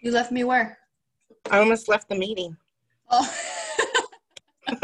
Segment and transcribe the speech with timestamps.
[0.00, 0.78] You left me where?
[1.50, 2.56] I almost left the meeting.
[3.10, 3.34] Oh.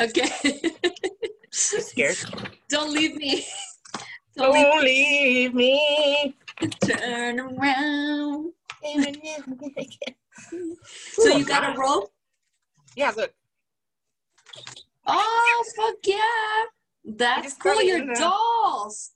[0.00, 0.30] okay.
[1.50, 2.16] Scared?
[2.68, 3.44] Don't leave me.
[4.36, 6.36] Don't leave Don't leave me.
[6.84, 8.52] Turn around.
[11.12, 12.12] So you got a rope?
[12.96, 13.32] Yeah, look.
[15.06, 16.64] Oh fuck yeah!
[17.04, 17.82] That's cool.
[17.82, 19.12] Your dolls.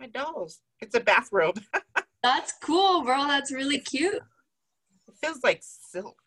[0.00, 0.60] My dolls.
[0.80, 1.60] It's a bathrobe.
[2.22, 3.26] That's cool, bro.
[3.26, 4.14] That's really cute.
[5.08, 6.18] It feels like silk.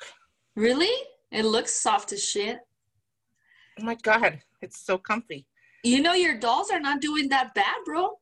[0.56, 0.92] Really?
[1.32, 2.60] It looks soft as shit.
[3.80, 5.48] Oh my god, it's so comfy.
[5.84, 8.20] You know your dolls are not doing that bad, bro.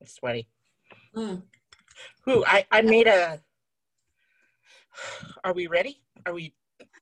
[0.00, 0.48] It's sweaty.
[1.16, 1.42] Mm.
[2.28, 3.40] Ooh, I, I made a.
[5.44, 6.00] Are we ready?
[6.26, 6.54] Are we,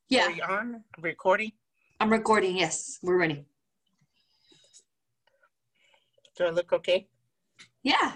[0.08, 0.84] Yeah, are we on?
[1.00, 1.52] Recording?
[2.00, 2.56] I'm recording.
[2.56, 3.44] Yes, we're ready.
[6.42, 7.06] Do I look okay?
[7.84, 8.14] Yeah.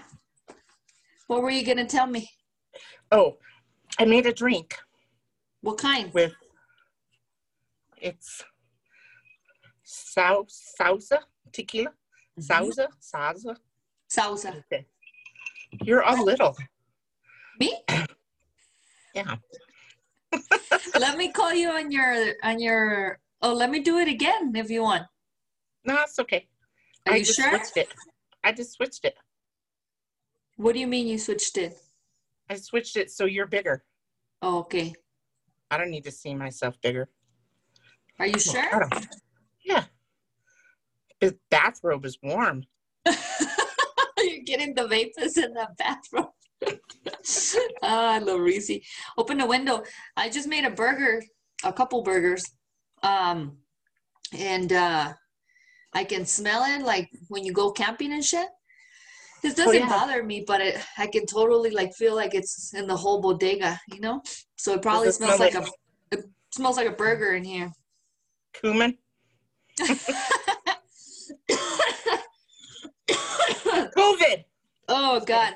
[1.27, 2.29] What were you gonna tell me?
[3.09, 3.37] Oh,
[3.97, 4.75] I made a drink
[5.61, 6.13] What kind?
[6.13, 6.33] with.
[7.95, 8.43] It's
[9.83, 11.19] sau Sauza
[11.53, 11.93] tequila.
[12.37, 12.43] Mhm.
[12.43, 13.55] Salsa, salsa.
[14.11, 14.57] Salsa.
[14.59, 14.85] Okay.
[15.83, 16.57] You're all little.
[17.61, 17.79] Me?
[19.15, 19.37] Yeah.
[20.99, 23.19] let me call you on your on your.
[23.41, 25.07] Oh, let me do it again if you want.
[25.85, 26.45] No, it's okay.
[27.07, 27.57] Are I you sure?
[28.47, 29.17] I just switched it.
[30.55, 31.77] What do you mean you switched it?
[32.49, 33.83] I switched it so you're bigger.
[34.41, 34.93] Oh, okay.
[35.69, 37.09] I don't need to see myself bigger.
[38.19, 38.89] Are you I sure?
[39.65, 39.83] Yeah.
[41.19, 42.63] The bathrobe is warm.
[43.05, 46.27] You're getting the vapors in the bathroom.
[47.83, 48.79] ah, I love Reese.
[49.17, 49.83] Open the window.
[50.15, 51.21] I just made a burger,
[51.65, 52.49] a couple burgers.
[53.03, 53.57] Um,
[54.31, 55.13] and uh,
[55.93, 58.47] I can smell it like when you go camping and shit.
[59.43, 59.89] This oh, doesn't Oh, yeah.
[59.89, 63.79] bother me, but it, I can totally like feel like it's in the whole bodega,
[63.93, 64.21] you know.
[64.57, 65.65] So it probably smells smell like a
[66.11, 67.71] it smells like a burger in here.
[68.53, 68.97] Cumin.
[73.97, 74.43] COVID.
[74.89, 75.55] oh God,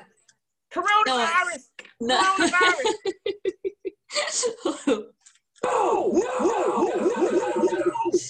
[0.72, 1.68] Coronavirus.
[2.00, 2.20] no.
[2.22, 2.94] Coronavirus.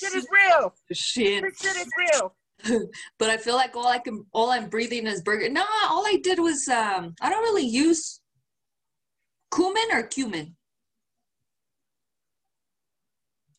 [0.03, 0.75] shit is real.
[0.93, 1.43] Shit.
[1.43, 2.35] This shit is real.
[3.19, 5.49] but I feel like all I can, all I'm breathing is burger.
[5.49, 8.21] No, all I did was, um, I don't really use
[9.53, 10.57] cumin or cumin.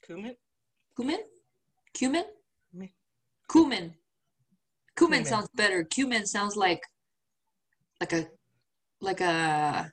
[0.05, 0.35] Cumin?
[0.95, 1.19] Cumin,
[1.93, 2.23] cumin,
[2.71, 2.89] Cumin.
[3.49, 3.93] cumin.
[4.95, 5.25] Cumin Cumin.
[5.25, 5.83] sounds better.
[5.83, 6.83] Cumin sounds like,
[7.99, 8.27] like a,
[9.01, 9.91] like a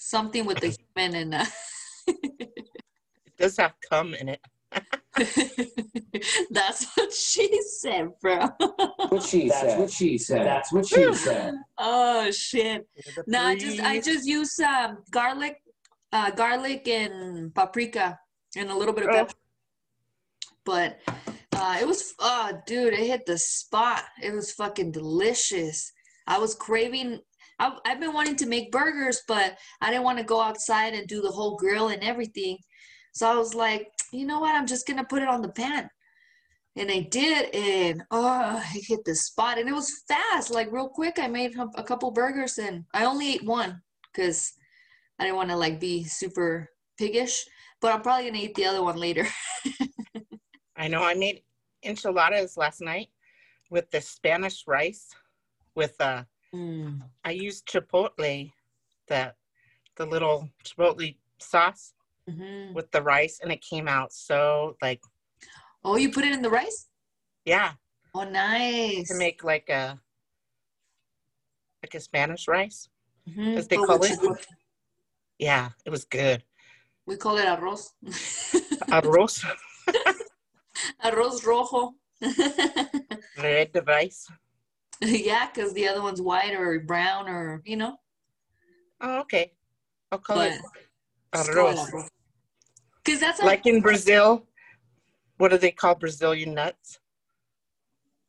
[0.00, 1.46] something with the human in Uh,
[2.06, 4.40] It does have cum in it.
[6.50, 8.48] That's what she said, bro.
[9.08, 9.78] what she That's said.
[9.78, 10.46] what she said.
[10.46, 11.54] That's what she said.
[11.78, 12.86] oh shit.
[13.26, 15.56] No, I just I just use um garlic,
[16.12, 18.18] uh garlic and paprika
[18.56, 19.14] and a little bit of Oh.
[19.18, 19.34] pepper.
[20.64, 21.00] But
[21.56, 24.04] uh it was oh dude, it hit the spot.
[24.22, 25.92] It was fucking delicious.
[26.26, 27.20] I was craving
[27.60, 31.06] I've, I've been wanting to make burgers, but I didn't want to go outside and
[31.06, 32.56] do the whole grill and everything.
[33.12, 34.54] So I was like, you know what?
[34.54, 35.88] I'm just gonna put it on the pan.
[36.76, 40.88] And I did, and oh, it hit the spot, and it was fast, like real
[40.88, 41.18] quick.
[41.18, 43.82] I made a a couple burgers, and I only ate one
[44.12, 44.52] because
[45.18, 47.44] I didn't want to like be super piggish.
[47.80, 49.26] But I'm probably gonna eat the other one later.
[50.76, 51.42] I know I made
[51.82, 53.08] enchiladas last night
[53.70, 55.08] with the Spanish rice
[55.74, 56.24] with uh
[56.54, 57.02] Mm.
[57.24, 58.52] I used chipotle,
[59.08, 59.34] the
[59.96, 61.92] the little chipotle sauce
[62.28, 62.74] Mhm.
[62.74, 65.00] with the rice and it came out so like
[65.84, 66.88] Oh, you put it in the rice?
[67.44, 67.74] yeah,
[68.14, 69.08] Oh, nice.
[69.08, 70.00] to make like a
[71.82, 72.88] like a Spanish rice.
[73.28, 73.56] Mhm.
[73.58, 74.10] as they But call it.
[74.18, 74.44] chipotle.
[75.38, 76.44] Yeah, it was good.
[77.06, 77.92] We call it arroz.
[78.90, 79.44] Arroz,
[81.04, 81.94] arroz rojo.
[83.38, 84.26] red rice.
[85.04, 87.96] yeah, because the other one's white or brown or you know.
[89.00, 89.52] Oh, okay.
[90.12, 90.60] I'll call But it
[91.34, 92.08] just call it arroz.
[93.04, 94.46] Because that's Like in Brazil,
[95.38, 96.98] what do they call Brazilian nuts?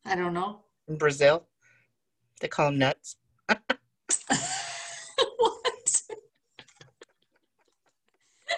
[0.05, 0.61] I don't know.
[0.87, 1.45] In Brazil,
[2.39, 3.17] they call them nuts.
[3.49, 3.59] what?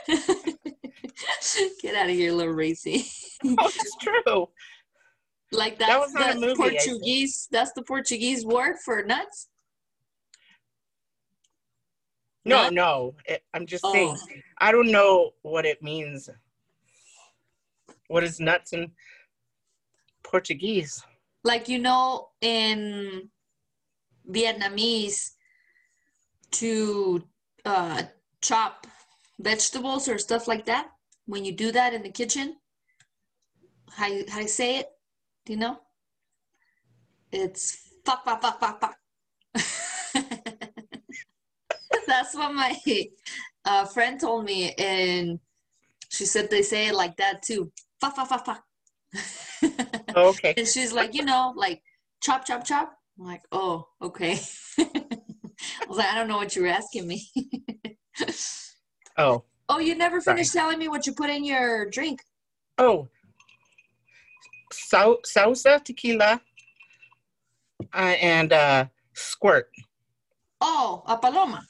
[1.82, 3.06] Get out of here, little racy.
[3.46, 4.50] Oh, it's true.
[5.54, 7.48] Like That that's was not a the movie, Portuguese.
[7.52, 9.50] That's the Portuguese word for nuts.
[12.46, 12.74] No, Nut?
[12.74, 13.16] no.
[13.26, 13.92] It, I'm just Oh.
[13.92, 14.18] saying.
[14.58, 16.30] I don't know what it means.
[18.08, 18.92] What is nuts in
[20.24, 21.04] Portuguese?
[21.44, 23.30] Like you know, in
[24.30, 25.32] Vietnamese
[26.52, 27.24] to
[27.66, 28.04] uh,
[28.42, 28.88] chop
[29.40, 30.90] vegetables or stuff like that.
[31.26, 32.58] When you do that in the kitchen,
[33.90, 34.88] how you, how you say it?
[35.46, 35.78] Do you know?
[37.32, 38.96] It's fuck fuck fuck fuck fuck.
[42.08, 42.76] That's what my
[43.66, 45.40] uh, friend told me, and
[46.10, 47.72] she said they say it like that too.
[48.00, 48.64] Fuck fuck fuck fuck.
[50.16, 50.54] Oh, okay.
[50.58, 51.82] And she's like, you know, like
[52.22, 52.94] chop, chop, chop.
[53.18, 54.40] I'm like, oh, okay.
[54.80, 57.28] I was like, I don't know what you were asking me.
[59.16, 60.38] Oh, oh, you never Sorry.
[60.38, 62.22] finished telling me what you put in your drink.
[62.80, 63.10] oh.
[64.74, 66.42] Sauza tequila
[67.94, 69.70] uh, and uh, squirt.
[70.62, 71.66] Oh, a paloma.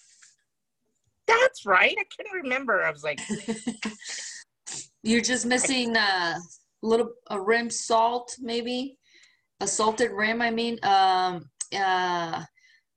[1.27, 1.95] That's right.
[1.97, 2.83] I couldn't remember.
[2.83, 3.19] I was like,
[5.03, 6.37] You're just missing a
[6.81, 8.97] little a rim salt, maybe
[9.59, 10.41] a salted rim.
[10.41, 12.43] I mean, um, uh,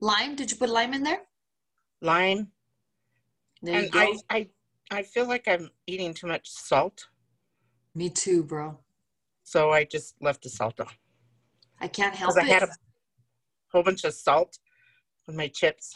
[0.00, 0.36] lime.
[0.36, 1.22] Did you put lime in there?
[2.02, 2.48] lime.
[3.62, 3.90] There and.
[3.92, 4.48] I, I,
[4.90, 7.06] I feel like I'm eating too much salt,
[7.94, 8.78] Me too, bro.
[9.46, 10.88] So I just left the salt on.
[11.80, 12.40] I can't help it.
[12.40, 12.72] Because I had a
[13.72, 14.58] whole bunch of salt
[15.28, 15.94] on my chips.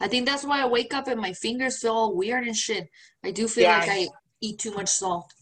[0.00, 2.88] I think that's why I wake up and my fingers feel all weird and shit.
[3.24, 4.08] I do feel Yeah, like I- I
[4.40, 5.32] eat too much salt.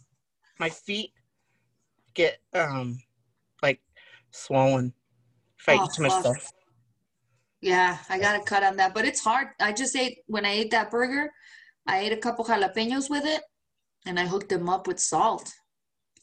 [0.58, 1.12] My feet
[2.12, 3.02] get um
[3.62, 3.81] like
[4.31, 4.93] swollen
[5.58, 6.37] if I Oh, eat too much salt.
[7.62, 9.49] Yeah, I gotta cut on that, but it's hard.
[9.60, 11.32] I just ate when I ate that burger,
[11.87, 13.43] I ate a couple jalapenos with it,
[14.05, 15.55] and I hooked them up with salt,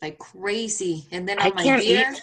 [0.06, 1.08] like crazy.
[1.12, 2.22] And then on I my can't beer, eat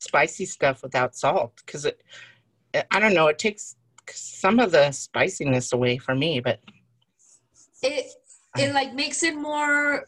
[0.00, 2.02] spicy stuff without salt because it,
[2.90, 3.76] I don't know, it takes
[4.10, 6.60] some of the spiciness away for me, but
[7.82, 8.04] it
[8.58, 10.04] it like makes it more,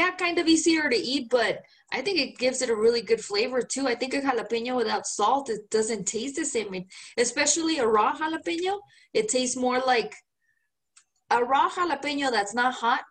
[0.00, 1.62] yeah, kind of easier to eat, but
[1.92, 3.86] I think it gives it a really good flavor too.
[3.86, 6.74] I think a jalapeno without salt, it doesn't taste the same.
[6.74, 8.80] It- especially a raw jalapeno,
[9.14, 10.12] it tastes more like
[11.30, 13.02] a raw jalapeno that's not hot.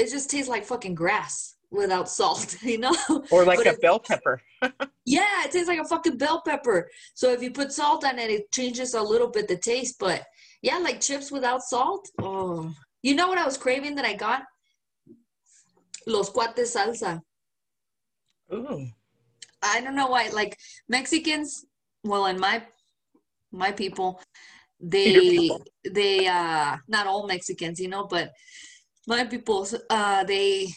[0.00, 2.94] It just tastes like fucking grass without salt, you know?
[3.30, 4.40] or like But a bell pepper.
[5.04, 6.88] Yeah, it tastes like a fucking bell pepper.
[7.14, 9.96] So if you put salt on it, it changes a little bit the taste.
[9.98, 10.24] But
[10.62, 12.08] yeah, like chips without salt.
[12.20, 12.72] Oh,
[13.02, 14.44] you know what I was craving that I got?
[16.06, 17.20] Los cuates salsa.
[18.54, 18.86] Ooh,
[19.60, 20.28] I don't know why.
[20.28, 20.56] Like
[20.88, 21.64] Mexicans,
[22.04, 22.62] well, in my
[23.50, 24.22] my people,
[24.78, 25.64] they people.
[25.90, 28.30] they uh not all Mexicans, you know, but
[29.08, 30.68] my people, uh, they.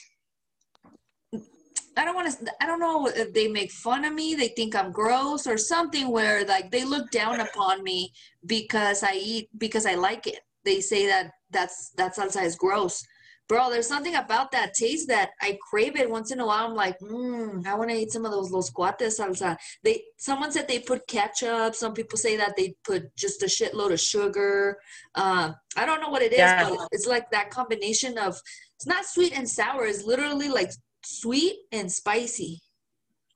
[1.98, 2.54] I don't want to.
[2.62, 4.36] I don't know if they make fun of me.
[4.36, 6.10] They think I'm gross or something.
[6.12, 8.12] Where like they look down upon me
[8.46, 10.40] because I eat because I like it.
[10.64, 13.04] They say that that's that salsa is gross
[13.48, 16.76] bro there's something about that taste that i crave it once in a while i'm
[16.76, 20.68] like mm, i want to eat some of those los cuates salsa they someone said
[20.68, 24.78] they put ketchup some people say that they put just a shitload of sugar
[25.16, 26.70] uh, i don't know what it is Yeah.
[26.70, 28.40] but it's like that combination of
[28.76, 30.72] it's not sweet and sour it's literally like
[31.06, 32.62] sweet and spicy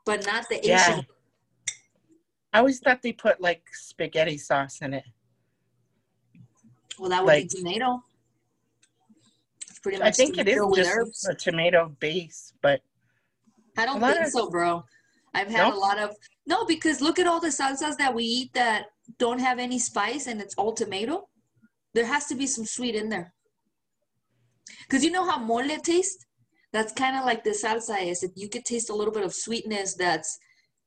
[0.05, 0.99] but not the Asian.
[0.99, 1.01] Yeah.
[2.53, 5.03] I always thought they put like spaghetti sauce in it.
[6.97, 8.01] well that would like- be tomato
[9.69, 12.81] it's pretty I think it is just herbs a tomato base, but
[13.77, 14.83] I don't think of- so, bro.
[15.33, 15.75] I've had No?
[15.75, 16.15] a lot of
[16.47, 18.87] no, because look at all the salsas that we eat that
[19.19, 21.29] don't have any spice and it's all tomato.
[21.93, 23.33] There has to be some sweet in there.
[24.89, 26.25] Cause you know how mole tastes?
[26.71, 28.21] That's kind of like the salsa is.
[28.21, 30.37] that you could taste a little bit of sweetness that's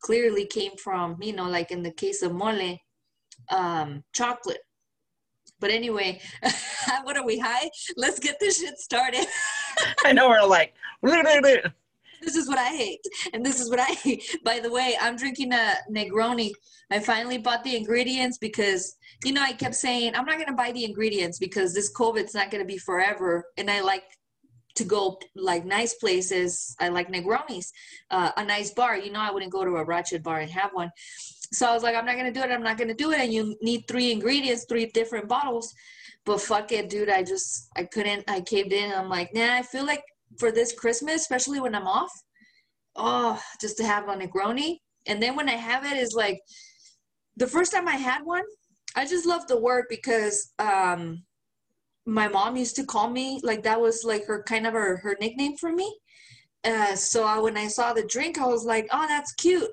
[0.02, 2.76] clearly came from, you know, like in the case of mole,
[3.50, 4.60] um, chocolate.
[5.60, 6.20] But anyway,
[7.04, 7.70] what are we high?
[7.96, 9.26] Let's get this shit started.
[10.04, 10.74] I know we're like,
[12.22, 14.22] this is what I hate, and this is what I hate.
[14.44, 16.52] By the way, I'm drinking a Negroni.
[16.90, 20.72] I finally bought the ingredients because you know I kept saying I'm not gonna buy
[20.72, 24.04] the ingredients because this COVID's not gonna be forever, and I like
[24.76, 26.74] to go like nice places.
[26.80, 27.66] I like Negronis,
[28.10, 28.96] uh, a nice bar.
[28.96, 30.90] You know, I wouldn't go to a ratchet bar and have one.
[31.52, 32.50] So I was like, I'm not gonna do it.
[32.50, 33.20] I'm not gonna do it.
[33.20, 35.72] And you need three ingredients, three different bottles.
[36.24, 37.10] But fuck it, dude.
[37.10, 38.24] I just I couldn't.
[38.28, 38.92] I caved in.
[38.92, 39.54] I'm like, nah.
[39.54, 40.02] I feel like
[40.38, 42.12] for this Christmas, especially when I'm off,
[42.96, 44.78] oh, just to have a Negroni.
[45.06, 46.40] And then when I have it, is like
[47.36, 48.44] the first time I had one.
[48.94, 51.24] I just love the word because um,
[52.06, 55.16] my mom used to call me like that was like her kind of her, her
[55.20, 55.94] nickname for me.
[56.64, 59.70] Uh, so I, when I saw the drink, I was like, oh, that's cute.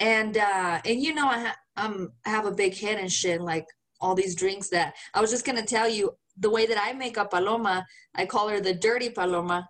[0.00, 3.40] And uh, and you know I ha- um I have a big head and shit
[3.40, 3.64] like
[4.00, 7.16] all these drinks that I was just gonna tell you the way that I make
[7.16, 7.84] a paloma.
[8.14, 9.66] I call her the dirty paloma,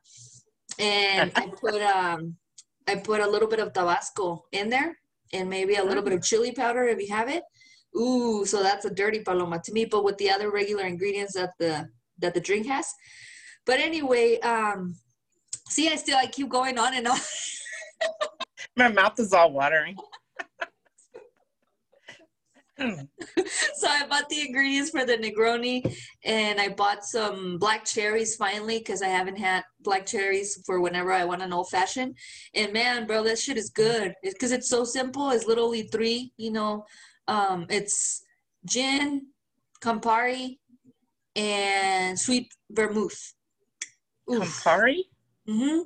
[0.80, 2.36] and I put um
[2.88, 4.96] I put a little bit of Tabasco in there
[5.32, 7.42] and maybe a little bit of chili powder if you have it,
[7.96, 11.52] Ooh, so that's a dirty paloma to me, but with the other regular ingredients that
[11.58, 11.88] the
[12.18, 12.92] that the drink has.
[13.64, 14.96] But anyway, um,
[15.68, 17.18] see, I still I keep going on and on.
[18.76, 19.96] My mouth is all watering.
[22.78, 28.78] so I bought the ingredients for the Negroni, and I bought some black cherries finally
[28.78, 32.16] because I haven't had black cherries for whenever I want an old fashioned.
[32.54, 35.30] And man, bro, that shit is good because it's so simple.
[35.30, 36.84] It's literally three, you know.
[37.28, 38.22] Um, it's
[38.64, 39.28] gin,
[39.80, 40.58] Campari,
[41.34, 43.34] and sweet vermouth.
[44.30, 44.42] Oof.
[44.42, 45.02] Campari?
[45.48, 45.82] Mm-hmm.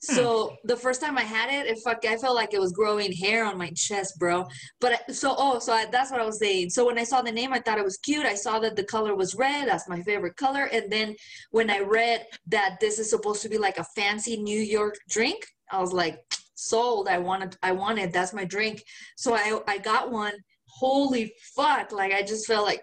[0.00, 3.12] So the first time I had it, it fuck, I felt like it was growing
[3.12, 4.46] hair on my chest, bro.
[4.80, 6.70] But I, so, oh, so I, that's what I was saying.
[6.70, 8.24] So when I saw the name, I thought it was cute.
[8.24, 9.66] I saw that the color was red.
[9.66, 10.68] That's my favorite color.
[10.72, 11.16] And then
[11.50, 15.44] when I read that this is supposed to be like a fancy New York drink,
[15.72, 16.20] I was like,
[16.54, 17.08] sold.
[17.08, 18.12] I wanted, I wanted.
[18.12, 18.82] That's my drink.
[19.16, 20.34] So I, I got one.
[20.78, 21.92] Holy fuck!
[21.92, 22.82] Like I just felt like,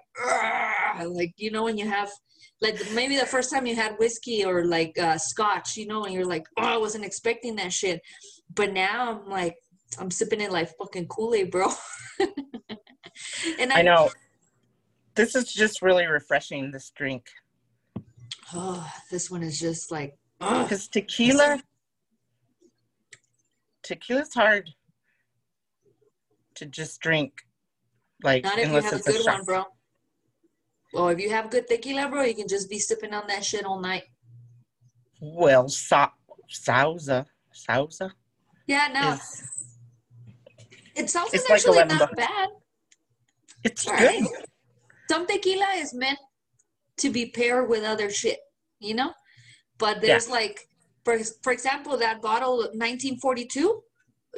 [1.06, 2.10] like you know when you have
[2.62, 6.14] like maybe the first time you had whiskey or like uh, scotch, you know, and
[6.14, 8.02] you're like, oh, I wasn't expecting that shit.
[8.56, 9.56] But now I'm like,
[10.00, 11.68] I'm sipping it like fucking Kool Aid, bro.
[13.60, 14.10] and I know.
[15.16, 17.28] This is just really refreshing, this drink.
[18.54, 20.18] Oh, this one is just like.
[20.40, 21.62] Because tequila,
[23.84, 24.72] tequila's hard
[26.56, 27.34] to just drink.
[28.24, 29.36] Like, not if you have a it's a good shot.
[29.36, 29.64] one, bro.
[30.94, 33.66] Well, if you have good tequila, bro, you can just be sipping on that shit
[33.66, 34.04] all night.
[35.20, 36.12] Well, sa-
[36.50, 38.12] Sauza, Sauza
[38.68, 39.44] Yeah, no, is
[40.96, 42.50] it sounds it's actually 11 not bad.
[43.64, 44.22] it's All good.
[44.22, 44.24] right.
[45.10, 46.20] Some tequila is meant
[46.98, 48.40] to be paired with other shit,
[48.80, 49.14] you know?
[49.80, 50.68] But there's like,
[51.04, 53.82] for, for example, that bottle of 1942,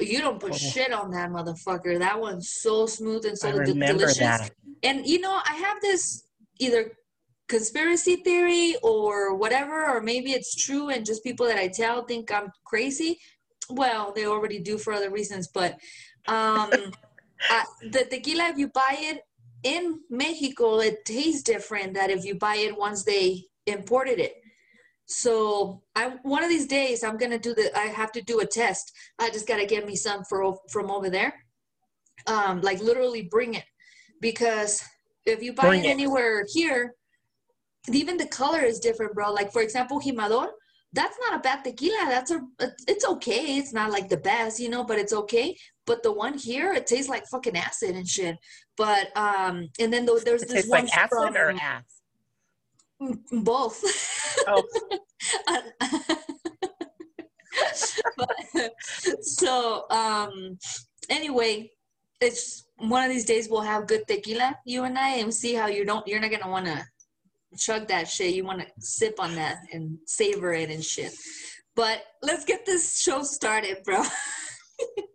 [0.00, 0.56] you don't put Oh.
[0.56, 1.98] shit on that motherfucker.
[1.98, 4.18] That one's so smooth and so delicious.
[4.18, 4.50] that.
[4.82, 6.24] And, you know, I have this
[6.58, 6.92] either
[7.48, 12.32] conspiracy theory or whatever, or maybe it's true and just people that I tell think
[12.32, 13.18] I'm crazy.
[13.70, 15.78] Well, they already do for other reasons, but
[16.28, 16.70] um,
[17.50, 19.22] uh, the tequila, if you buy it
[19.62, 24.34] in Mexico, it tastes different than if you buy it once they imported it.
[25.06, 28.46] So I one of these days I'm gonna do the I have to do a
[28.46, 28.92] test.
[29.18, 31.34] I just gotta get me some for from over there.
[32.26, 33.64] Um, like literally bring it
[34.20, 34.82] because
[35.24, 35.90] if you buy Bring it it.
[35.90, 36.94] anywhere here,
[37.92, 39.32] even the color is different, bro.
[39.32, 40.48] Like for example, Jimador,
[40.92, 42.06] that's not a bad tequila.
[42.08, 42.40] That's a
[42.88, 43.58] it's okay.
[43.58, 45.56] It's not like the best, you know, but it's okay.
[45.84, 48.36] But the one here, it tastes like fucking acid and shit.
[48.76, 51.95] But um, and then though there's It this tastes one like acid from or ass.
[53.32, 53.82] Both.
[54.46, 54.62] Oh,
[58.16, 58.72] but,
[59.22, 60.58] so um
[61.08, 61.70] anyway
[62.20, 65.66] it's one of these days we'll have good tequila you and i and see how
[65.66, 66.84] you don't you're not gonna want to
[67.56, 68.34] chug that shit.
[68.34, 71.14] You want to sip on that and savor it and shit.
[71.74, 74.02] But let's get this show started bro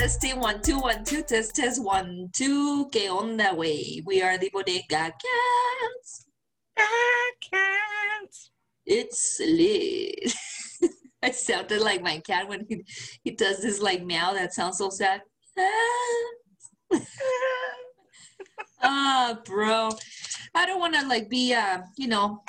[0.00, 2.88] Testing, one, two, one, two, test, test, one, two.
[2.88, 4.02] ¿Qué onda, way?
[4.06, 6.24] We are the Bodega Cats.
[6.74, 8.34] Can't.
[8.86, 10.32] It's lit.
[11.22, 12.82] I sounded like my cat when he,
[13.24, 15.20] he does this like meow that sounds so sad.
[18.82, 19.90] Ah, bro.
[20.54, 22.42] I don't want to like be, uh, you know,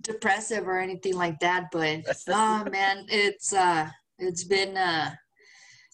[0.00, 5.10] depressive or anything like that, but oh man, it's uh, it's been uh,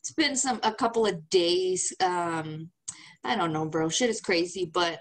[0.02, 1.92] it's been some a couple of days.
[2.00, 2.71] Um,
[3.23, 3.88] I don't know, bro.
[3.88, 4.99] Shit is crazy, but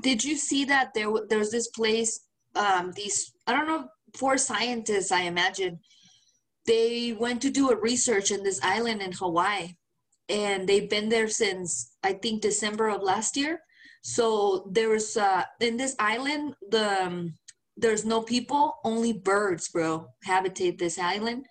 [0.00, 2.20] did you see that there there's this place?
[2.54, 5.78] Um, these I don't know, four scientists, I imagine,
[6.66, 9.76] they went to do a research in this island in Hawaii,
[10.30, 13.60] and they've been there since I think December of last year.
[14.00, 17.34] So there was uh, in this island the um,
[17.76, 21.44] there's no people, only birds, bro, habitate this island.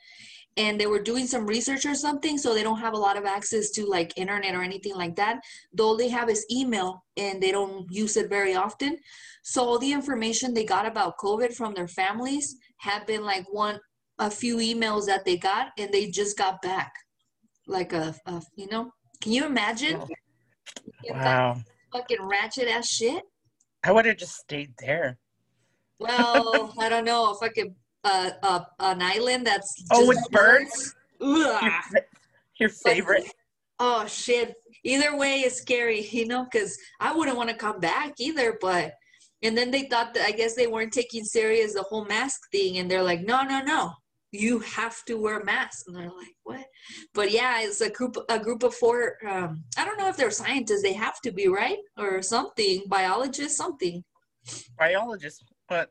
[0.57, 3.25] And they were doing some research or something, so they don't have a lot of
[3.25, 5.41] access to like internet or anything like that.
[5.74, 8.97] Though they have is email and they don't use it very often.
[9.43, 13.79] So all the information they got about COVID from their families have been like one
[14.17, 16.93] a few emails that they got and they just got back.
[17.67, 20.01] Like a, a you know, can you imagine?
[21.09, 21.57] Wow.
[21.91, 23.24] fucking ratchet ass shit.
[23.83, 25.17] I would have just stayed there.
[26.00, 27.74] Well, I don't know if I could
[28.05, 30.95] uh, uh an island that's Oh, with birds?
[31.21, 31.63] Ugh.
[31.63, 32.01] Your,
[32.59, 33.25] your favorite.
[33.79, 34.55] oh shit.
[34.83, 38.57] Either way is scary, you know, because I wouldn't want to come back either.
[38.62, 38.93] But
[39.41, 42.77] and then they thought that I guess they weren't taking serious the whole mask thing,
[42.77, 43.93] and they're like, no, no, no,
[44.31, 45.85] you have to wear masks.
[45.88, 46.65] And they're like, what?
[47.13, 49.17] But yeah, it's a group a group of four.
[49.27, 50.83] Um, I don't know if they're scientists.
[50.83, 54.03] They have to be right or something, biologists, something.
[54.77, 55.89] Biologists, but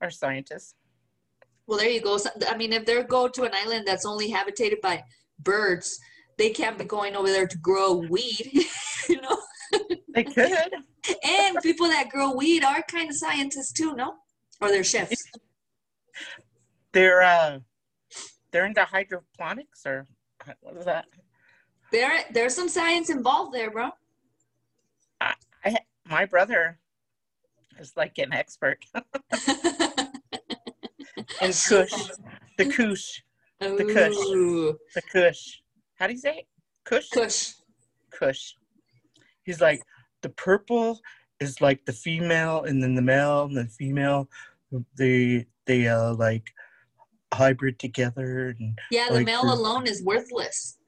[0.00, 0.74] are scientists.
[1.66, 2.16] Well, there you go.
[2.18, 5.02] So- I mean, if they go to an island that's only habitated by
[5.38, 5.98] birds,
[6.38, 8.66] they can't be going over there to grow weed,
[9.08, 9.38] you know.
[10.14, 10.72] They could.
[11.24, 14.14] And people that grow weed are kind of scientists too, no?
[14.60, 15.22] Or they're chefs.
[16.92, 17.58] they're uh
[18.50, 20.06] they're into hydroponics or
[20.60, 21.06] what is that?
[21.92, 23.90] There, there's some science involved there, bro.
[25.20, 25.76] I
[26.08, 26.78] my brother
[27.78, 28.84] is like an expert
[31.40, 31.92] in kush.
[32.58, 33.22] The kush.
[33.58, 34.16] The Kush.
[34.16, 35.60] Ooh, The kush.
[35.94, 36.46] How do you say it?
[36.84, 37.08] Kush?
[37.08, 37.54] Kush.
[38.10, 38.54] Kush.
[39.44, 39.82] He's like
[40.22, 41.00] the purple
[41.40, 44.28] is like the female and then the male and the female
[44.96, 46.50] they they uh like
[47.32, 50.78] hybrid together and Yeah, the Like male alone is worthless.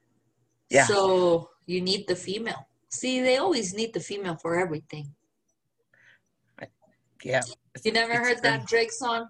[0.70, 0.86] Yeah.
[0.86, 2.68] So you need the female.
[2.90, 5.14] See, they always need the female for everything.
[7.22, 7.42] yeah.
[7.84, 9.28] You never heard that Drake song?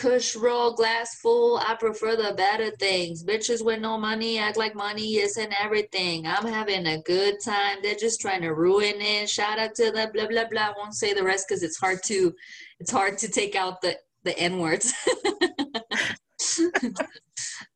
[0.00, 1.58] Kush roll glass full.
[1.58, 3.22] I prefer the better things.
[3.22, 6.26] Bitches with no money act like money isn't everything.
[6.26, 7.80] I'm having a good time.
[7.82, 9.28] They're just trying to ruin it.
[9.28, 10.68] Shout out to the blah blah blah.
[10.68, 12.32] I won't say the rest because it's hard to
[12.78, 14.94] it's hard to take out the the n words.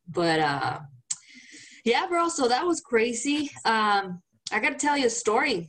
[0.08, 0.78] but uh,
[1.84, 2.30] yeah, bro.
[2.30, 3.50] So that was crazy.
[3.66, 5.68] Um, I got to tell you a story.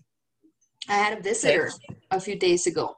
[0.87, 1.69] I had a visitor
[2.11, 2.95] a few days ago.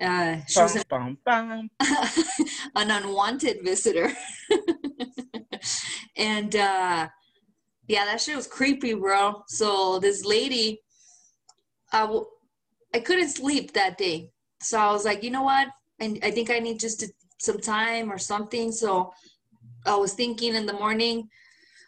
[0.00, 1.70] Uh, she was Bum, bum, bum.
[2.76, 4.12] an unwanted visitor.
[6.16, 7.08] and uh
[7.86, 9.42] yeah, that shit was creepy, bro.
[9.48, 10.80] So this lady
[11.92, 12.26] I w-
[12.94, 14.30] I couldn't sleep that day.
[14.62, 15.68] So I was like, you know what?
[15.98, 18.72] And I think I need just to, some time or something.
[18.72, 19.12] So
[19.86, 21.28] I was thinking in the morning,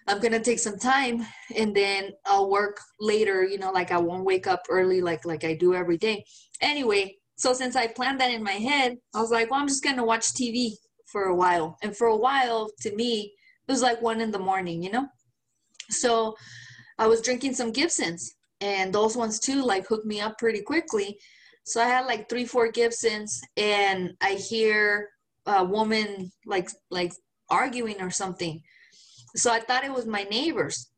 [0.09, 1.25] I'm gonna take some time
[1.57, 5.45] and then I'll work later, you know, like I won't wake up early like like
[5.45, 6.25] I do every day.
[6.61, 9.83] Anyway, so since I planned that in my head, I was like, well, I'm just
[9.83, 10.75] gonna watch TV
[11.07, 11.77] for a while.
[11.83, 13.35] And for a while, to me,
[13.67, 15.09] it was like one in the morning, you know?
[15.91, 16.37] So
[17.01, 21.19] I was drinking some Gibsons, and those ones too, like hooked me up pretty quickly.
[21.65, 25.09] So I had like three, four Gibsons, and I hear
[25.47, 27.13] a woman like like
[27.51, 28.63] arguing or something.
[29.35, 30.93] So I thought it was my neighbors.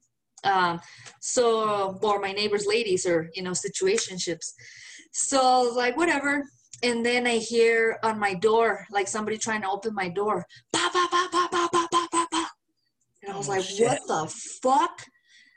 [0.44, 0.78] Um,
[1.22, 4.52] so or my neighbors' ladies or you know situationships.
[5.14, 6.44] So I was like, whatever.
[6.82, 10.44] And then I hear on my door, like somebody trying to open my door.
[13.22, 13.86] And I was Oh, like, shit.
[13.88, 14.26] what the
[14.62, 15.06] fuck?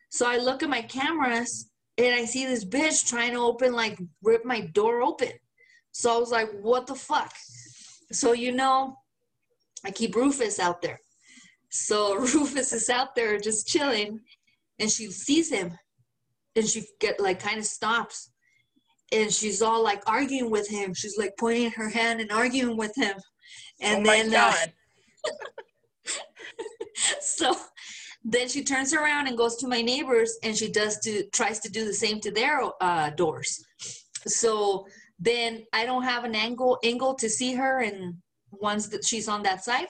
[0.09, 3.99] So I look at my cameras and I see this bitch trying to open, like,
[4.23, 5.31] rip my door open.
[5.91, 7.33] So I was like, what the fuck?
[8.11, 8.97] So, you know,
[9.83, 10.99] I keep Rufus out there.
[11.71, 14.21] So Rufus is out there just chilling
[14.79, 15.77] and she sees him
[16.55, 18.29] and she get like kind of stops
[19.11, 20.93] and she's all like arguing with him.
[20.93, 23.15] She's like pointing her hand and arguing with him.
[23.81, 24.53] And oh my then uh,
[27.21, 27.55] so
[28.23, 31.69] then she turns around and goes to my neighbors and she does to tries to
[31.69, 33.63] do the same to their uh, doors.
[34.25, 34.87] So
[35.19, 38.15] then I don't have an angle angle to see her and
[38.51, 39.87] once that she's on that side.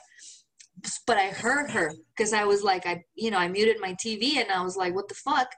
[1.08, 4.38] But I heard her because I was like I you know I muted my TV
[4.38, 5.50] and I was like what the fuck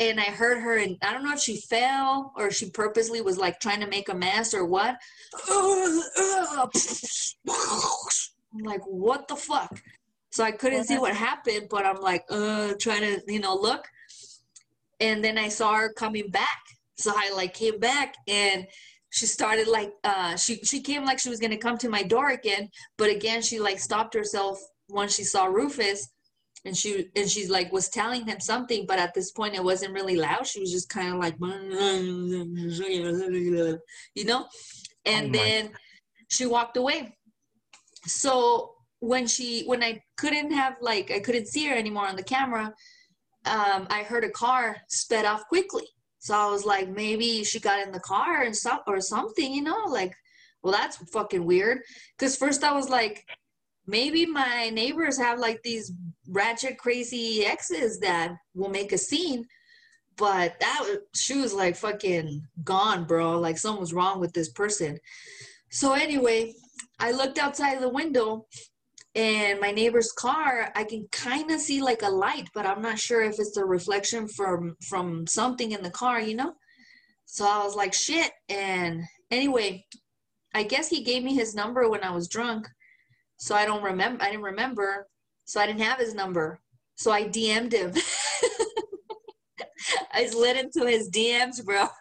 [0.00, 3.36] and I heard her, and I don't know if she fell or she purposely was
[3.38, 4.96] like trying to make a mess or what.
[8.54, 9.82] I'm like, what the fuck?
[10.30, 13.84] So I couldn't see what happened, but I'm like, uh, trying to, you know, look.
[15.00, 16.58] And then I saw her coming back.
[16.96, 18.66] So I like came back and
[19.10, 22.30] she started like uh she she came like she was gonna come to my door
[22.30, 26.08] again, but again she like stopped herself once she saw Rufus
[26.68, 29.92] and she and she's like was telling him something but at this point it wasn't
[29.92, 30.46] really loud.
[30.46, 31.34] She was just kind of like
[34.14, 34.46] you know?
[35.06, 35.70] And Oh then
[36.28, 37.16] she walked away.
[38.04, 42.30] So when she when i couldn't have like i couldn't see her anymore on the
[42.34, 42.64] camera
[43.46, 45.86] um i heard a car sped off quickly.
[46.18, 49.62] So i was like maybe she got in the car and some or something you
[49.62, 49.84] know?
[49.86, 50.14] Like
[50.62, 51.78] well that's fucking weird.
[52.18, 53.24] Because first i was like
[53.88, 55.92] maybe my neighbors have like these
[56.28, 59.44] ratchet crazy exes that will make a scene
[60.16, 63.38] but that she was like fucking gone bro.
[63.38, 64.98] Like something was wrong with this person.
[65.70, 66.52] So anyway
[67.00, 68.46] i looked outside the window
[69.14, 72.98] and my neighbor's car i can kind of see like a light but i'm not
[72.98, 76.54] sure if it's a reflection from from something in the car you know?
[77.26, 79.84] So i was like shit and anyway
[80.54, 82.68] i guess he gave me his number when i was drunk
[83.38, 85.08] so i don't remember i didn't remember.
[85.46, 86.60] So i didn't have his number.
[86.96, 87.94] So i dm'd him.
[90.12, 91.86] I slid into his dms bro.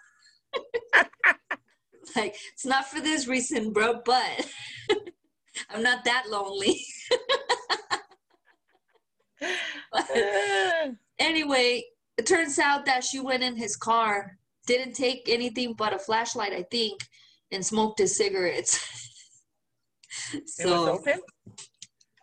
[2.16, 4.50] Like it's not for this reason bro but
[5.70, 6.82] i'm not that lonely.
[11.20, 11.84] Anyway,
[12.18, 16.54] it turns out that she went in his car, didn't take anything but a flashlight,
[16.54, 17.02] I think,
[17.52, 19.07] and smoked his cigarettes.
[20.46, 21.00] so?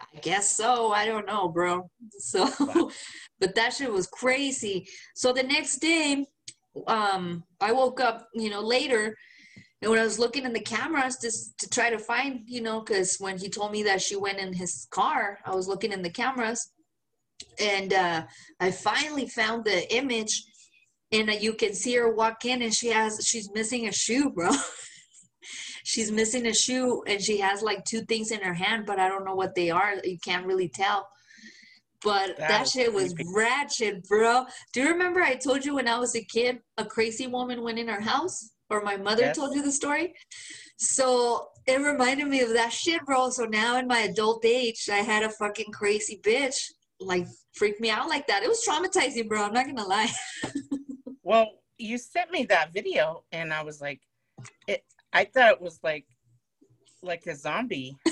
[0.01, 0.93] I guess so.
[0.93, 1.91] I don't know, bro.
[2.19, 2.91] So,
[3.41, 4.87] but that shit was crazy.
[5.15, 6.25] So the next day,
[6.87, 9.17] um, I woke up, you know, later,
[9.83, 12.81] and when I was looking in the cameras just to try to find, you know,
[12.81, 16.03] because when he told me that she went in his car, I was looking in
[16.03, 16.73] the cameras,
[17.59, 18.25] and uh,
[18.61, 20.43] I finally found the image,
[21.13, 24.31] and uh, you can see her walk in, and she has she's missing a shoe,
[24.31, 24.51] bro.
[25.85, 29.09] she's missing a shoe, and she has like two things in her hand, but I
[29.09, 29.95] don't know what they are.
[30.03, 31.09] You can't really tell.
[32.03, 33.31] But That that, shit was creepy.
[33.35, 34.45] ratchet, bro.
[34.73, 37.79] Do you remember I told you when I was a kid, a crazy woman went
[37.79, 38.51] in our house?
[38.71, 39.37] Or my mother Yes.
[39.37, 40.15] told you the story?
[40.77, 43.31] So it reminded me of that shit, bro.
[43.31, 47.91] So now in my adult age, I had a fucking crazy bitch like freak me
[47.91, 48.43] out like that.
[48.43, 49.45] It was traumatizing, bro.
[49.45, 50.11] I'm not gonna lie.
[51.23, 51.47] Well,
[51.79, 54.01] you sent me that video, and I was like,
[54.67, 54.85] it.
[55.15, 56.07] I thought it was like,
[57.03, 57.97] like a zombie.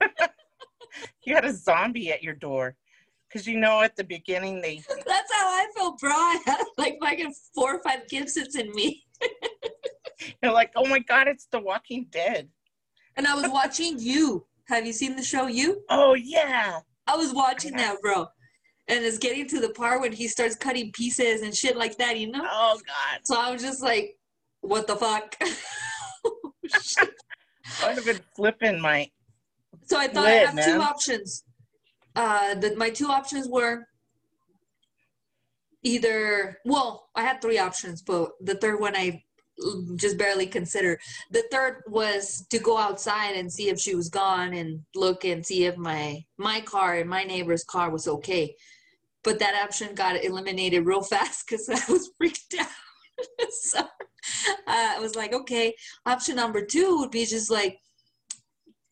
[1.24, 2.76] you had a zombie at your door,
[3.28, 4.82] because you know at the beginning they.
[5.06, 6.10] That's how I felt, bro.
[6.10, 9.04] I had like fucking four or five Gibsons in me.
[10.42, 12.48] You're like, oh my god, it's The Walking Dead.
[13.16, 14.46] And I was watching you.
[14.68, 15.82] Have you seen the show You?
[15.90, 16.80] Oh yeah.
[17.06, 18.26] I was watching that, bro.
[18.88, 22.18] And it's getting to the part when he starts cutting pieces and shit like that,
[22.18, 22.44] you know?
[22.44, 23.20] Oh god.
[23.24, 24.16] So I was just like,
[24.60, 25.36] what the fuck?
[27.84, 29.08] I'd have been flipping my.
[29.86, 30.64] so I thought I have man.
[30.64, 31.44] two options.
[32.14, 33.86] Uh, the, my two options were
[35.82, 39.22] either, well, I had three options, but the third one I
[39.96, 41.00] just barely considered.
[41.30, 45.44] The third was to go outside and see if she was gone and look and
[45.44, 48.54] see if my my car and my neighbor's car was okay.
[49.24, 52.66] But that option got eliminated real fast because I was freaked out.
[53.50, 53.84] so uh,
[54.66, 55.74] I was like, okay.
[56.06, 57.78] Option number two would be just like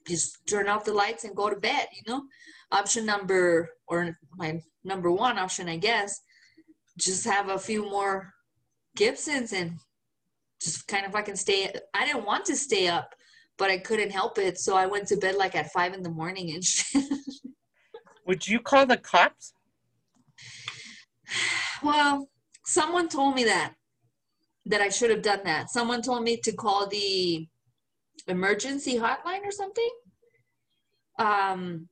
[0.06, 2.22] just turn off the lights and go to bed, you know?
[2.72, 6.20] Option number or my number one option, I guess,
[6.98, 8.32] just have a few more
[8.96, 9.72] Gibsons and
[10.60, 11.72] just kind of fucking stay.
[11.94, 13.14] I didn't want to stay up,
[13.56, 14.58] but I couldn't help it.
[14.58, 17.04] So I went to bed like at five in the morning and shit.
[18.26, 19.54] Would you call the cops?
[21.82, 22.28] well,
[22.64, 23.74] someone told me that,
[24.70, 25.70] that I should have done that.
[25.70, 27.46] Someone told me to call the
[28.26, 29.90] emergency hotline or something.
[31.18, 31.88] Um,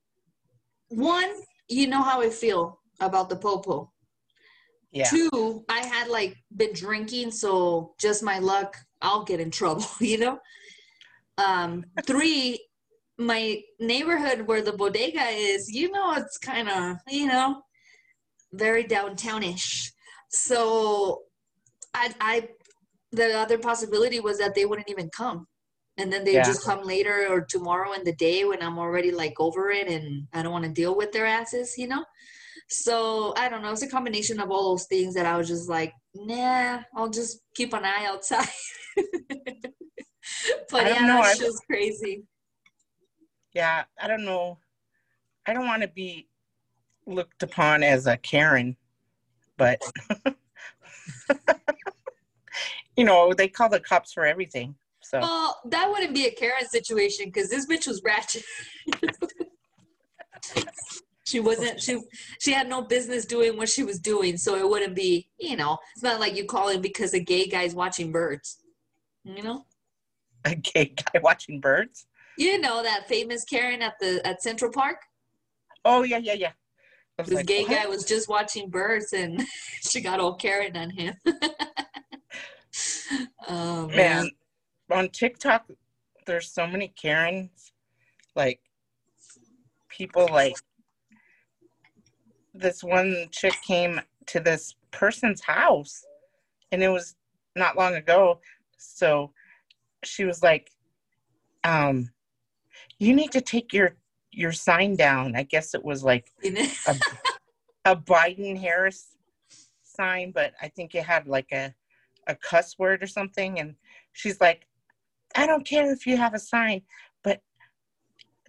[0.89, 1.31] one,
[1.69, 3.93] you know how I feel about the popo.
[4.91, 5.09] Yeah.
[5.11, 10.19] Two, I had like been drinking, so just my luck, I'll get in trouble, you
[10.19, 10.39] know?
[11.37, 12.65] Um, three,
[13.19, 17.63] my neighborhood where the bodega is, you know, it's kind of, you know,
[18.53, 19.91] very downtownish.
[20.31, 21.23] So
[21.95, 22.49] I, I,
[23.13, 25.47] the other possibility was that they wouldn't even come.
[25.97, 26.45] And then they Yeah.
[26.45, 30.29] just come later or tomorrow in the day when I'm already like over it and
[30.33, 32.05] I don't want to deal with their asses, you know?
[32.69, 33.73] So I don't know.
[33.73, 37.41] It's a combination of all those things that I was just like, nah, I'll just
[37.55, 38.47] keep an eye outside.
[40.71, 42.25] but I yeah, know, that's I- just crazy.
[43.55, 43.85] Yeah.
[44.01, 44.59] I don't know.
[45.47, 46.29] I don't want to be
[47.07, 48.77] looked upon as a Karen,
[49.57, 49.81] but
[52.99, 54.75] you know they call the cops for everything.
[55.03, 58.43] So Well, that wouldn't be a Karen situation because this bitch was ratchet.
[61.25, 61.81] she wasn't.
[61.81, 62.01] She
[62.41, 65.29] she had no business doing what she was doing, so it wouldn't be.
[65.39, 68.59] You know, it's not like you call in because a gay guy's watching birds.
[69.25, 69.65] You know,
[70.45, 72.07] a gay guy watching birds.
[72.37, 74.97] you know that famous Karen at the at Central Park.
[75.85, 76.53] Oh yeah, yeah, yeah.
[77.19, 77.71] This like, gay what?
[77.71, 79.45] guy was just watching birds, and
[79.89, 81.15] she got all Karen on him.
[83.49, 84.31] oh man
[84.91, 85.67] on TikTok.
[86.27, 87.73] There's so many Karens,
[88.35, 88.61] like
[89.89, 90.55] people like
[92.55, 96.05] this one chick came to this person's house,
[96.73, 97.17] and it was
[97.57, 98.41] not long ago.
[98.77, 99.33] So
[100.05, 100.71] she was like,
[101.65, 102.11] um,
[102.99, 103.97] "You need to take your
[104.31, 105.35] your sign down.
[105.35, 106.67] I guess it was like know?
[107.85, 109.17] a Biden Harris
[109.83, 111.75] sign, but I think it had like a
[112.29, 113.59] a cuss word or something.
[113.59, 113.75] And
[114.13, 114.67] she's like,
[115.35, 116.83] I don't care if you have a sign,
[117.25, 117.41] but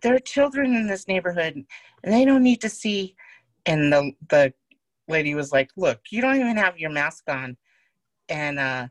[0.01, 1.65] there are children in this neighborhood
[2.03, 3.15] and they don't need to see.
[3.65, 4.53] And the the
[5.07, 7.57] lady was like, Look, you don't even have your mask on,
[8.29, 8.87] and uh,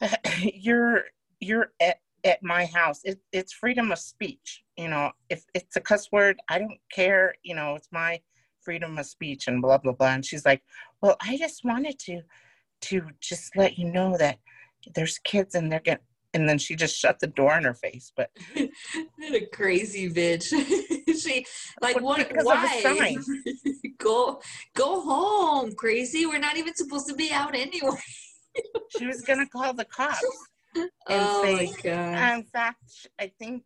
[0.40, 1.04] you're
[1.40, 3.00] you're at at my house.
[3.04, 4.62] It, it's freedom of speech.
[4.76, 7.34] You know, if it's a cuss word, I don't care.
[7.42, 8.20] You know, it's my
[8.60, 10.14] freedom of speech and blah blah blah.
[10.14, 10.62] And she's like,
[11.02, 12.22] well, I just wanted to
[12.82, 14.38] to just let you know that
[14.94, 16.04] there's kids and they're getting.
[16.34, 18.10] And then she just shut the door in her face.
[18.16, 20.48] But What a crazy bitch.
[21.20, 21.44] she
[21.82, 23.16] like Well, what because of a why?
[23.98, 24.40] go
[24.74, 26.24] go home, crazy.
[26.24, 28.00] We're not even supposed to be out anyway.
[28.96, 30.24] she was gonna call the cops.
[31.08, 32.38] oh say, my god.
[32.38, 33.64] In fact, I think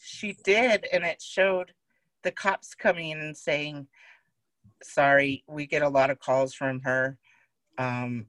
[0.00, 1.72] she did, and it showed
[2.22, 3.86] the cops coming in and saying,
[4.82, 7.18] "Sorry, we get a lot of calls from her,
[7.76, 8.26] um,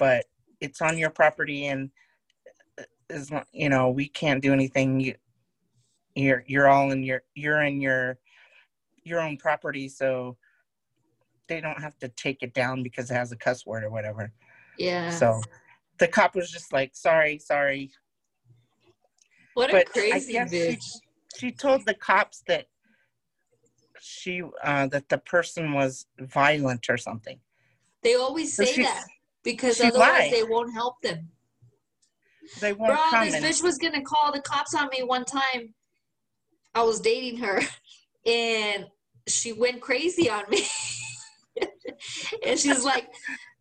[0.00, 0.24] but
[0.60, 1.90] it's on your property, and
[3.08, 4.98] is you know we can't do anything.
[4.98, 5.14] You,
[6.16, 8.18] you're you're all in your you're in your
[9.04, 10.36] your own property, so."
[11.48, 14.32] They don't have to take it down because it has a cuss word or whatever.
[14.78, 15.10] yeah.
[15.10, 15.40] So
[15.98, 17.90] the cop was just like, "Sorry, sorry,
[19.54, 20.96] what a but I crazy guess she- bitch.
[21.36, 22.68] she told the cops that
[24.00, 27.40] she uh that the person was violent or something
[28.04, 29.06] They always So say that
[29.44, 30.32] because she otherwise lied.
[30.32, 31.28] they won't help them.
[32.60, 35.74] they won't Bro, come this bitch was gonna call the cops on me one time.
[36.74, 37.60] I was dating her,
[38.26, 38.86] and
[39.26, 40.64] she went crazy on me.
[42.46, 43.08] and she's like,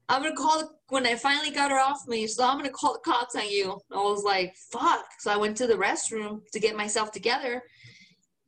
[0.08, 2.28] "I'm gonna call the, when I finally got her off me.
[2.28, 5.58] So I'm gonna call the cops on you." I was like, "Fuck!" So I went
[5.58, 7.64] to the restroom to get myself together,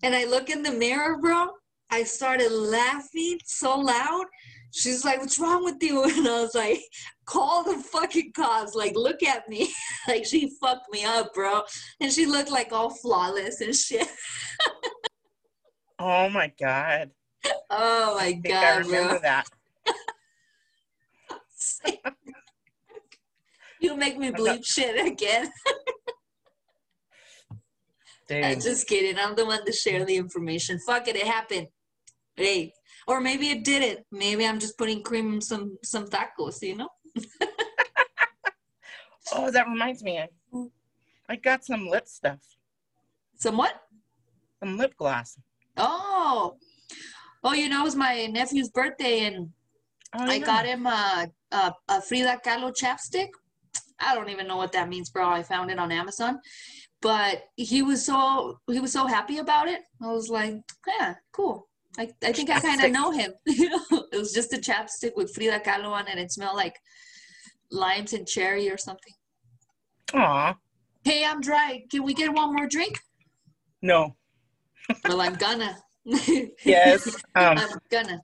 [0.03, 1.49] and I look in the mirror, bro.
[1.89, 4.25] I started laughing so loud.
[4.71, 6.81] She's like, "What's wrong with you?" And I was like,
[7.25, 8.75] "Call the fucking cops!
[8.75, 9.73] Like, look at me!"
[10.07, 11.61] like she fucked me up, bro.
[11.99, 14.07] And she looked like all flawless and shit.
[15.99, 17.11] oh my god
[17.69, 19.19] Oh my i think i remember bro.
[19.19, 19.47] that
[23.79, 25.51] you make me bleep shit again.
[28.31, 29.19] I'm just kidding.
[29.19, 30.79] I'm the one to share the information.
[30.85, 31.67] Fuck it, it happened.
[32.35, 32.73] Hey.
[33.07, 34.05] Or maybe it didn't.
[34.11, 36.89] Maybe I'm just putting cream in some some tacos, you know?
[39.33, 40.27] oh that reminds me I,
[41.29, 42.39] I got some lip stuff
[43.35, 43.73] Some what?
[44.59, 45.37] some lip gloss
[45.77, 46.57] Oh.
[47.43, 49.49] Oh, you know, it was my nephew's birthday and
[50.13, 50.45] oh, I yeah.
[50.45, 53.29] got him a, a, a Frida Kahlo chapstick.
[53.99, 55.27] I don't even know what that means, bro.
[55.29, 56.39] I found it on Amazon,
[57.01, 59.81] but he was so he was so happy about it.
[60.03, 60.55] I was like,
[60.87, 61.67] yeah, cool.
[61.97, 63.33] I, I think I kind of know him.
[64.13, 66.11] It was just a chapstick with Frida Kahlo on it.
[66.11, 66.75] And it smelled like
[67.71, 69.13] limes and cherry or something.
[70.13, 70.55] Aw,
[71.03, 71.83] Hey, I'm dry.
[71.89, 72.99] Can we get one more drink?
[73.81, 74.15] no
[75.05, 75.77] well, I'm gonna.
[76.65, 78.19] yes um I'm gonna.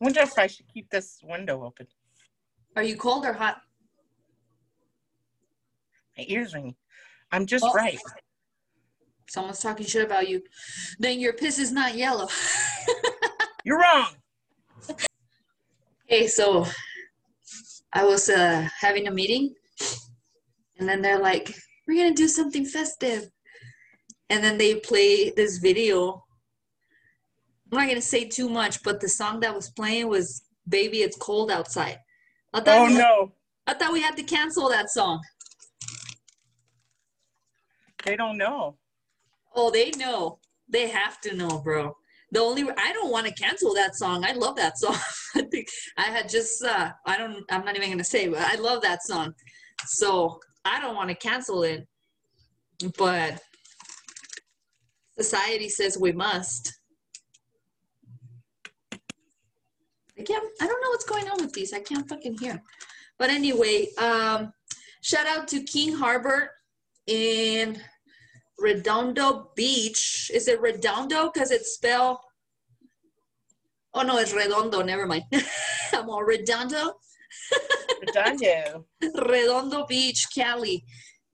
[0.00, 1.86] wonder if i should keep this window open
[2.76, 3.56] Are you cold or hot?
[6.16, 6.74] my ears ringing
[7.32, 7.72] i'm just Oh.
[7.72, 7.98] right
[9.28, 10.42] Someone's talking shit about you.
[10.98, 12.28] Then your piss is not yellow.
[13.64, 14.08] you're wrong
[16.10, 16.66] Okay, so
[17.92, 19.54] I was uh, having a meeting,
[20.78, 21.54] and then they're like,
[21.86, 23.28] "We're gonna do something festive,"
[24.30, 26.24] and then they play this video.
[27.70, 31.16] I'm not gonna say too much, but the song that was playing was "Baby, It's
[31.18, 31.98] Cold Outside."
[32.54, 33.32] I thought, oh we, no
[33.66, 35.20] I thought we had to cancel that song.
[38.06, 38.78] they don't know
[39.60, 40.38] Oh, they know.
[40.68, 41.92] They have to know, bro.
[42.30, 44.24] The only I don't want to cancel that song.
[44.24, 44.94] I love that song.
[45.34, 45.66] I think
[45.96, 49.02] I had just uh I don't I'm not even gonna say, but I love that
[49.02, 49.34] song.
[49.86, 51.88] So I don't want to cancel it.
[52.96, 53.40] But
[55.18, 56.78] society says we must.
[58.92, 61.72] I can't I don't know what's going on with these.
[61.72, 62.62] I can't fucking hear.
[63.18, 64.52] But anyway, um
[65.02, 66.48] shout out to King Harbor
[67.08, 67.80] in
[68.58, 70.30] Redondo Beach.
[70.34, 71.30] Is it Redondo?
[71.32, 72.18] Because it's spelled.
[73.94, 74.82] Oh no, it's Redondo.
[74.82, 75.24] Never mind.
[75.92, 76.94] I'm all Redondo.
[78.00, 78.84] Redondo.
[79.28, 80.84] Redondo Beach, Cali.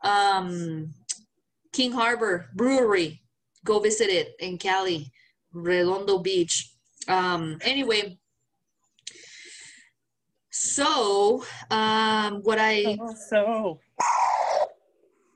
[0.03, 0.93] Um,
[1.73, 3.23] King Harbor Brewery.
[3.65, 5.11] Go visit it in Cali.
[5.53, 6.71] Redondo Beach.
[7.09, 8.19] Um, anyway.
[10.51, 13.81] So, um, what I Oh, so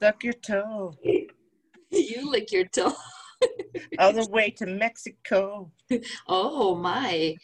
[0.01, 0.95] suck your toe.
[1.91, 2.95] you lick your toe.
[3.99, 5.71] all the way to Mexico.
[6.27, 7.37] Oh my.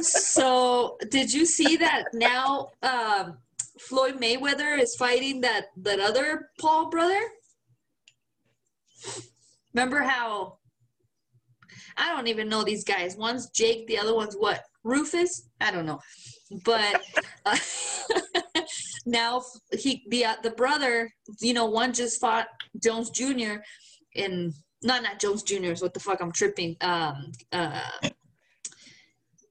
[0.00, 3.38] so did you see that now um
[3.80, 7.20] Floyd Mayweather is fighting that that other Paul brother?
[9.72, 10.58] Remember how
[11.96, 13.16] I don't even know these guys.
[13.16, 14.62] One's Jake, the other one's what?
[14.84, 15.48] Rufus?
[15.60, 16.00] I don't know.
[16.64, 17.02] But
[17.44, 17.56] uh,
[19.06, 22.46] now he the uh, the brother, you know, one just fought
[22.82, 23.56] Jones Jr.
[24.18, 24.52] in
[24.82, 25.72] not not Jones Jr.
[25.78, 26.20] What the fuck?
[26.20, 26.76] I'm tripping.
[26.80, 28.10] Um, uh, ah,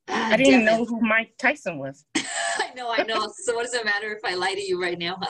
[0.08, 2.06] I didn't damn know who Mike Tyson was.
[2.16, 3.32] I know, I know.
[3.44, 5.20] So what does it matter if I lie to you right now?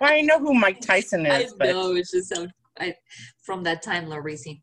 [0.00, 2.46] Well, I know who Mike Tyson I is, but know it's just so
[2.78, 2.94] I
[3.42, 4.60] from that time, Larisi.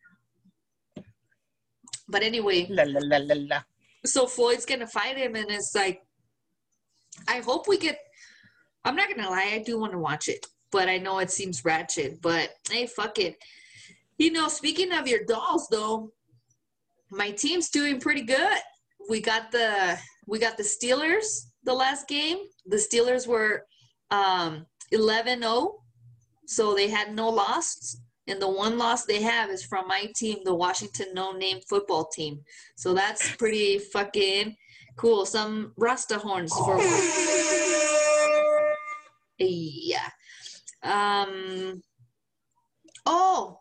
[2.08, 3.60] But anyway, la la la la la.
[4.06, 6.02] so Floyd's gonna fight him, and it's like,
[7.28, 8.00] I hope we get.
[8.86, 11.66] I'm not gonna lie, I do want to watch it, but I know it seems
[11.66, 12.22] ratchet.
[12.22, 13.36] But hey, fuck it.
[14.18, 16.12] You know, speaking of your dolls, though,
[17.12, 18.58] my team's doing pretty good.
[19.10, 19.98] We got the
[20.28, 21.26] we got the Steelers
[21.64, 22.38] the last game.
[22.66, 23.66] The Steelers were
[24.12, 25.74] um 11-0,
[26.48, 27.98] so they had no loss.
[28.28, 32.08] And the one loss they have is from my team, the Washington No Name Football
[32.08, 32.40] Team.
[32.76, 34.56] So that's pretty fucking
[34.98, 35.26] cool.
[35.28, 36.80] Some Rasta horns for
[39.38, 40.10] yeah.
[40.82, 41.82] Um.
[43.06, 43.60] Oh,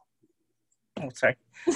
[1.04, 1.36] Oh, sorry.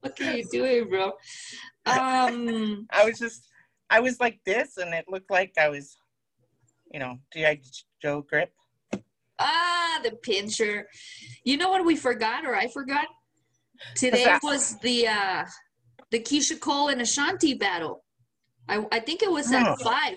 [0.00, 1.12] what are you doing, bro?
[1.86, 2.86] Um.
[2.90, 3.48] I was just,
[3.90, 5.96] I was like this, and it looked like I was,
[6.92, 7.60] you know, G.I.
[8.00, 8.52] Joe grip.
[9.38, 10.88] Ah, the pincher.
[11.44, 13.06] You know what we forgot, or I forgot?
[13.94, 15.44] Today was the uh
[16.10, 18.04] the Keyshia Cole and Ashanti battle.
[18.68, 19.76] I I think it was at Oh.
[19.82, 20.16] five.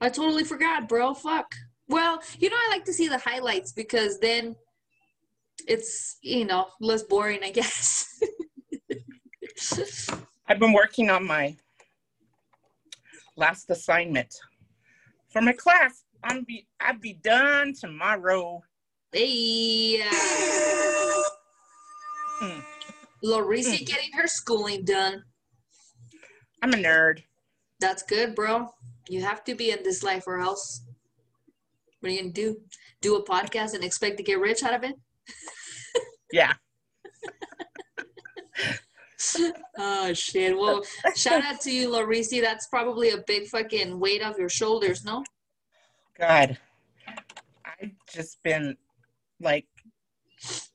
[0.00, 1.14] I totally forgot, bro.
[1.14, 1.54] Fuck.
[1.88, 4.56] Well, you know, I like to see the highlights because then
[5.68, 8.20] it's you know less boring, I guess.
[10.48, 11.56] I've been working on my
[13.36, 14.34] last assignment
[15.28, 16.04] for my class.
[16.24, 18.62] I'm be, I'll be done tomorrow.
[19.12, 21.22] hey, uh,
[22.40, 22.60] Hmm.
[23.22, 23.84] Larissa Hmm.
[23.84, 25.22] getting her schooling done.
[26.62, 27.22] I'm a nerd.
[27.80, 28.68] That's good, bro.
[29.08, 30.82] You have to be in this life, or else
[32.00, 32.56] what are you gonna do?
[33.00, 34.94] Do a podcast and expect to get rich out of it?
[36.32, 36.54] Yeah.
[39.78, 40.56] Oh shit!
[40.56, 40.82] Well,
[41.14, 42.40] shout out to you, Larisi.
[42.40, 45.24] That's probably a big fucking weight off your shoulders, no?
[46.18, 46.58] God,
[47.64, 48.76] I've just been
[49.40, 49.66] like,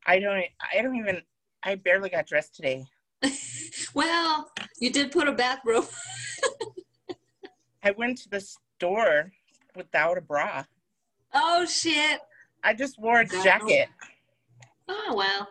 [0.06, 1.22] I don't, I don't even,
[1.64, 2.86] I barely got dressed today.
[3.94, 5.88] Well, you did put a bathrobe.
[7.84, 9.32] I went to the store
[9.76, 10.64] without a bra.
[11.34, 12.20] Oh shit!
[12.63, 13.89] I just wore a jacket,
[14.88, 15.48] Oh wow.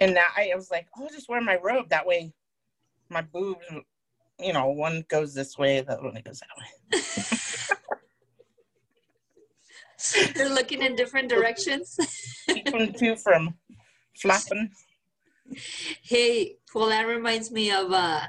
[0.00, 1.88] and now I was like, oh, I'll just wear my robe.
[1.90, 2.32] That way,
[3.10, 3.64] my boobs,
[4.40, 7.00] you know, one goes this way, the other one goes that way.
[10.34, 11.96] They're looking in different directions.
[12.48, 13.54] Keep them two from
[14.20, 14.70] flapping.
[16.02, 18.20] Hey, well, that reminds me of uh,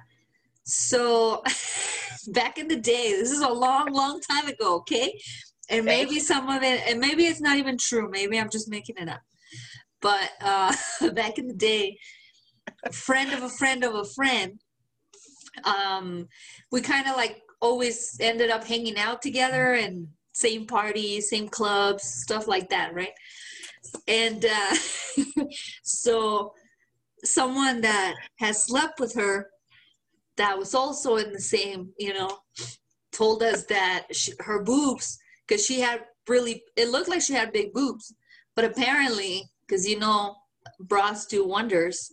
[0.64, 1.44] so
[2.28, 3.12] back in the day.
[3.12, 4.76] This is a long, long time ago.
[4.78, 5.20] Okay,
[5.70, 8.10] and maybe some of it, and maybe it's not even true.
[8.10, 9.22] Maybe I'm just making it up.
[10.02, 10.74] But uh,
[11.14, 11.98] back in the day,
[12.84, 14.60] a friend of a friend of a friend,
[15.64, 16.28] um,
[16.72, 22.04] we kind of like always ended up hanging out together and same parties, same clubs,
[22.04, 23.14] stuff like that, right?
[24.08, 24.76] And uh,
[25.84, 26.54] so
[27.24, 29.50] someone that has slept with her
[30.38, 32.38] that was also in the same, you know,
[33.12, 37.54] told us that she, her boobs, because she had really, it looked like she had
[37.54, 38.14] big boobs,
[38.56, 40.36] but apparently, because you know,
[40.80, 42.10] bras do wonders.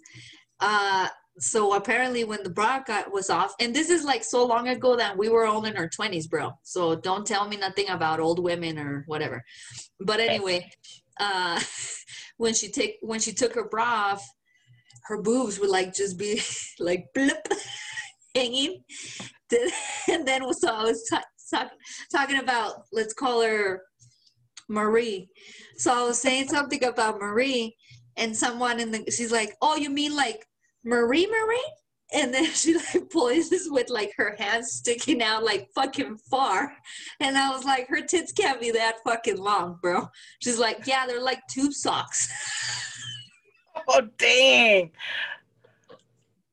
[0.60, 4.68] Uh, so apparently, when the bra got was off, and this is like so long
[4.68, 6.52] ago that we were all in our twenties, bro.
[6.62, 9.42] So don't tell me nothing about old women or whatever.
[9.98, 10.70] But anyway,
[11.18, 11.60] uh,
[12.36, 14.28] when she take when she took her bra off,
[15.04, 16.40] her boobs would like just be
[16.78, 17.48] like blip
[18.34, 18.84] hanging.
[20.10, 21.22] And then so I was ta-
[21.54, 21.70] talk,
[22.10, 23.82] talking about let's call her
[24.68, 25.28] Marie.
[25.76, 27.76] So I was saying something about Marie,
[28.16, 30.46] and someone in the she's like, "Oh, you mean like
[30.84, 31.72] Marie Marie?"
[32.12, 36.72] And then she like poises with like her hands sticking out like fucking far.
[37.20, 40.08] And I was like, her tits can't be that fucking long, bro.
[40.40, 42.28] She's like, yeah, they're like tube socks.
[43.86, 44.92] Oh dang!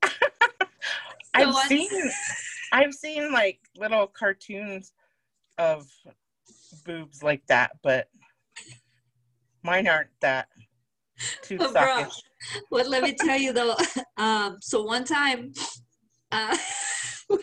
[1.33, 1.89] I've seen,
[2.71, 4.91] I've seen like little cartoons
[5.57, 5.87] of
[6.85, 8.07] boobs like that, but
[9.63, 10.47] mine aren't that
[11.41, 12.07] Two But bro.
[12.69, 13.75] Well, let me tell you though.
[14.17, 15.51] Um, so one time,
[16.31, 16.55] uh,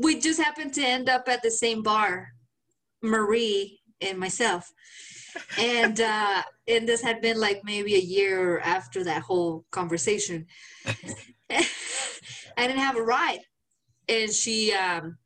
[0.00, 2.28] we just happened to end up at the same bar,
[3.02, 4.72] Marie and myself,
[5.58, 10.46] and uh, and this had been like maybe a year after that whole conversation.
[12.56, 13.40] I didn't have a ride,
[14.08, 14.72] and she.
[14.72, 15.16] Um,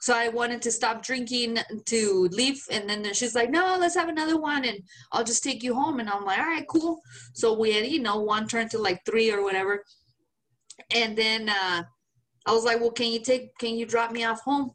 [0.00, 4.10] so I wanted to stop drinking to leave, and then she's like, "No, let's have
[4.10, 4.78] another one, and
[5.12, 7.00] I'll just take you home." And I'm like, "All right, cool."
[7.32, 9.82] So we had, you know, one turn to like three or whatever.
[10.94, 11.82] And then uh,
[12.46, 14.72] I was like, well, can you take, can you drop me off home?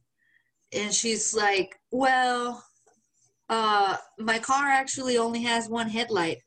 [0.73, 2.63] And she's like, well,
[3.49, 6.37] uh, my car actually only has one headlight.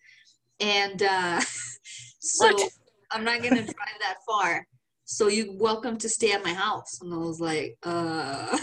[0.61, 1.41] And uh,
[2.21, 2.71] so What?
[3.11, 4.67] I'm not going to drive that far.
[5.13, 6.99] So you're welcome to stay at my house.
[7.03, 8.57] And I was like, uh.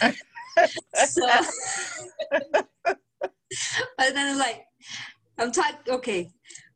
[0.94, 1.28] so,
[3.98, 4.62] and then like,
[5.38, 6.30] I'm talking, okay,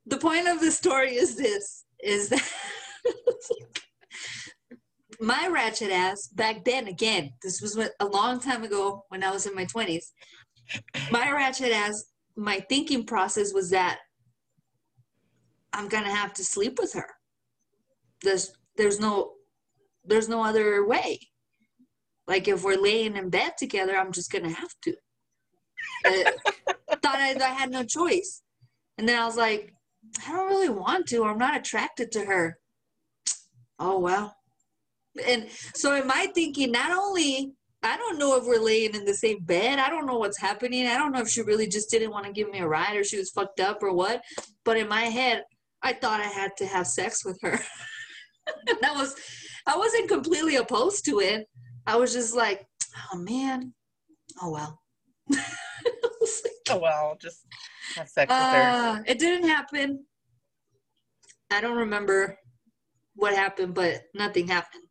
[0.07, 2.53] the point of the story is this is that
[5.21, 9.47] my ratchet ass back then again this was a long time ago when i was
[9.47, 10.05] in my 20s
[11.11, 12.05] my ratchet ass
[12.37, 13.99] my thinking process was that
[15.73, 17.09] i'm gonna have to sleep with her
[18.23, 19.33] there's there's no
[20.05, 21.19] there's no other way
[22.27, 24.95] like if we're laying in bed together i'm just gonna have to
[26.05, 26.33] I
[27.03, 28.43] thought I, I had no choice
[28.99, 29.73] and then i was like
[30.27, 31.25] I don't really want to.
[31.25, 32.59] I'm not attracted to her.
[33.79, 34.35] Oh well.
[35.27, 37.53] And so in my thinking, not only
[37.83, 39.79] I don't know if we're laying in the same bed.
[39.79, 40.87] I don't know what's happening.
[40.87, 43.05] I don't know if she really just didn't want to give me a ride or
[43.05, 44.23] she was fucked up or what.
[44.65, 45.45] But in my head,
[45.83, 47.61] I thought I had to have sex with her.
[48.81, 49.15] that was
[49.67, 51.47] I wasn't completely opposed to it.
[51.87, 52.67] I was just like,
[53.13, 53.75] oh man,
[54.43, 54.81] oh well.
[56.21, 57.47] Like, Oh well, just
[57.95, 58.63] have sex with her.
[58.63, 60.05] uh, it didn't happen.
[61.53, 62.37] I don't remember
[63.15, 64.83] what happened, but nothing happened.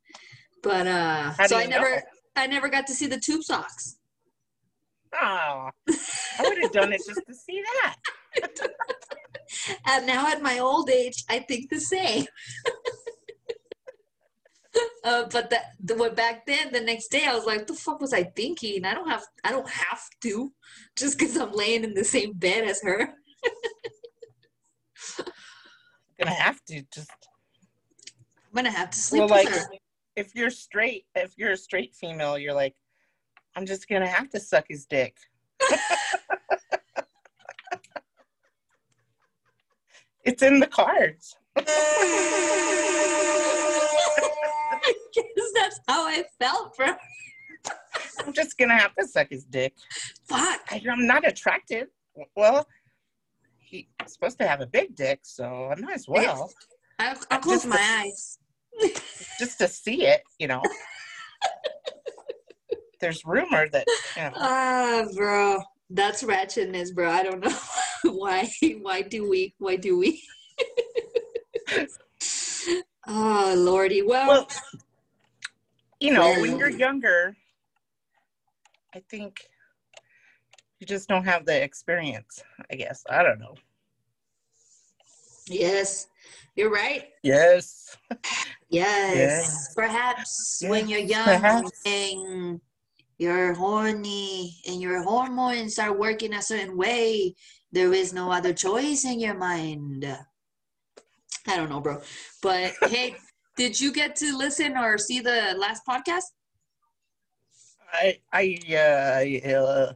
[0.63, 2.01] But uh, How so I never, know?
[2.37, 3.97] I never got to see the tube socks.
[5.13, 5.69] Oh, I
[6.39, 7.95] would have done it just to see that.
[9.87, 12.25] And now at my old age, I think the same.
[15.03, 18.01] Uh, but that the what back then, the next day, I was like, "The fuck
[18.01, 18.85] was I thinking?
[18.85, 20.51] I don't have, I don't have to,
[20.95, 23.13] just because I'm laying in the same bed as her."
[26.19, 27.11] Gonna have to just
[28.55, 29.67] I'm gonna have to sleep well, with like her.
[30.15, 32.73] if you're straight, if you're a straight female, you're like,
[33.53, 35.17] I'm just gonna have to suck his dick.
[40.23, 41.35] it's in the cards.
[45.75, 46.87] That's how I felt, bro.
[48.25, 49.73] I'm just gonna have to suck his dick.
[50.27, 50.61] Fuck.
[50.71, 51.87] I, I'm not attracted.
[52.35, 52.67] Well,
[53.57, 56.51] he's supposed to have a big dick, so I might as well
[56.99, 58.37] I'll, I'll close my the- eyes.
[59.39, 60.21] just to see it.
[60.39, 60.61] You know,
[63.01, 67.09] there's rumor that you know, Ah, bro, that's ratchetness, bro.
[67.09, 67.57] I don't know
[68.13, 68.49] why.
[68.81, 69.53] Why do we?
[69.57, 70.21] Why do we?
[73.07, 74.01] oh lordy.
[74.03, 74.47] Well, well,
[75.99, 77.35] you know, when you're younger,
[78.93, 79.47] I think
[80.79, 82.43] you just don't have the experience.
[82.71, 83.55] I guess I don't know.
[85.47, 86.07] yes,
[86.55, 87.05] you're right.
[87.23, 87.97] Yes.
[88.69, 89.73] Yes, Yes.
[89.75, 91.71] perhaps Yes, when you're young perhaps.
[91.85, 92.59] and
[93.17, 97.35] you're horny and your hormones are working a certain way,
[97.71, 100.05] there is no other choice in your mind.
[101.47, 102.01] I don't know, bro.
[102.41, 103.15] But hey,
[103.55, 106.23] did you get to listen or see the last podcast?
[107.93, 109.93] I I uh, I, uh,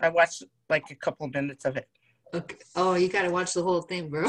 [0.00, 1.88] I watched like a couple minutes of it.
[2.34, 2.56] Okay.
[2.76, 4.26] Oh, you gotta watch the whole thing, bro.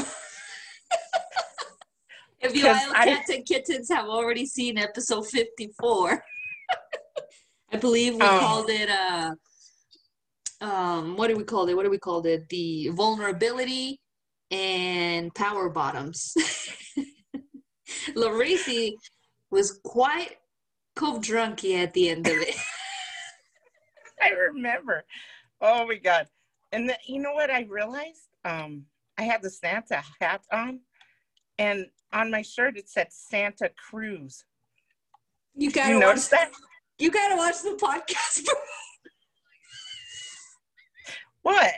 [2.40, 6.22] if you Isle I- Cats and Kittens have already seen episode 54,
[7.72, 8.38] I believe we Oh.
[8.38, 9.34] called it uh
[10.60, 11.74] um what do we call it?
[11.74, 12.48] What do we call it?
[12.48, 14.00] The vulnerability
[14.50, 16.32] and power bottoms.
[18.14, 18.92] Laracy
[19.50, 20.36] was quite
[20.94, 22.54] cove drunky at the end of it.
[24.22, 25.04] I remember.
[25.60, 26.26] Oh my god!
[26.72, 28.28] And the, you know what I realized?
[28.44, 28.84] Um,
[29.18, 30.80] I had the Santa hat on,
[31.58, 34.44] and on my shirt it said Santa Cruz.
[35.54, 36.52] You gotta you watch notice that?
[36.98, 38.48] you gotta watch the podcast.
[41.46, 41.74] What?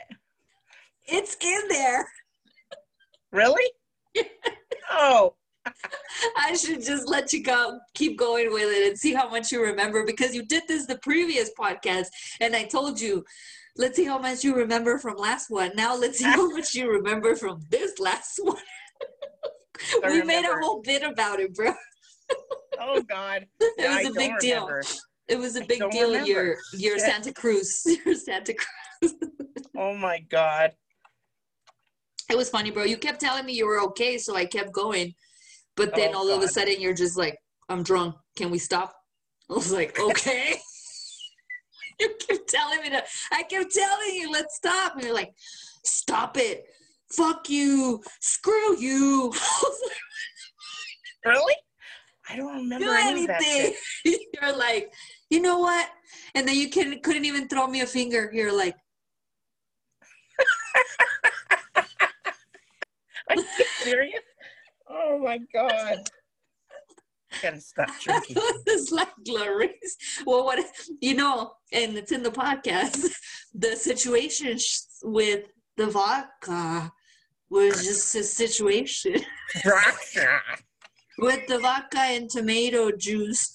[1.05, 2.09] It's in there.
[3.31, 3.71] Really?
[4.91, 5.35] oh,
[6.37, 9.61] I should just let you go, keep going with it and see how much you
[9.61, 12.07] remember because you did this the previous podcast
[12.41, 13.23] and I told you
[13.77, 15.71] let's see how much you remember from last one.
[15.75, 18.57] Now let's see how much you remember from this last one.
[20.03, 21.73] We made a whole bit about it, bro.
[22.79, 23.47] Oh God.
[23.61, 24.65] It was I a big deal.
[24.67, 24.83] remember.
[25.27, 26.07] It was a big deal.
[26.07, 26.27] remember.
[26.27, 27.07] Your your Shit.
[27.07, 27.83] Santa Cruz.
[28.05, 29.13] Your Santa Cruz.
[29.77, 30.73] Oh my God.
[32.29, 32.83] It was funny, bro.
[32.83, 35.15] You kept telling me you were okay, so I kept going.
[35.75, 37.37] But then Oh, all of a sudden you're just like,
[37.69, 38.15] I'm drunk.
[38.35, 38.93] Can we stop?
[39.49, 40.55] I was like, okay.
[41.99, 43.07] you kept telling me that.
[43.31, 44.95] I kept telling you, let's stop.
[44.95, 45.33] And you're like,
[45.83, 46.65] stop it.
[47.11, 48.01] Fuck you.
[48.19, 49.33] Screw you.
[51.25, 51.55] I like, Really?
[52.29, 53.75] I don't remember do any of that anything.
[54.05, 54.93] you're like,
[55.29, 55.89] you know what?
[56.35, 58.29] And then you can, couldn't even throw me a finger.
[58.33, 58.75] You're like,
[63.29, 63.45] Are you
[63.79, 64.21] serious?
[64.89, 66.09] Oh my God.
[67.43, 68.37] Gotta stop drinking.
[68.65, 69.97] it's like Clarice.
[70.25, 70.65] Well, what
[70.99, 73.05] you know, and it's in the podcast.
[73.51, 76.91] The situation sh- with the vodka
[77.49, 79.15] was just a situation
[81.17, 83.51] with the vodka and tomato juice.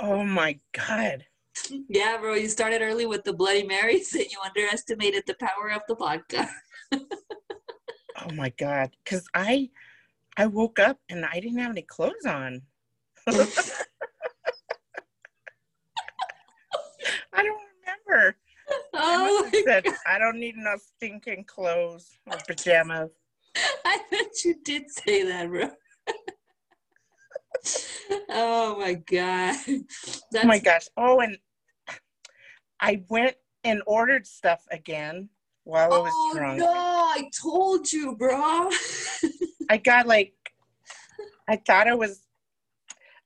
[0.00, 1.24] oh my God.
[1.88, 5.82] Yeah, bro, you started early with the Bloody Marys, and you underestimated the power of
[5.88, 6.48] the vodka.
[6.92, 8.90] Oh my God.
[9.06, 9.70] Cause I
[10.38, 12.62] I woke up and I didn't have any clothes on.
[13.26, 13.32] I
[17.42, 18.36] don't remember.
[18.94, 23.10] I Oh, have said I don't need enough stinking clothes or pajamas.
[23.84, 25.70] I bet you did say that, bro.
[28.28, 29.56] oh my god,
[30.30, 30.86] that's Oh my gosh.
[30.96, 31.36] Oh, and
[32.80, 33.34] I went
[33.64, 35.30] and ordered stuff again
[35.64, 36.58] while I was oh drunk.
[36.60, 36.66] no!
[36.70, 38.70] I told you, bro.
[39.68, 40.32] I got like,
[41.48, 42.22] I thought it was,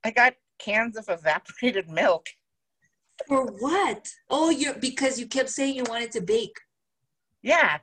[0.05, 2.27] I got cans of evaporated milk.
[3.29, 4.09] For what?
[4.31, 6.57] Oh, you're because you kept saying you wanted to bake.
[7.43, 7.79] Yeah.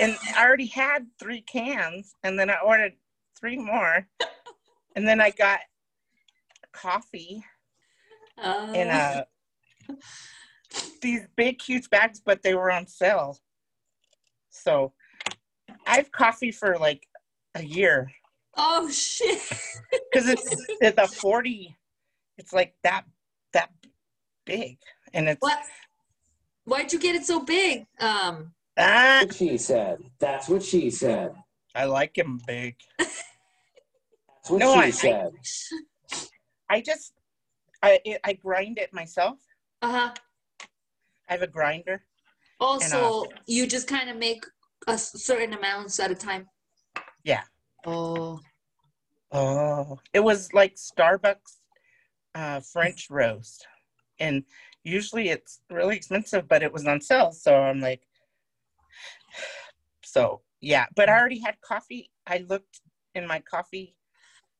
[0.00, 2.92] And I already had three cans, and then I ordered
[3.38, 4.06] three more.
[4.96, 5.60] And then I got
[6.72, 7.44] coffee
[8.36, 9.26] Uh, in a,
[11.00, 13.38] these big, huge bags, but they were on sale.
[14.50, 14.92] So
[15.86, 17.06] I have coffee for like
[17.54, 18.10] a year
[18.60, 19.38] oh shit!
[20.12, 21.76] because it's, it's a 40,
[22.38, 23.04] it's like that,
[23.52, 23.70] that
[24.44, 24.78] big.
[25.14, 25.60] And it's, what?
[26.64, 27.86] Why'd you get it so big?
[28.00, 28.52] Um.
[28.76, 29.98] ah, What she said.
[30.18, 31.34] That's what she said.
[31.74, 32.74] I like him big.
[32.98, 33.22] That's
[34.48, 35.32] what No, she I- I- said.
[36.70, 37.12] I just,
[37.82, 39.38] I, it, I grind it myself.
[39.82, 40.14] Uh huh.
[41.28, 42.02] I have a grinder.
[42.60, 44.44] Also, you just kind of make
[44.88, 46.46] a certain amounts at a time.
[47.28, 47.42] Yeah.
[47.84, 48.40] Oh.
[49.30, 51.58] Oh, it was like Starbucks
[52.34, 53.66] uh, French roast.
[54.18, 54.44] And
[54.82, 57.32] usually it's really expensive, but it was on sale.
[57.32, 58.00] So I'm like,
[60.02, 62.10] so yeah, but I already had coffee.
[62.26, 62.80] I looked
[63.14, 63.94] in my coffee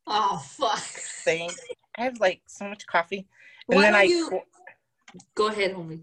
[0.06, 0.78] Oh fuck.
[0.78, 1.48] thing.
[1.96, 3.26] I have like so much coffee.
[3.70, 4.42] And Why then I, you
[5.34, 6.02] go ahead, homie?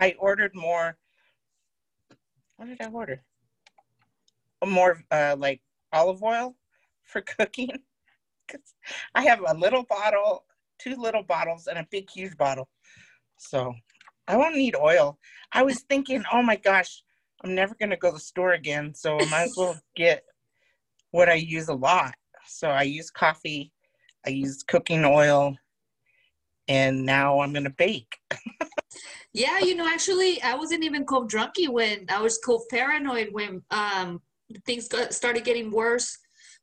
[0.00, 0.96] I ordered more.
[2.56, 3.20] What did I order?
[4.66, 5.60] More uh, like
[5.92, 6.56] olive oil
[7.04, 7.82] for cooking.
[8.48, 8.74] 'Cause
[9.14, 10.46] I have a little bottle,
[10.78, 12.68] two little bottles, and a big, huge bottle.
[13.38, 13.74] So
[14.26, 15.18] I won't need oil.
[15.52, 17.02] I was thinking, oh my gosh,
[17.44, 18.94] I'm never going to go to the store again.
[18.94, 20.24] So I might as well get
[21.10, 22.14] what I use a lot.
[22.46, 23.70] So I use coffee,
[24.26, 25.56] I use cooking oil,
[26.68, 28.18] and now I'm going to bake.
[29.32, 33.62] Yeah, you know, actually, I wasn't even cold drunky when I was cold paranoid when
[33.70, 34.22] um
[34.64, 36.16] things got, started getting worse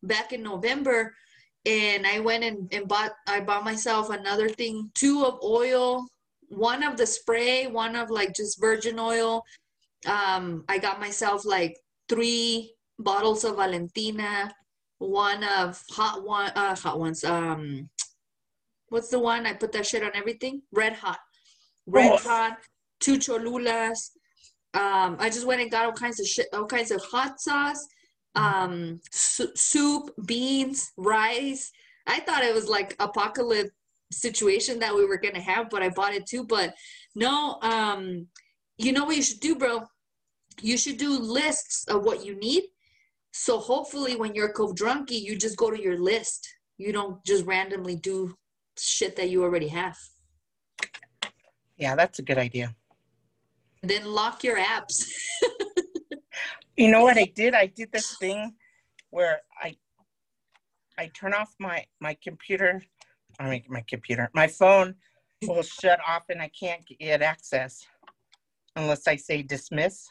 [0.03, 1.13] back in November,
[1.65, 6.05] and I went and, and bought I bought myself another thing, two of oil,
[6.49, 9.43] one of the spray, one of like just virgin oil.
[10.05, 11.77] Um, I got myself like
[12.09, 14.53] three bottles of Valentina,
[14.99, 17.23] one of hot one, uh, hot ones.
[17.23, 17.89] Um,
[18.89, 20.61] what's the one I put that shit on everything?
[20.71, 21.19] Red hot
[21.87, 22.17] red Oh.
[22.17, 22.57] hot,
[22.99, 24.11] two cholulas.
[24.75, 27.87] Um, I just went and got all kinds of shit, all kinds of hot sauce,
[28.35, 31.71] um, su- soup, beans, rice.
[32.05, 33.71] I thought it was like apocalypse
[34.11, 36.43] situation that we were gonna have, but I bought it too.
[36.43, 36.75] But
[37.15, 38.27] no, um,
[38.77, 39.83] you know what you should do, bro?
[40.61, 42.65] You should do lists of what you need.
[43.31, 46.47] So hopefully, when you're cove drunky, you just go to your list.
[46.77, 48.35] You don't just randomly do
[48.77, 49.97] shit that you already have.
[51.77, 52.75] Yeah, that's a good idea.
[53.87, 55.05] Then lock your apps.
[56.77, 57.53] You know what I did?
[57.53, 58.53] I did this thing
[59.11, 59.77] where I
[60.97, 62.81] I turn off my my computer.
[63.39, 64.29] I mean my computer.
[64.33, 64.95] My phone
[65.47, 67.85] will shut off and I can't get access.
[68.75, 70.07] unless I say dismiss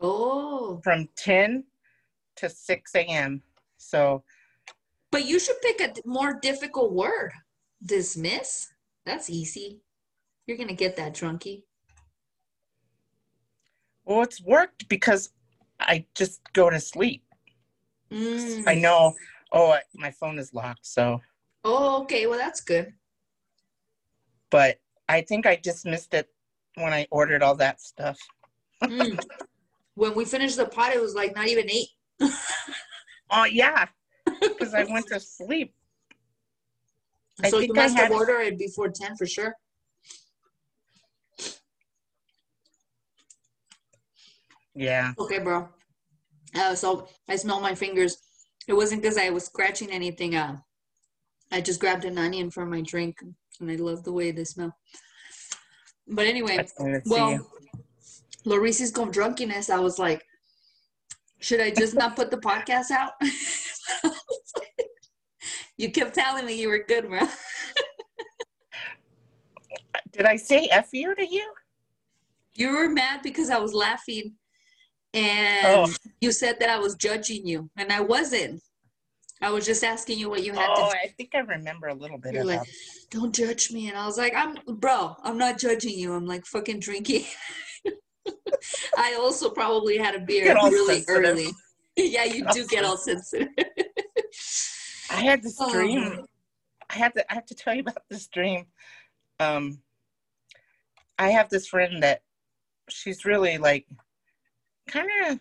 [0.00, 1.64] Oh, from 10
[2.36, 3.42] to 6 a.m.
[3.76, 4.24] So
[5.12, 7.32] but you should pick a more difficult word.
[7.84, 8.68] Dismiss.
[9.06, 9.80] That's easy.
[10.46, 11.62] You're gonna get that, drunkie.
[14.08, 15.30] Well, it's worked because
[15.78, 17.22] I just go to sleep.
[18.10, 18.64] Mm.
[18.66, 19.14] I know.
[19.52, 20.86] Oh, I- my phone is locked.
[20.86, 21.20] So,
[21.64, 22.26] Oh, okay.
[22.26, 22.94] Well, that's good.
[24.50, 26.28] but I think I dismissed it
[26.76, 28.18] when I ordered all that stuff.
[28.82, 29.22] Mm.
[29.94, 31.88] when we finished the pot, it was like not even eight.
[33.30, 33.84] Oh yeah,
[34.24, 35.74] because I went to sleep.
[37.44, 39.54] I so you think I must have ordered it before ten for sure.
[44.78, 45.12] Yeah.
[45.18, 45.68] Okay, bro.
[46.54, 48.16] Uh, so I smell my fingers.
[48.68, 50.36] It wasn't because I was scratching anything.
[50.36, 50.58] Uh,
[51.50, 53.18] I just grabbed an onion for my drink,
[53.60, 54.72] and I love the way they smell.
[56.06, 56.64] But anyway,
[57.06, 57.44] well,
[58.44, 59.68] Laurice's gone drunkenness.
[59.68, 60.24] I was like,
[61.40, 63.12] should I just not put the podcast out?
[65.76, 67.26] you kept telling me you were good, bro.
[70.12, 71.52] Did I say F you to you?
[72.54, 74.34] You were mad because I was laughing,
[75.18, 75.92] and Oh.
[76.20, 78.62] you said that I was judging you, and I wasn't.
[79.40, 81.94] I was just asking you what you had Oh, to I think I remember a
[81.94, 82.62] little bit You're like,
[83.10, 83.88] don't judge me.
[83.88, 86.12] And I was like, I'm, bro, I'm not judging you.
[86.12, 87.24] I'm like fucking drinking.
[88.96, 91.24] I also probably had a beer really sensitive.
[91.24, 91.48] early.
[91.96, 93.48] yeah, you Get do get all sensitive.
[95.10, 96.24] I had this Oh, dream.
[96.90, 97.30] I had to.
[97.30, 98.66] I have to tell you about this dream.
[99.38, 99.80] Um,
[101.18, 102.22] I have this friend that
[102.88, 103.86] she's really like,
[104.88, 105.40] kind of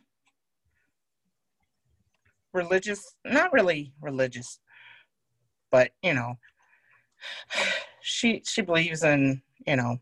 [2.54, 3.16] religious.
[3.26, 4.60] Not really religious,
[5.72, 6.38] but you know,
[8.02, 9.98] she she believes in you know.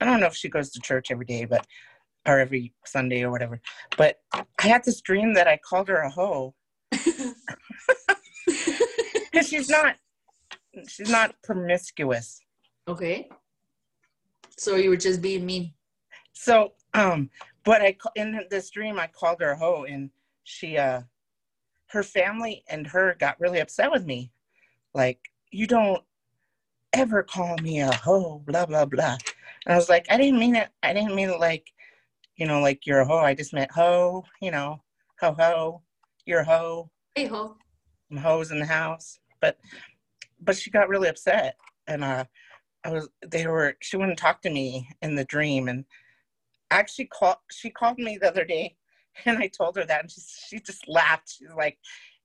[0.00, 1.66] I don't know if she goes to church every day, but
[2.26, 3.60] or every Sunday or whatever.
[3.96, 6.54] But I had this dream that I called her a hoe
[6.90, 7.34] because
[9.48, 9.96] she's not
[10.88, 12.40] she's not promiscuous
[12.88, 13.28] okay.
[14.56, 15.72] So you were just being mean.
[16.32, 17.30] so um
[17.64, 20.10] but i in this dream i called her a hoe and
[20.44, 21.00] she uh
[21.94, 24.32] her family and her got really upset with me.
[24.94, 26.02] Like you don't
[26.92, 29.16] ever call me a hoe blah blah blah.
[29.64, 30.68] And i was like i didn't mean it.
[30.82, 31.70] I didn't mean it like
[32.36, 33.18] you know like you're a hoe.
[33.18, 34.82] I just meant hoe you know
[35.20, 35.82] ho ho.
[36.26, 36.90] You're a hoe.
[37.14, 37.56] Hey ho.
[38.08, 39.18] some hoes in the house.
[39.40, 39.58] But
[40.40, 41.56] but she got really upset
[41.86, 42.24] and uh
[42.84, 45.84] I was they were she wouldn't talk to me in the dream and
[46.70, 48.76] actually called she called me the other day
[49.24, 51.34] and I told her that and she she just laughed.
[51.38, 51.78] She's like,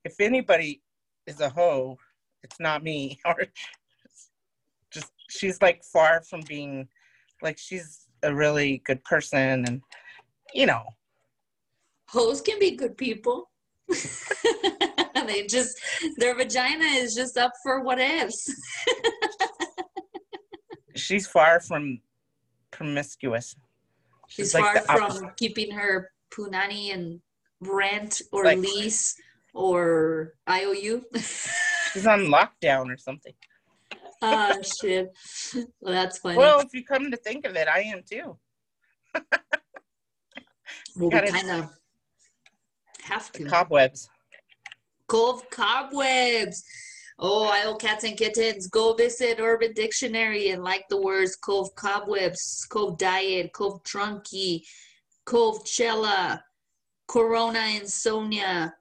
[0.06, 0.82] if anybody
[1.28, 1.98] is a hoe,
[2.44, 3.20] it's not me.
[3.26, 3.46] Or
[4.92, 6.88] just she's like far from being
[7.42, 9.82] like she's a really good person and
[10.54, 10.84] you know
[12.10, 13.52] Hoes can be good people.
[15.28, 15.80] they just
[16.18, 18.52] their vagina is just up for what ifs.
[20.96, 22.00] she's far from
[22.72, 23.56] promiscuous.
[24.30, 25.38] She's like far from opposite.
[25.38, 27.20] keeping her punani and
[27.60, 29.16] rent or Like- lease
[29.54, 31.04] or IOU.
[31.94, 33.34] She's on lockdown or something.
[34.22, 35.10] Ah, shit.
[35.82, 36.38] Well, that's funny.
[36.38, 38.38] Well, if you come to think of it, I am too.
[40.96, 41.70] Well, we kind of
[43.04, 43.46] have to.
[43.46, 44.10] Cobwebs.
[45.08, 46.64] Cove cobwebs.
[47.22, 48.68] Oh, I owe cats and kittens.
[48.68, 54.62] Go visit Urban Dictionary and like the words Cove cobwebs, Cove diet, Cove drunky,
[55.26, 56.42] Covchella,
[57.08, 58.74] Corona insomnia.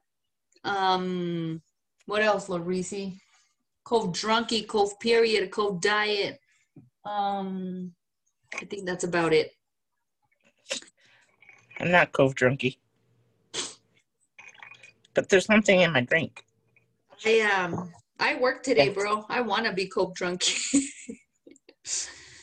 [0.63, 1.61] Um,
[2.05, 3.19] what else, Larisi?
[3.83, 6.39] Cove drunky, Cove period, Cove diet.
[7.03, 7.91] Um,
[8.55, 9.51] I think that's about it.
[11.81, 12.77] I'm not Cove drunky.
[15.13, 16.45] But there's something in my drink.
[17.25, 19.25] I um, I work today, bro.
[19.29, 20.43] I want to be coke drunk.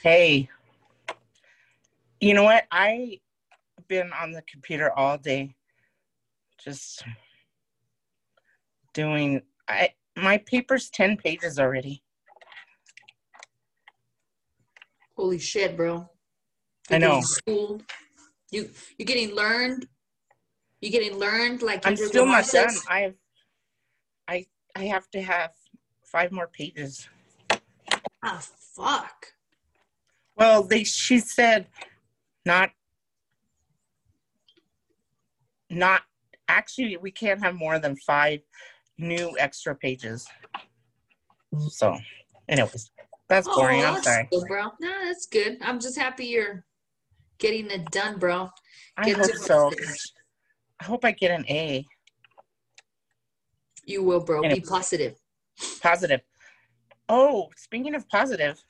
[0.03, 0.49] Hey,
[2.21, 2.65] you know what?
[2.71, 3.19] I've
[3.89, 5.57] been on the computer all day,
[6.63, 7.03] just
[8.95, 9.43] doing.
[9.69, 12.05] I my paper's ten pages already.
[15.17, 16.09] Holy shit, bro.
[16.91, 17.21] I know.
[17.21, 17.83] Schooled.
[18.53, 19.89] You you getting learned.
[20.81, 22.75] You're getting learned like I'm still not done.
[22.89, 23.15] I have,
[24.29, 24.47] I
[24.77, 25.51] I have to have
[26.07, 27.09] five more pages.
[28.23, 28.43] Ah,
[28.75, 29.33] fuck.
[30.37, 31.67] Well, they she said
[32.45, 32.71] not
[35.69, 36.03] not
[36.49, 38.41] actually we can't have more than five
[38.99, 40.27] new extra pages.
[41.69, 41.97] So,
[42.49, 42.91] anyways,
[43.29, 43.81] that's boring.
[43.81, 44.29] Oh, I'm that's sorry.
[44.31, 44.65] good, bro.
[44.81, 45.59] No, that's good.
[45.63, 46.65] I'm just happy you're
[47.39, 48.51] getting it done, bro.
[48.97, 49.71] I hope so.
[50.81, 51.85] I hope I get an A.
[53.85, 54.43] You will, bro.
[54.43, 55.17] Be positive.
[55.83, 56.21] Positive.
[57.09, 58.63] Oh, speaking of positive,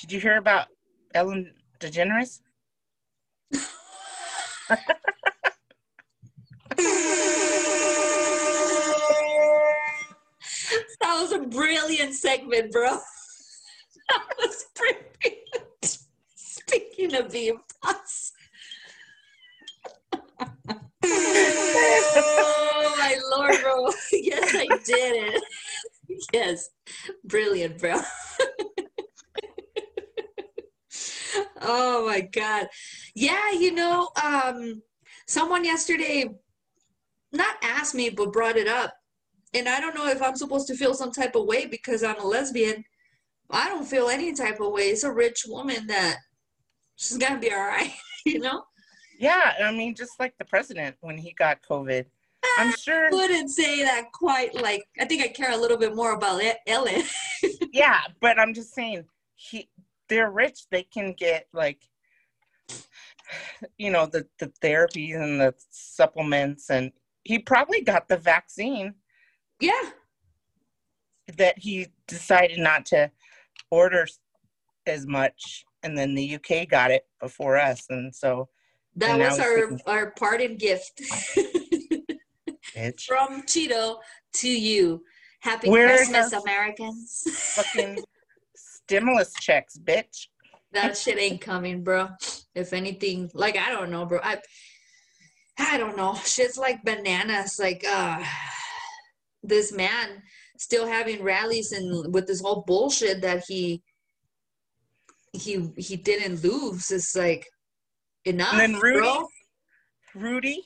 [0.00, 0.68] did you hear about
[1.14, 2.40] Ellen DeGeneres?
[11.00, 12.98] That was a brilliant segment, bro.
[14.08, 15.98] That was brilliant.
[16.34, 18.32] Speaking of being positive.
[23.06, 23.88] my lord, bro.
[24.12, 25.42] Yes, I did it.
[26.32, 26.70] Yes.
[27.24, 28.00] Brilliant, bro.
[31.60, 32.68] oh my god.
[33.14, 34.82] Yeah, you know, um
[35.26, 36.26] someone yesterday
[37.32, 38.94] not asked me but brought it up.
[39.52, 42.20] And I don't know if I'm supposed to feel some type of way because I'm
[42.20, 42.84] a lesbian.
[43.50, 44.84] I don't feel any type of way.
[44.84, 46.18] It's a rich woman that
[46.94, 47.92] she's gonna be all right,
[48.24, 48.62] you know?
[49.18, 52.06] Yeah, I mean, just like the president when he got COVID.
[52.58, 53.06] I'm sure.
[53.06, 56.42] I wouldn't say that quite like I think I care a little bit more about
[56.66, 57.02] Ellen.
[57.72, 59.68] Yeah, but I'm just saying, he
[60.08, 60.60] they're rich.
[60.70, 61.82] They can get like,
[63.76, 66.92] you know, the the therapies and the supplements, and
[67.24, 68.94] he probably got the vaccine
[69.60, 69.90] yeah,
[71.36, 73.10] that he decided not to
[73.70, 74.06] order
[74.86, 78.48] as much, and then the UK got it before us, and so
[78.96, 81.02] that was our our parting gift
[82.76, 83.96] bitch, from Cheeto
[84.34, 85.02] to you.
[85.40, 87.22] Happy Where Christmas, Americans.
[87.54, 88.04] fucking
[88.56, 90.28] stimulus checks, bitch.
[90.72, 92.08] that shit ain't coming, bro.
[92.54, 94.20] If anything, like I don't know, bro.
[94.22, 94.38] I
[95.58, 96.14] I don't know.
[96.24, 97.58] Shit's like bananas.
[97.58, 98.22] Like uh
[99.42, 100.22] this man
[100.58, 103.82] still having rallies and with this whole bullshit that he
[105.32, 106.90] he he didn't lose.
[106.90, 107.46] It's like
[108.24, 108.98] enough, And then Rudy?
[109.00, 109.26] bro.
[110.14, 110.64] Rudy.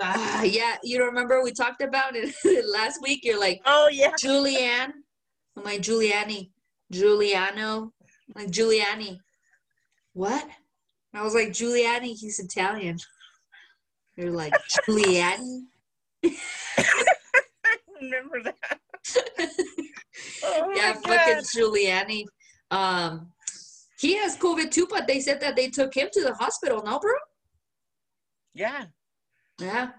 [0.00, 2.34] Ah, yeah, you remember we talked about it
[2.72, 3.20] last week.
[3.22, 4.12] You're like Oh yeah.
[4.12, 4.92] Julianne.
[5.56, 6.50] I'm like Giuliani.
[6.92, 7.92] Giuliano.
[8.34, 9.18] like Giuliani.
[10.12, 10.46] What?
[11.14, 12.98] I was like Giuliani, he's Italian.
[14.16, 14.52] You're like
[14.88, 15.62] Giuliani?
[18.00, 18.56] remember that.
[20.44, 21.42] oh yeah, fucking.
[21.56, 22.24] Giuliani.
[22.70, 23.32] Um
[23.98, 26.98] he has COVID too, but they said that they took him to the hospital, no,
[26.98, 27.12] bro?
[28.54, 28.86] Yeah,
[29.60, 29.90] Yeah.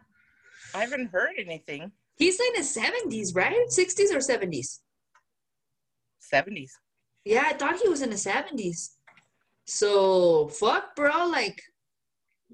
[0.76, 1.92] I haven't heard anything.
[2.16, 3.56] He's in his 70s, right?
[3.70, 4.80] 60s or 70s?
[6.34, 6.72] 70s.
[7.26, 8.90] Yeah, I thought he was in the 70s.
[9.66, 11.28] So, fuck, bro.
[11.28, 11.62] Like,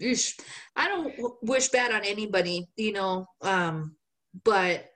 [0.02, 0.40] eesh.
[0.76, 3.96] I don't w- wish bad on anybody, you know, um,
[4.44, 4.90] but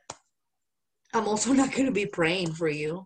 [1.13, 3.03] I'm also not going to be praying for you.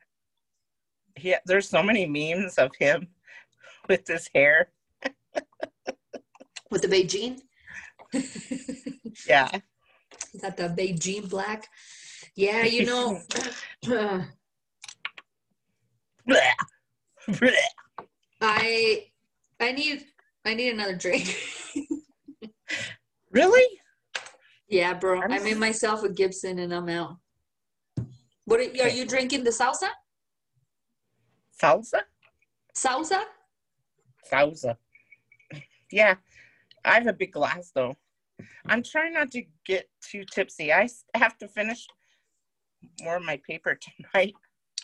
[1.19, 3.07] Yeah, there's so many memes of him
[3.89, 4.71] with his hair.
[6.69, 7.41] With the Beijing?
[9.27, 9.49] Yeah.
[10.33, 11.67] Is that the Beijing black?
[12.35, 13.21] Yeah, you know.
[18.41, 19.05] I
[19.59, 20.05] I need
[20.45, 21.37] I need another drink.
[23.31, 23.79] really?
[24.67, 25.21] yeah, bro.
[25.21, 27.17] I'm I made myself a Gibson and I'm out.
[28.45, 29.43] What are, are you drinking?
[29.43, 29.89] The Sauza?
[31.61, 32.01] Sauza?
[32.75, 33.21] Sauza?
[34.31, 34.77] Sauza.
[35.91, 36.15] Yeah.
[36.83, 37.95] I have a big glass though.
[38.67, 40.71] I'm trying not to get too tipsy.
[40.71, 41.85] I have to finish
[43.03, 43.77] more of my paper
[44.13, 44.33] tonight.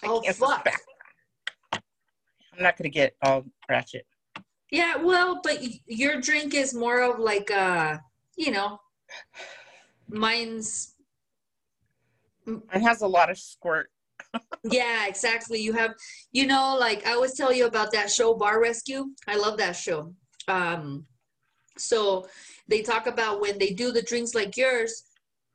[0.03, 0.63] I Oh fuck.
[0.63, 0.81] back.
[1.73, 4.05] I'm not gonna get all ratchet.
[4.71, 7.97] Yeah, well, but your drink is more of like uh,
[8.35, 8.79] you know,
[10.09, 10.95] mine's
[12.45, 13.89] It has a lot of squirt.
[14.63, 15.59] yeah, exactly.
[15.59, 15.93] You have
[16.31, 19.11] you know, like I always tell you about that show Bar Rescue.
[19.27, 20.13] I love that show.
[20.47, 21.05] Um
[21.77, 22.27] so
[22.67, 25.03] they talk about when they do the drinks like yours,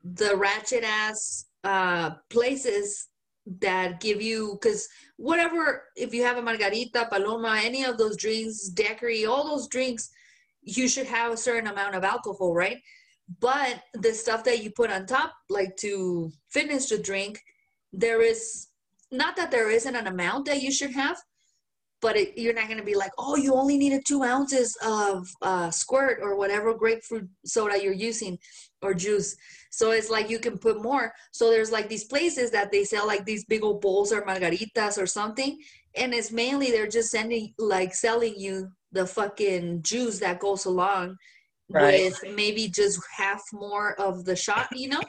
[0.03, 3.07] the ratchet ass uh places
[3.61, 8.67] that give you because whatever if you have a margarita paloma any of those drinks
[8.69, 10.09] daiquiri all those drinks
[10.63, 12.77] you should have a certain amount of alcohol right?
[13.39, 17.41] But the stuff that you put on top like to finish the drink
[17.91, 18.67] there is
[19.11, 21.17] not that there isn't an amount that you should have
[22.03, 25.27] but it, you're not going to be like oh you only needed two ounces of
[25.41, 28.37] uh, squirt or whatever grapefruit soda you're using
[28.83, 29.35] or juice.
[29.71, 31.13] So it's like you can put more.
[31.31, 35.01] So there's like these places that they sell like these big old bowls or margaritas
[35.01, 35.57] or something
[35.95, 41.15] and it's mainly they're just sending like selling you the fucking juice that goes along
[41.69, 42.11] Right.
[42.21, 45.01] with maybe just half more of the shot you know?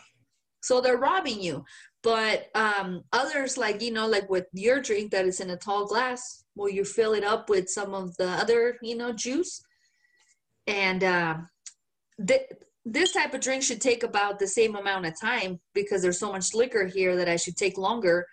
[0.63, 1.65] So they're robbing you.
[2.03, 5.87] But um others like you know like with your drink that is in a tall
[5.87, 9.63] glass well you fill it up with some of the other you know juice
[10.67, 11.37] and uh,
[12.27, 12.49] th-
[12.85, 16.33] this type of drink should take about the same amount of time because there's so
[16.33, 18.27] much liquor here that i should take longer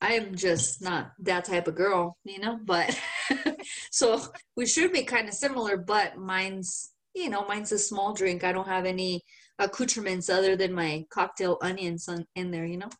[0.00, 2.98] i'm just not that type of girl you know but
[3.90, 4.20] so
[4.56, 8.52] we should be kind of similar but mine's you know mine's a small drink i
[8.52, 9.22] don't have any
[9.58, 12.90] accoutrements other than my cocktail onions on, in there, you know?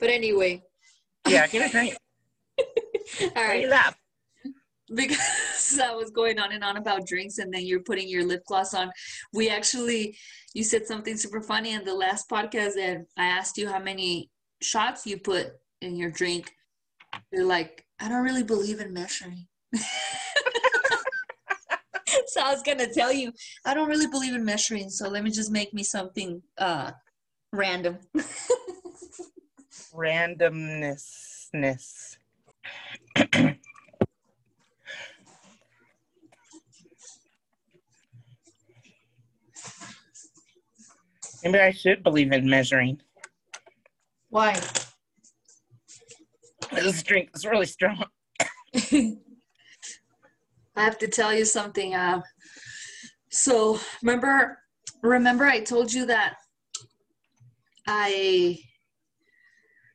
[0.00, 0.62] But anyway.
[1.28, 1.96] Yeah, get a drink.
[3.36, 3.68] All right.
[3.68, 3.96] Laugh.
[4.94, 8.44] Because I was going on and on about drinks and then you're putting your lip
[8.46, 8.90] gloss on.
[9.32, 10.16] We actually,
[10.54, 14.30] you said something super funny in the last podcast and I asked you how many
[14.62, 16.52] shots you put in your drink.
[17.32, 19.46] You're like, I don't really believe in measuring.
[22.26, 23.32] so I was gonna tell you,
[23.64, 26.92] I don't really believe in measuring, so let me just make me something uh
[27.52, 27.98] random.
[29.94, 32.16] Randomness.
[41.44, 43.00] Maybe I should believe in measuring.
[44.30, 44.60] Why?
[46.72, 48.04] This drink is really strong.
[48.74, 49.16] I
[50.76, 51.94] have to tell you something.
[51.94, 52.20] Uh,
[53.30, 54.58] so remember,
[55.02, 56.34] remember I told you that
[57.86, 58.58] I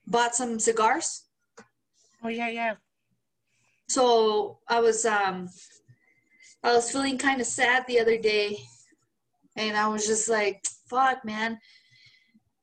[0.07, 1.25] bought some cigars.
[2.23, 2.75] Oh yeah, yeah.
[3.89, 5.49] So I was um,
[6.63, 8.57] I was feeling kind of sad the other day,
[9.55, 11.59] and I was just like, "Fuck, man!"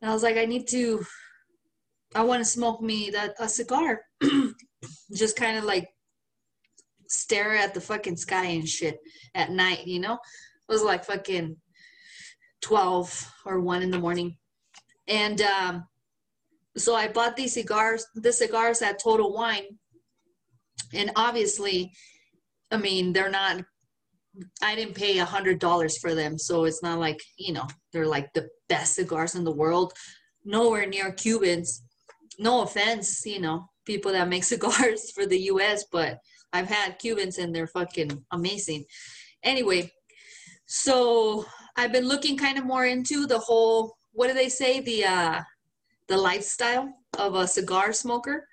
[0.01, 1.05] And I was like, "I need to.
[2.15, 4.03] I want to smoke me that a cigar."
[5.15, 5.89] just kind of like
[7.09, 8.99] stare at the fucking sky and shit
[9.35, 10.15] at night, you know?
[10.15, 11.57] It was like fucking
[12.61, 14.37] 12 or 1 in the morning.
[15.07, 15.87] And um,
[16.79, 19.79] so I bought these cigars, the cigars at Total Wine.
[20.95, 21.93] And obviously,
[22.70, 23.62] I mean, they're not,
[24.62, 26.39] I didn't pay a $100 for them.
[26.39, 29.93] So it's not like, you know, they're like the best cigars in the world.
[30.45, 31.83] Nowhere near Cubans.
[32.39, 36.18] No offense, you know, people that make cigars for the US, but
[36.53, 38.85] I've had Cubans and they're fucking amazing.
[39.43, 39.91] Anyway,
[40.66, 41.45] so
[41.76, 45.41] I've been looking kind of more into the whole what do they say the uh
[46.09, 48.47] the lifestyle of a cigar smoker.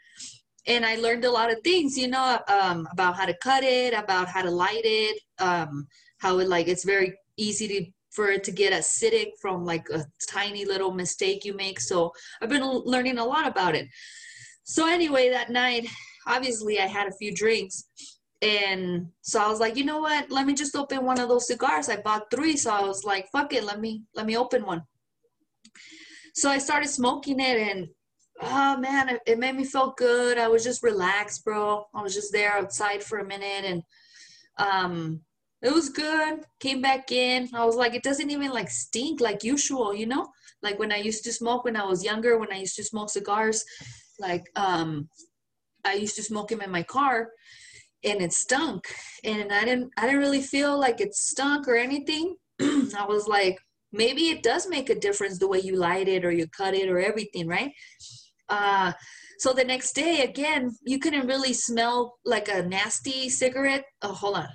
[0.67, 3.93] And I learned a lot of things, you know, um, about how to cut it,
[3.93, 5.87] about how to light it, um,
[6.17, 10.05] how it like it's very easy to for it to get acidic from like a
[10.27, 11.79] tiny little mistake you make.
[11.81, 13.87] So I've been learning a lot about it.
[14.63, 15.87] So anyway, that night
[16.25, 17.83] obviously I had a few drinks.
[18.41, 20.31] And so I was like, you know what?
[20.31, 21.89] Let me just open one of those cigars.
[21.89, 24.83] I bought three, so I was like, fuck it, let me let me open one.
[26.35, 27.87] So I started smoking it and
[28.41, 30.37] oh man, it, made me feel good.
[30.37, 31.85] I was just relaxed, bro.
[31.95, 33.83] I was just there outside for a minute and
[34.57, 35.21] um
[35.61, 36.41] it was good.
[36.59, 37.49] Came back in.
[37.55, 40.27] I was like, it doesn't even like stink like usual, you know?
[40.61, 43.09] Like when I used to smoke when I was younger, when I used to smoke
[43.09, 43.63] cigars,
[44.19, 45.07] like um
[45.85, 47.29] I used to smoke them in my car
[48.03, 48.93] and it stunk.
[49.23, 52.35] And I didn't I didn't really feel like it stunk or anything.
[52.61, 53.57] I was like,
[53.95, 56.89] maybe it does make a difference the way you light it or you cut it
[56.89, 57.71] or everything, right?
[58.49, 58.93] Uh
[59.37, 63.85] so the next day again, you couldn't really smell like a nasty cigarette.
[64.01, 64.47] Oh, hold on.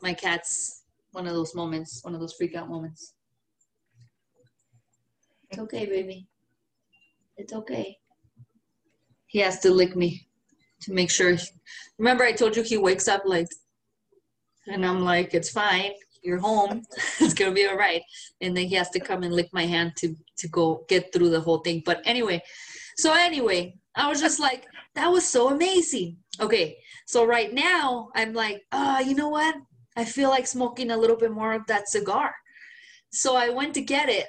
[0.00, 3.14] My cat's one of those moments, one of those freak out moments.
[5.50, 6.26] It's okay, baby.
[7.36, 7.98] It's okay
[9.26, 10.26] he has to lick me
[10.80, 11.36] to make sure.
[11.98, 13.48] Remember, I told you he wakes up like,
[14.66, 15.92] and I'm like, it's fine.
[16.26, 16.82] You're home.
[17.20, 18.02] it's gonna be all right.
[18.40, 21.30] And then he has to come and lick my hand to to go get through
[21.30, 21.82] the whole thing.
[21.86, 22.42] But anyway,
[22.96, 24.66] so anyway, I was just like,
[24.96, 26.16] that was so amazing.
[26.40, 29.54] Okay, so right now I'm like, ah, uh, you know what?
[29.96, 32.34] I feel like smoking a little bit more of that cigar.
[33.12, 34.26] So I went to get it,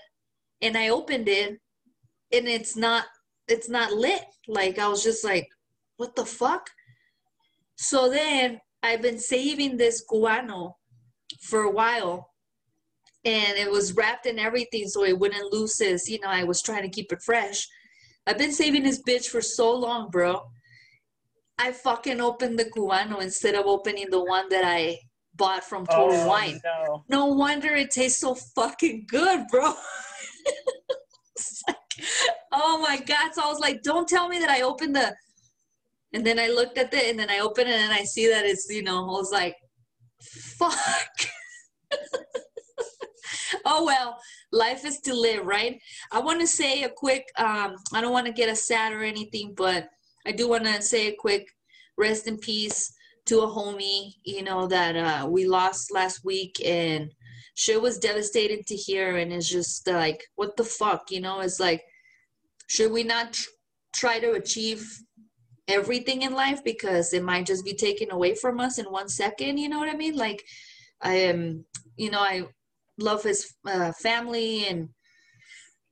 [0.62, 1.60] and I opened it,
[2.32, 3.06] and it's not
[3.48, 4.24] it's not lit.
[4.48, 5.48] Like I was just like,
[5.98, 6.70] what the fuck?
[7.76, 10.74] So then I've been saving this Cubano
[11.42, 12.32] for a while
[13.26, 16.62] and it was wrapped in everything so it wouldn't lose its, you know, I was
[16.62, 17.68] trying to keep it fresh.
[18.26, 20.42] I've been saving this bitch for so long, bro.
[21.58, 25.00] I fucking opened the Cubano instead of opening the one that I
[25.36, 26.62] bought from oh, Total Oh, Wine.
[26.64, 27.04] no.
[27.10, 29.74] No wonder it tastes so fucking good, bro.
[31.68, 31.78] Like,
[32.52, 33.34] oh my god!
[33.34, 35.14] So I was like, "Don't tell me that I opened the."
[36.14, 38.46] And then I looked at it, and then I open it, and I see that
[38.46, 39.04] it's you know.
[39.04, 39.56] I was like,
[40.22, 40.78] "Fuck."
[43.65, 44.18] oh well,
[44.51, 45.80] life is to live, right?
[46.11, 47.26] I want to say a quick.
[47.38, 49.89] Um, I don't want to get us sad or anything, but
[50.26, 51.47] I do want to say a quick
[51.97, 52.93] rest in peace
[53.26, 54.13] to a homie.
[54.24, 57.11] You know that uh, we lost last week, and
[57.57, 59.18] shit was devastated to hear.
[59.18, 61.41] And it's just like, what the fuck, you know?
[61.41, 61.84] It's like,
[62.68, 63.49] should we not tr-
[63.93, 64.88] try to achieve
[65.68, 69.57] everything in life because it might just be taken away from us in one second?
[69.57, 70.15] You know what I mean?
[70.15, 70.43] Like,
[71.01, 71.65] I am,
[71.97, 72.47] you know, I
[72.97, 74.89] love his uh, family and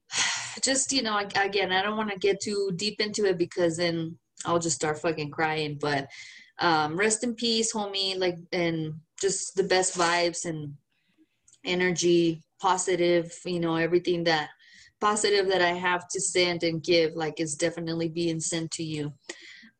[0.64, 4.18] just you know again i don't want to get too deep into it because then
[4.46, 6.08] i'll just start fucking crying but
[6.60, 10.74] um rest in peace homie like and just the best vibes and
[11.66, 14.50] energy positive you know everything that
[15.02, 19.12] positive that i have to send and give like is definitely being sent to you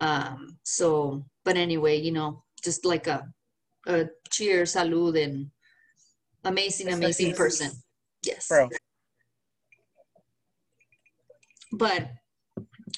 [0.02, 3.28] um so but anyway you know just like a
[3.88, 5.50] a cheer salud and
[6.44, 7.72] amazing amazing person.
[8.24, 8.48] Yes.
[8.48, 8.70] Bro,
[11.72, 12.10] but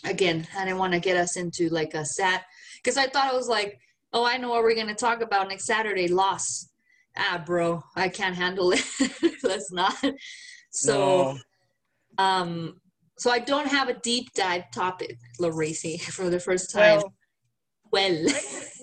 [0.03, 2.41] again i didn't want to get us into like a sad
[2.77, 3.79] because i thought it was like
[4.13, 6.07] oh i know what we're going to talk about next saturday.
[6.07, 6.69] Loss
[7.17, 8.83] ah bro i can't handle it.
[9.43, 9.95] Let's not.
[10.71, 11.37] So
[12.17, 12.23] no.
[12.23, 12.81] um
[13.17, 17.13] so i don't have a deep dive topic Laracy, for the first time well,
[17.91, 18.17] well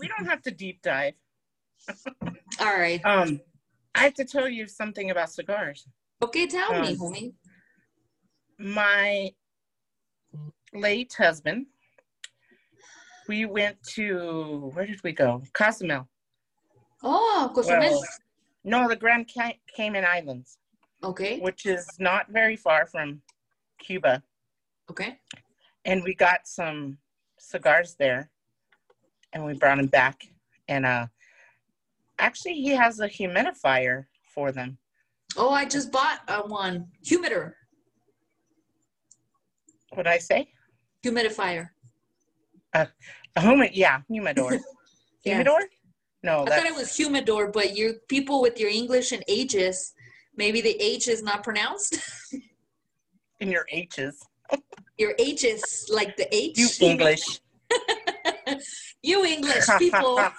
[0.01, 1.15] we don't have to deep dive.
[2.61, 3.41] all right Um,
[3.95, 5.87] I have to tell you something about cigars.
[6.23, 7.33] okay tell me Um, homie
[8.59, 9.31] My
[10.73, 11.67] late husband,
[13.29, 15.43] we went to where did we go?
[15.53, 16.09] Cozumel.
[17.03, 17.81] oh Cozumel.
[17.81, 18.03] Well,
[18.65, 19.31] no, the Grand
[19.77, 20.59] Cayman Islands,
[21.03, 23.21] okay which is not very far from
[23.85, 24.23] Cuba,
[24.91, 25.19] okay
[25.85, 26.97] and we got some
[27.39, 28.31] cigars there,
[29.33, 30.23] and we brought them back.
[30.67, 31.07] And uh,
[32.19, 34.79] actually, he has a humidifier for them.
[35.37, 37.53] oh i just bought uh, one humiditor
[39.93, 40.41] What did I say?
[41.05, 41.69] humidifier
[42.75, 42.89] A
[43.39, 44.59] humid, yeah, humidor.
[45.25, 45.37] Yes.
[45.37, 45.61] Humidor?
[46.23, 49.95] No, I that's thought it was humidor, but you people with your English and ages,
[50.37, 51.93] maybe the H is not pronounced.
[53.41, 54.17] in your H's.
[54.99, 56.59] your H's, like the H.
[56.59, 57.41] You English.
[59.03, 60.21] you English people.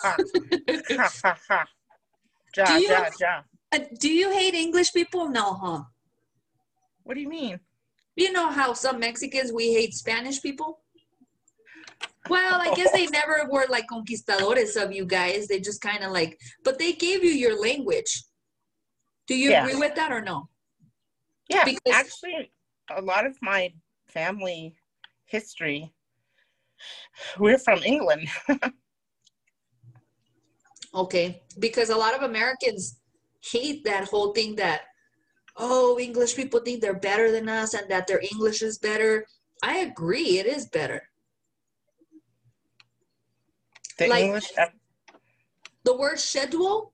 [2.58, 3.44] Ja, Do you- ja, ja.
[3.74, 5.28] Uh, do you hate English people?
[5.28, 5.84] No, huh?
[7.04, 7.60] What do you mean?
[8.16, 10.80] You know how some Mexicans we hate Spanish people?
[12.30, 15.48] Well, I guess they never were like conquistadores of you guys.
[15.48, 18.24] They just kind of like, but they gave you your language.
[19.28, 19.66] Do you Yeah.
[19.68, 20.48] agree with that or no?
[21.50, 22.52] Yeah, Because- actually,
[22.90, 23.74] a lot of my
[24.08, 24.76] family
[25.26, 25.94] history,
[27.40, 28.28] we're from England.
[30.94, 33.02] Okay, because a lot of Americans
[33.52, 34.84] hate that whole thing that
[35.58, 39.26] oh, English people think they're better than us and that their English is better.
[39.64, 41.04] I agree, it is better.
[43.98, 44.52] The Like- English,
[45.84, 46.94] The word schedule,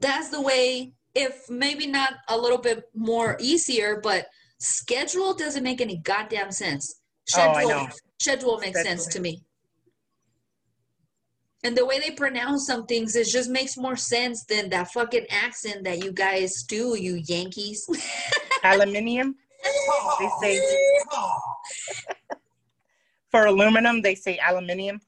[0.00, 4.26] that's the way if maybe not a little bit more easier, but
[4.62, 7.00] schedule doesn't make any goddamn sense.
[7.36, 7.88] Oh, Schedule know.
[8.20, 9.42] schedule makes sense to me.
[11.64, 15.26] And the way they pronounce some things, it just makes more sense than that fucking
[15.30, 17.86] accent that you guys do, you Yankees.
[18.64, 19.36] aluminium,
[20.18, 20.60] they say,
[23.30, 25.00] for aluminum, they say aluminium.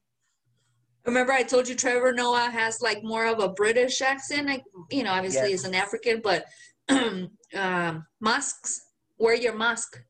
[1.07, 4.47] Remember, I told you Trevor Noah has like more of a British accent.
[4.47, 5.63] Like, you know, obviously Yes.
[5.63, 6.47] he's an African, but
[6.89, 8.81] um, masks,
[9.19, 10.01] wear your mask.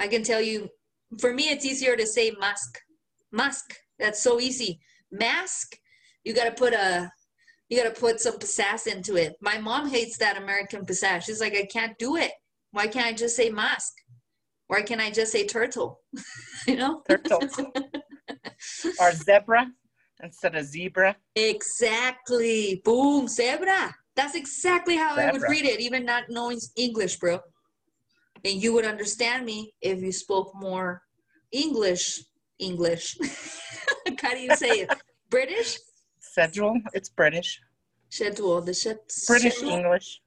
[0.00, 0.68] I can tell you,
[1.20, 2.78] for me, it's easier to say mask.
[3.32, 3.74] Mask.
[3.98, 4.80] That's so easy.
[5.10, 5.76] Mask.
[6.24, 7.10] You got to put a,
[7.68, 9.34] you got to put some pizzazz into it.
[9.40, 11.24] My mom hates that American pizzazz.
[11.24, 12.32] She's like, I can't do it.
[12.72, 13.92] Why can't I just say mask?
[14.66, 16.00] Why can't I just say turtle?
[16.66, 17.02] you know?
[17.08, 17.40] Turtle.
[19.00, 19.70] or zebra
[20.22, 21.16] instead of zebra.
[21.34, 22.82] Exactly.
[22.84, 23.94] Boom, zebra.
[24.14, 27.38] That's exactly how I would read it, even not knowing English, bro.
[28.44, 31.02] And you would understand me if you spoke more
[31.52, 32.20] English.
[32.58, 33.16] English.
[34.22, 34.92] how do you say it?
[35.30, 35.78] British?
[36.20, 37.60] Schedule, it's British.
[38.10, 38.60] Schedule.
[38.60, 38.98] The shed.
[39.26, 39.76] British schedule?
[39.76, 40.20] English.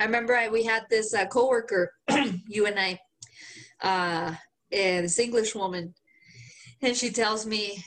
[0.00, 1.92] I remember I, we had this uh, coworker,
[2.48, 2.98] you and I,
[3.80, 4.34] uh,
[4.72, 5.94] and this English woman,
[6.82, 7.84] and she tells me,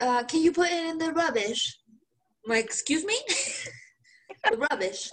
[0.00, 1.78] uh, "Can you put it in the rubbish?"
[2.44, 3.16] I'm like, "Excuse me,
[4.50, 5.10] the rubbish."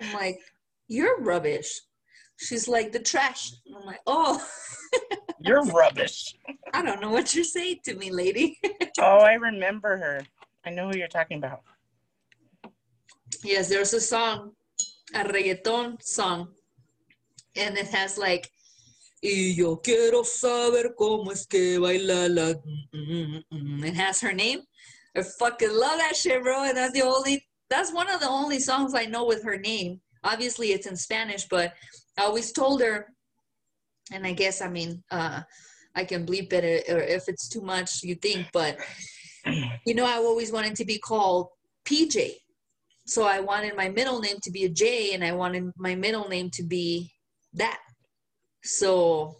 [0.00, 0.40] I'm like,
[0.88, 1.80] "You're rubbish."
[2.40, 4.42] She's like, "The trash." I'm like, "Oh,
[5.40, 6.34] You're rubbish.
[6.74, 8.58] I don't know what you're saying to me, lady."
[8.98, 10.20] Oh, I remember her.
[10.66, 11.60] I know who you're talking about.
[13.44, 14.52] yes, there's a song
[15.14, 16.48] a reggaeton song,
[17.56, 18.50] and it has like.
[19.22, 22.54] Y yo quiero saber cómo es que baila la.
[22.54, 24.60] mm, mm, mm." It has her name.
[25.16, 26.64] I fucking love that shit, bro.
[26.64, 27.46] And that's the only.
[27.68, 30.00] That's one of the only songs I know with her name.
[30.24, 31.72] Obviously, it's in Spanish, but
[32.20, 33.06] I always told her,
[34.12, 35.40] and I guess I mean, uh,
[35.94, 38.76] I can bleep it or if it's too much, you think, but
[39.86, 41.48] you know, I always wanted to be called
[41.86, 42.34] PJ.
[43.06, 46.28] So I wanted my middle name to be a J and I wanted my middle
[46.28, 47.10] name to be
[47.54, 47.80] that.
[48.62, 49.36] So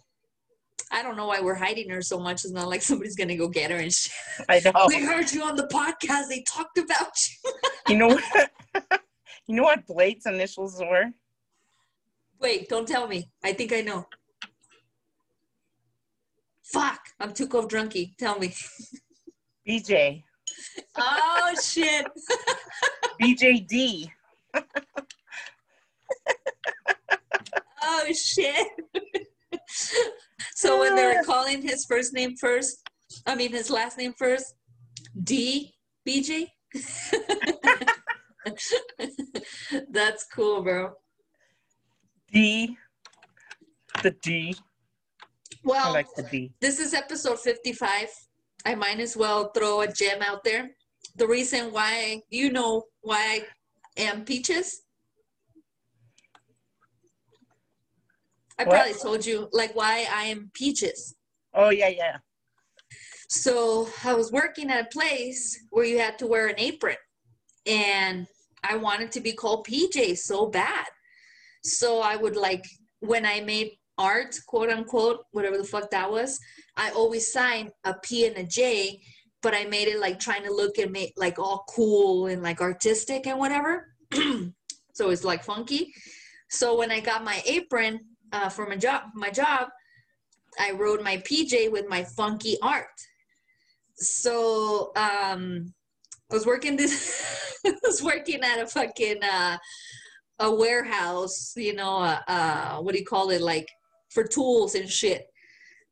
[0.91, 2.43] I don't know why we're hiding her so much.
[2.43, 4.11] It's not like somebody's gonna go get her and shit.
[4.49, 4.87] I know.
[4.87, 6.29] We heard you on the podcast.
[6.29, 7.51] They talked about you.
[7.89, 8.51] You know what?
[9.47, 11.11] you know what Blade's initials were?
[12.41, 13.29] Wait, don't tell me.
[13.43, 14.07] I think I know.
[16.63, 18.17] Fuck, I'm too Cov drunky.
[18.17, 18.53] Tell me.
[19.67, 20.23] BJ.
[20.97, 22.05] Oh shit.
[23.21, 24.09] BJD.
[27.83, 28.67] Oh shit.
[30.53, 31.23] so when they were ah.
[31.25, 32.87] calling his first name first,
[33.25, 34.53] I mean his last name first,
[35.23, 35.73] D
[36.07, 36.47] BJ.
[39.89, 40.93] That's cool, bro.
[42.31, 42.77] D.
[44.03, 44.55] The D.
[45.63, 46.51] Well, like the D.
[46.59, 48.07] this is episode 55.
[48.65, 50.71] I might as well throw a gem out there.
[51.17, 53.43] The reason why, you know, why
[53.97, 54.83] I am Peaches.
[58.57, 58.75] I What?
[58.75, 61.15] probably told you, like, why I am Peaches.
[61.53, 62.17] Oh yeah, yeah.
[63.29, 66.97] So I was working at a place where you had to wear an apron,
[67.65, 68.27] and
[68.63, 70.85] I wanted to be called PJ so bad.
[71.63, 72.65] So I would like
[72.99, 76.39] when I made art, quote unquote, whatever the fuck that was.
[76.77, 79.01] I always signed a P and a J,
[79.41, 82.61] but I made it like trying to look and make like all cool and like
[82.61, 83.93] artistic and whatever.
[84.93, 85.93] so it's like funky.
[86.49, 87.99] So when I got my apron
[88.31, 89.69] uh, for my job, my job,
[90.59, 92.87] I wrote my PJ with my funky art
[94.01, 95.73] so um
[96.31, 99.57] I was working this I was working at a fucking uh
[100.41, 103.67] a warehouse, you know, uh, uh what do you call it like
[104.09, 105.27] for tools and shit.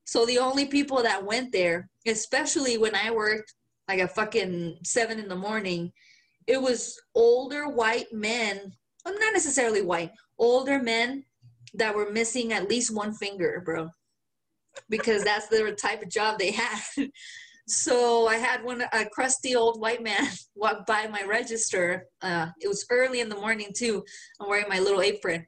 [0.06, 3.54] So the only people that went there, especially when I worked
[3.88, 5.92] like a fucking 7 in the morning,
[6.48, 8.74] it was older white men,
[9.06, 11.24] well, not necessarily white, older men
[11.76, 13.90] that were missing at least one finger, bro.
[14.90, 16.82] Because that's the type of job they had.
[17.70, 22.08] So I had one a crusty old white man walk by my register.
[22.22, 24.04] Uh, it was early in the morning too.
[24.42, 25.46] I'm wearing my little apron,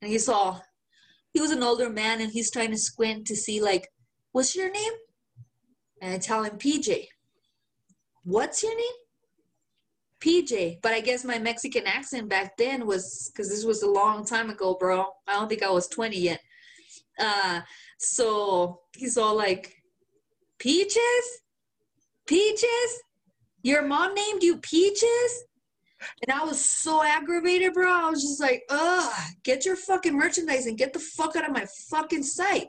[0.00, 0.58] and he saw.
[1.32, 3.88] He was an older man, and he's trying to squint to see like,
[4.32, 4.92] "What's your name?"
[6.00, 7.06] And I tell him PJ.
[8.24, 8.98] What's your name?
[10.18, 10.80] PJ.
[10.82, 14.50] But I guess my Mexican accent back then was because this was a long time
[14.50, 15.06] ago, bro.
[15.28, 16.40] I don't think I was 20 yet.
[17.18, 17.60] Uh,
[17.98, 19.76] so he's all like,
[20.62, 21.41] Peaches?
[22.32, 23.02] Peaches?
[23.62, 25.44] Your mom named you Peaches?
[26.22, 27.92] And I was so aggravated, bro.
[27.92, 29.12] I was just like, ugh,
[29.44, 32.68] get your fucking merchandise and get the fuck out of my fucking sight.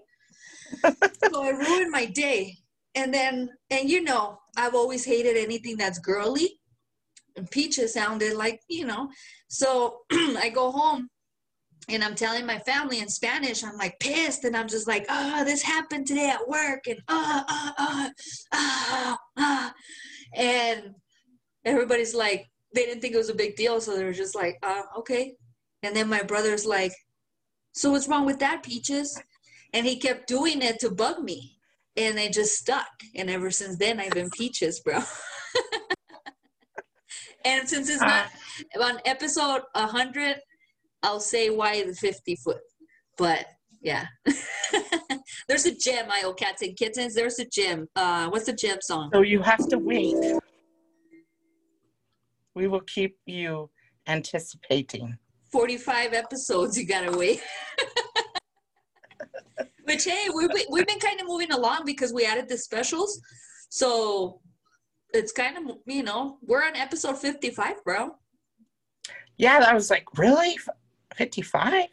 [0.83, 2.57] so I ruined my day.
[2.95, 6.59] And then, and you know, I've always hated anything that's girly.
[7.37, 9.11] And Peaches sounded like, you know.
[9.47, 11.07] So I go home
[11.89, 15.43] and I'm telling my family in Spanish, I'm like pissed, and I'm just like, oh,
[15.43, 18.11] this happened today at work, and ah, ah, ah,
[18.53, 19.73] ah, ah,
[20.35, 20.95] and
[21.65, 24.57] everybody's like, they didn't think it was a big deal, so they were just like,
[24.63, 25.35] uh, okay.
[25.83, 26.93] And then my brother's like,
[27.73, 29.21] so what's wrong with that, Peaches?
[29.73, 31.57] And he kept doing it to bug me,
[31.97, 32.87] and it just stuck.
[33.15, 34.99] And ever since then, I've been Peaches, bro.
[37.45, 38.27] and since it's not
[38.81, 40.37] on episode 100
[41.03, 42.61] I'll say why the 50 foot.
[43.17, 43.45] But
[43.81, 44.05] yeah.
[45.47, 47.13] There's a gem, I owe cats and kittens.
[47.13, 47.87] There's a gem.
[47.95, 49.11] Uh what's the gem song?
[49.13, 50.15] So you have to wait.
[52.55, 53.69] We will keep you
[54.07, 55.17] anticipating.
[55.51, 57.41] 45 episodes you gotta wait.
[59.83, 63.21] Which hey, we've been, we've been kind of moving along because we added the specials.
[63.69, 64.39] So
[65.13, 68.15] it's kind of you know, we're on episode 55, bro.
[69.37, 70.57] Yeah, I was like, really?
[71.15, 71.85] 55?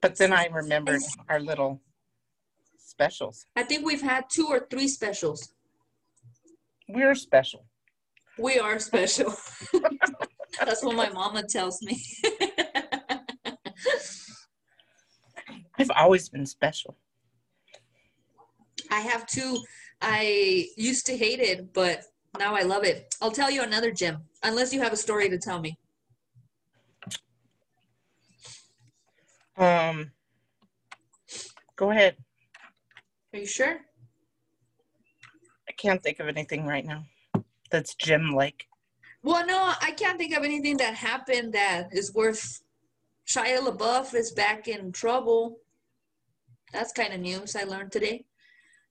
[0.00, 1.80] But then I remembered our little
[2.78, 3.46] specials.
[3.56, 5.52] I think we've had two or three specials.
[6.88, 7.66] We're special.
[8.38, 9.34] We are special.
[10.64, 12.02] That's what my mama tells me.
[15.78, 16.96] I've always been special.
[18.90, 19.58] I have two.
[20.00, 22.02] I used to hate it, but
[22.38, 23.14] now I love it.
[23.20, 25.76] I'll tell you another gem, unless you have a story to tell me.
[29.56, 30.12] Um,
[31.76, 32.16] go ahead.
[33.32, 33.80] Are you sure?
[35.68, 37.04] I can't think of anything right now.
[37.70, 38.66] That's Jim like.
[39.22, 42.62] Well, no, I can't think of anything that happened that is worth.
[43.26, 45.58] Shia LaBeouf is back in trouble.
[46.72, 48.24] That's kind of news I learned today.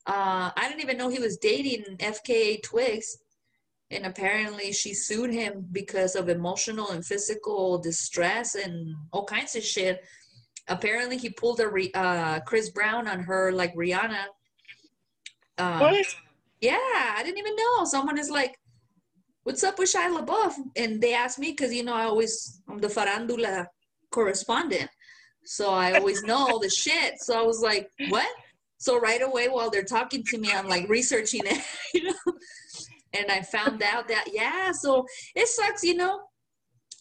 [0.06, 3.18] Uh, I didn't even know he was dating FKA Twigs.
[3.90, 9.62] And apparently she sued him because of emotional and physical distress and all kinds of
[9.62, 10.04] shit.
[10.68, 14.24] Apparently he pulled a re- uh, Chris Brown on her like Rihanna.
[15.58, 16.06] Uh, What?
[16.60, 17.84] yeah, I didn't even know.
[17.84, 18.58] Someone is like,
[19.44, 22.78] "What's up with Shia LaBeouf?" And they asked me because you know I always I'm
[22.78, 23.66] the farandula
[24.10, 24.90] correspondent,
[25.44, 27.14] so I always know all the shit.
[27.20, 28.28] So I was like, "What?"
[28.78, 31.62] So right away while they're talking to me, I'm like researching it,
[31.94, 32.32] you know.
[33.14, 36.20] And I found out that yeah, so it sucks, you know.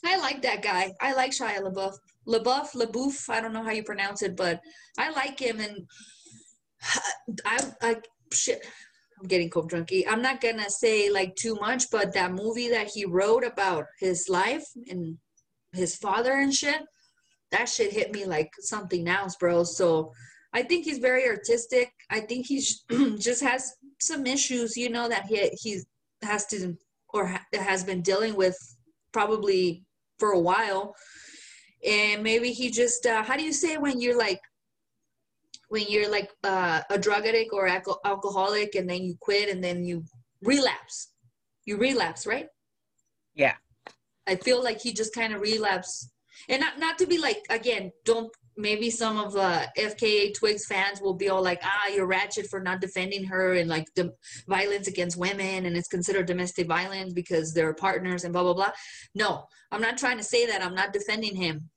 [0.06, 0.94] I like that guy.
[1.02, 1.96] I like Shia LaBeouf.
[2.28, 3.30] LaBeouf, LaBeouf.
[3.30, 4.60] I don't know how you pronounce it, but
[4.98, 5.86] I like him, and
[7.46, 7.96] I, I
[8.34, 8.66] shit.
[9.20, 10.04] I'm getting Cov drunky.
[10.08, 14.28] I'm not gonna say like too much, but that movie that he wrote about his
[14.28, 15.18] life and
[15.72, 16.82] his father and shit,
[17.52, 19.64] that shit hit me like something else, bro.
[19.64, 20.12] So
[20.54, 21.92] I think he's very artistic.
[22.10, 22.84] I think he's
[23.20, 25.82] just has some issues, you know, that he he
[26.22, 26.76] has to
[27.14, 28.58] or ha- has been dealing with
[29.14, 29.86] probably
[30.20, 30.94] for a while.
[31.86, 34.42] And maybe he just uh, how do you say when you're like
[35.70, 39.64] when you're like uh, a drug addict or alco- alcoholic and then you quit and
[39.64, 40.04] then you
[40.42, 41.12] relapse?
[41.66, 42.48] You relapse right?
[43.36, 43.56] Yeah.
[44.28, 46.10] i feel like he just kind of relapse.
[46.50, 51.02] And not not to be like again don't maybe some of uh fka twigs fans
[51.02, 54.14] will be all like ah you're ratchet for not defending her and like the
[54.48, 58.72] violence against women and it's considered domestic violence because they're partners and blah blah blah.
[59.14, 60.64] No i'm not trying to say that.
[60.64, 61.70] I'm not defending him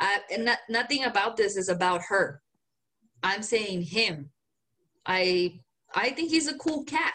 [0.00, 2.42] I, and not, nothing about this is about her
[3.22, 4.30] I'm saying him.
[5.06, 5.60] I
[5.94, 7.14] I think he's a cool cat,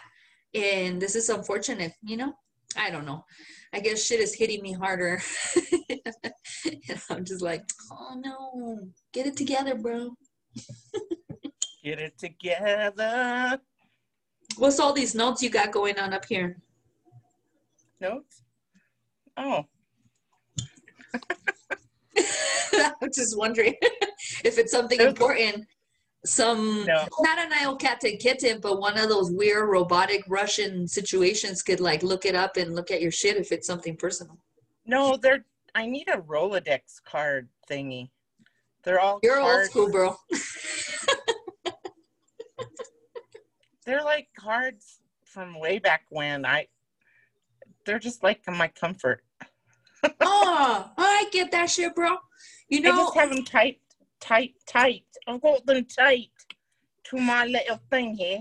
[0.54, 1.92] and this is unfortunate.
[2.02, 2.32] You know,
[2.76, 3.24] I don't know.
[3.72, 5.20] I guess shit is hitting me harder.
[6.64, 10.10] and I'm just like, oh no, get it together, bro.
[11.82, 13.60] Get it together.
[14.56, 16.56] What's all these notes you got going on up here?
[18.00, 18.42] Notes?
[19.36, 19.64] Oh,
[23.02, 23.74] I'm just wondering
[24.44, 25.64] if it's something important.
[26.24, 27.06] Some No.
[27.20, 32.02] not an Nile kitten kitten, but one of those weird robotic Russian situations could like
[32.02, 34.38] look it up and look at your shit if it's something personal.
[34.86, 35.44] no, they're.
[35.74, 38.08] I need a Rolodex card thingy.
[38.82, 40.16] They're all You're old school, bro.
[43.84, 46.44] They're like cards from way back when.
[46.44, 46.66] I.
[47.84, 49.22] They're just like my comfort.
[50.20, 52.16] Oh, I get that shit, bro.
[52.68, 53.80] You know, I just have them tight,
[54.20, 55.04] tight, tight.
[55.26, 56.30] I hold them tight
[57.04, 58.40] to my little thing here.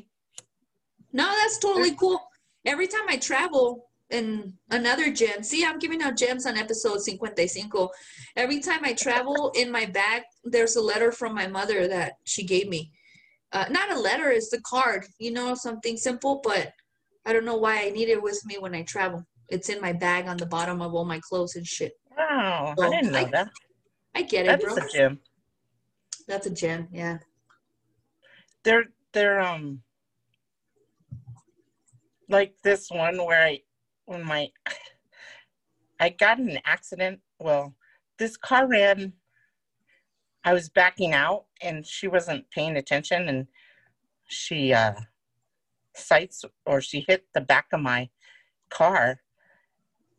[1.14, 2.20] no, that's totally cool.
[2.66, 7.90] Every time I travel in another gem, see, I'm giving out gems on episode 55.
[8.36, 12.44] Every time I travel in my bag, there's a letter from my mother that she
[12.44, 12.92] gave me.
[13.52, 16.74] Uh, not a letter, it's a card, you know, something simple, but
[17.26, 19.26] I don't know why I need it with me when I travel.
[19.50, 21.94] It's in my bag on the bottom of all my clothes and shit.
[22.18, 23.50] Wow, Oh, I didn't know I- that.
[24.16, 24.72] I get it, That bro.
[24.72, 25.20] is a gem.
[26.28, 27.18] That's a gem, yeah.
[28.64, 29.82] They're they're um
[32.30, 33.60] like this one where I
[34.06, 34.50] when my
[36.00, 37.20] I got in an accident.
[37.40, 37.76] Well,
[38.18, 39.14] this car ran.
[40.44, 43.48] I was backing out and she wasn't paying attention and
[44.28, 44.94] she uh
[45.96, 48.10] sights or she hit the back of my
[48.70, 49.22] car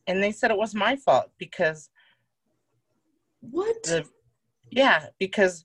[0.06, 1.90] and they said it was my fault because
[3.40, 3.82] What?
[3.84, 4.06] the
[4.70, 5.64] yeah because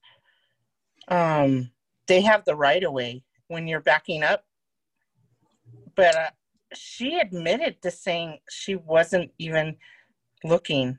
[1.07, 1.71] um
[2.07, 4.43] they have the right of way when you're backing up.
[5.95, 6.29] But uh,
[6.73, 9.75] she admitted to saying she wasn't even
[10.43, 10.97] looking.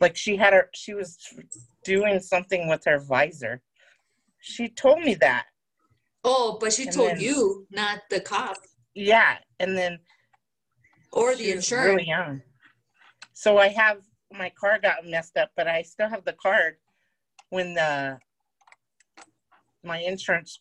[0.00, 1.16] Like she had her she was
[1.84, 3.62] doing something with her visor.
[4.40, 5.46] She told me that.
[6.24, 8.58] Oh, but she And told then- you, not the cop.
[8.94, 9.98] Yeah and then
[11.12, 11.86] or the she insurance.
[11.86, 12.40] really young
[13.32, 13.98] so i have
[14.32, 16.76] my car got messed up but i still have the card
[17.50, 18.18] when the
[19.84, 20.60] my insurance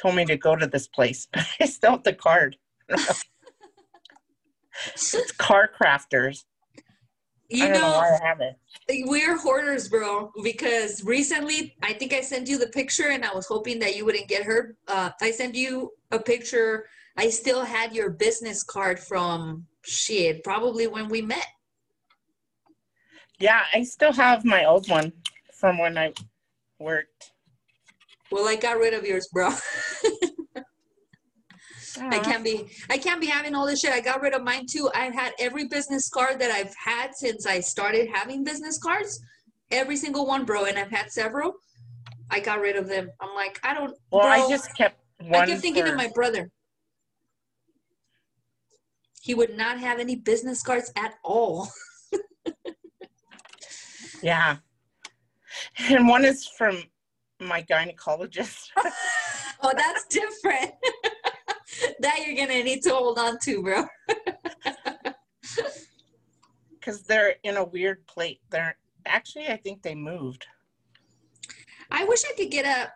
[0.00, 2.56] told me to go to this place but i still have the card
[4.86, 6.44] it's car crafters
[7.48, 8.56] you know, know, why i have it
[9.04, 10.32] we're hoarders, bro.
[10.42, 14.04] Because recently, I think I sent you the picture, and I was hoping that you
[14.04, 14.76] wouldn't get hurt.
[14.88, 16.86] Uh, I sent you a picture.
[17.16, 21.46] I still had your business card from shit, probably when we met.
[23.38, 25.12] yeah i still have my old one
[25.54, 26.12] from when I
[26.78, 27.32] worked.
[28.32, 29.50] Well, I got rid of yours, bro.
[32.00, 33.92] I can't be I can't be having all this shit.
[33.92, 34.90] I got rid of mine too.
[34.94, 39.20] I've had every business card that I've had since I started having business cards.
[39.70, 41.52] Every single one, bro, and I've had several.
[42.30, 43.10] I got rid of them.
[43.20, 45.42] I'm like, I don't Well, bro, I just kept one.
[45.42, 46.50] I kept thinking for- of my brother.
[49.22, 51.68] He would not have any business cards at all.
[54.22, 54.58] Yeah.
[55.90, 56.84] And one is from
[57.40, 58.68] my gynecologist.
[59.62, 60.72] oh, that's different.
[62.00, 63.84] that you're gonna need to hold on to, bro.
[66.78, 68.40] because they're in a weird plate.
[68.50, 68.76] They're
[69.06, 70.46] actually, I think they moved.
[71.90, 72.92] I wish I could get a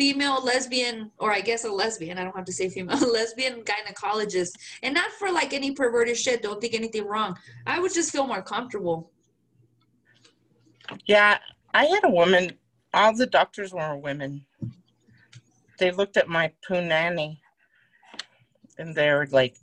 [0.00, 2.16] female lesbian, or I guess a lesbian.
[2.16, 4.52] I don't have to say female, lesbian gynecologist,
[4.82, 6.42] and not for like any perverted shit.
[6.42, 7.36] Don't think anything wrong.
[7.66, 9.10] I would just feel more comfortable.
[11.04, 11.36] Yeah,
[11.74, 12.52] I had a woman.
[12.94, 14.46] All the doctors were women.
[15.78, 17.36] They looked at my punani,
[18.78, 19.56] and they were like,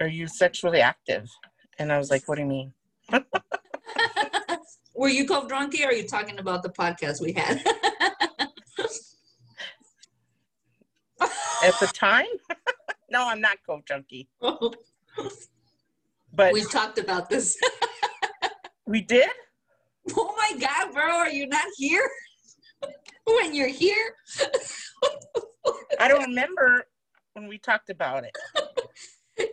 [0.00, 1.30] "Are you sexually active?"
[1.78, 2.72] And I was like, "What do you mean?"
[4.96, 7.64] Were you Cov drunky, or are you talking about the podcast we had?
[11.64, 12.26] At the time,
[13.10, 14.76] no, I'm not coke junkie, but
[16.52, 17.56] we talked about this.
[18.86, 19.30] we did.
[20.14, 22.06] oh my god, bro, are you not here?
[23.26, 24.14] when you're here?
[25.98, 26.84] I don't remember
[27.32, 28.36] when we talked about it.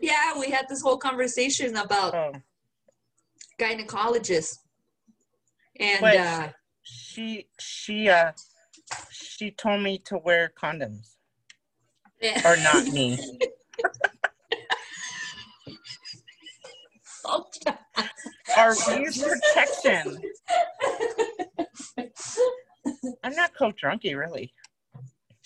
[0.02, 2.34] yeah, we had this whole conversation about Oh,
[3.58, 4.58] gynecologists.
[5.80, 6.50] And But- uh,
[6.84, 8.34] she she uh
[9.12, 11.16] she told me to wear condoms
[12.22, 12.41] yeah.
[12.45, 13.18] or not me.
[18.57, 20.22] or use protection.
[23.23, 24.53] I'm not Cov drunky, really.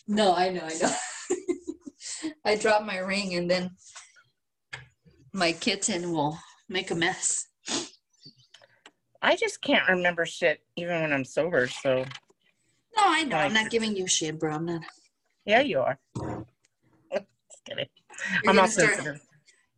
[0.08, 2.32] No, I know, I know.
[2.46, 3.72] I drop my ring and then
[5.34, 6.38] my kitten will
[6.70, 7.48] make a mess.
[9.22, 11.68] I just can't remember shit even when I'm sober.
[11.68, 12.06] So
[12.96, 13.38] No, I know.
[13.38, 14.54] I'm not giving you shit, bro.
[14.54, 14.82] I'm not.
[15.46, 16.00] yeah, you are.
[17.66, 17.88] Kidding.
[18.44, 19.22] You're I'm gonna start, sensitive.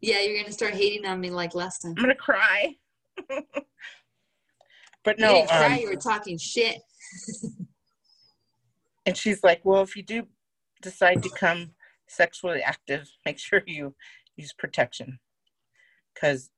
[0.02, 1.94] yeah, you're gonna start hating on me like last time.
[1.98, 2.76] I'm gonna cry.
[5.04, 5.74] but you no, didn't cry.
[5.74, 6.82] um, you were talking shit.
[9.06, 10.28] and she's like, "Well, if you do
[10.82, 11.72] decide to come
[12.08, 13.96] sexually active, make sure you
[14.36, 15.20] use protection,
[16.14, 16.52] because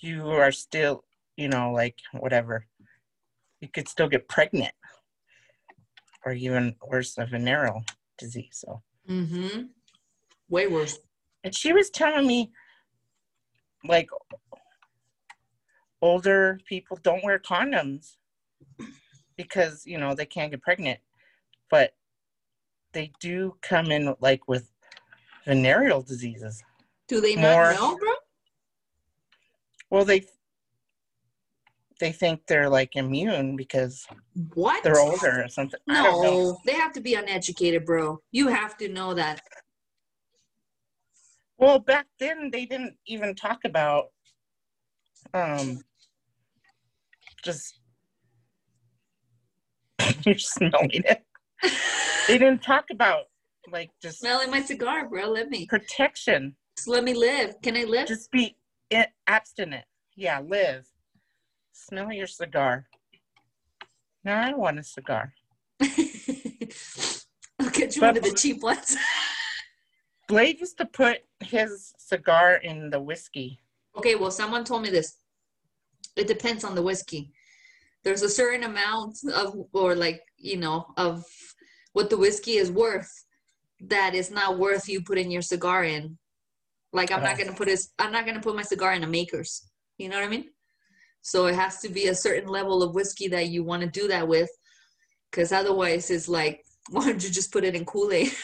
[0.00, 1.04] you are still,
[1.36, 2.66] you know, like whatever.
[3.60, 4.74] You could still get pregnant,
[6.26, 7.84] or even worse, a venereal
[8.18, 8.48] disease.
[8.64, 9.62] So, Mm-hmm.
[10.52, 10.98] Way worse.
[11.44, 12.52] and she was telling me,
[13.88, 14.10] like,
[16.02, 18.16] older people don't wear condoms
[19.36, 21.00] because you know they can't get pregnant,
[21.70, 21.94] but
[22.92, 24.70] they do come in like with
[25.46, 26.62] venereal diseases.
[27.08, 28.12] Do they More- not know, bro?
[29.88, 30.26] Well, they
[31.98, 34.06] they think they're like immune because
[34.54, 34.82] What?
[34.84, 35.80] they're older or something.
[35.88, 36.30] I don't know.
[36.50, 38.20] No, they have to be uneducated, bro.
[38.32, 39.40] You have to know that.
[41.58, 44.06] Well, back then they didn't even talk about
[45.34, 45.80] um
[47.44, 47.78] just
[50.26, 51.22] you're smelling it.
[52.28, 53.24] They didn't talk about
[53.70, 55.26] like just Smelling my cigar, bro.
[55.28, 55.66] Let me.
[55.66, 56.56] protection.
[56.76, 57.54] Just let me live.
[57.62, 58.08] Can I live?
[58.08, 58.56] Just be
[59.26, 59.84] abstinent.
[60.16, 60.86] Yeah, live.
[61.72, 62.86] Smell your cigar.
[64.24, 65.32] No, I want a cigar.
[65.82, 65.88] I'll
[67.70, 68.96] get you But- one of the cheap ones.
[70.32, 73.60] Blade used to put his cigar in the whiskey.
[73.98, 75.18] okay, well, someone told me this.
[76.16, 77.32] It depends on the whiskey.
[78.02, 81.22] There's a certain amount of, or like, you know, of
[81.92, 83.12] what the whiskey is worth
[83.80, 86.16] that is not worth you putting your cigar in.
[86.94, 87.44] Like, I'm not Oh.
[87.44, 87.80] gonna put it.
[87.98, 89.52] I'm not gonna put my cigar in a Maker's.
[89.98, 90.48] You know what I mean?
[91.20, 94.08] So it has to be a certain level of whiskey that you want to do
[94.08, 94.48] that with,
[95.30, 98.32] because otherwise, it's like, why don't you just put it in Kool Aid?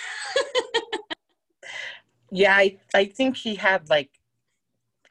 [2.31, 4.11] Yeah, I, I think he had like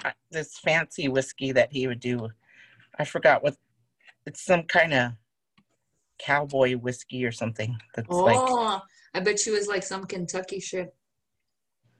[0.03, 2.29] uh, this fancy whiskey that he would do.
[2.99, 3.55] I forgot what
[4.25, 5.11] it's some kind of
[6.19, 8.81] cowboy whiskey or something that's like Oh,
[9.13, 10.93] I bet you it's like some Kentucky shit.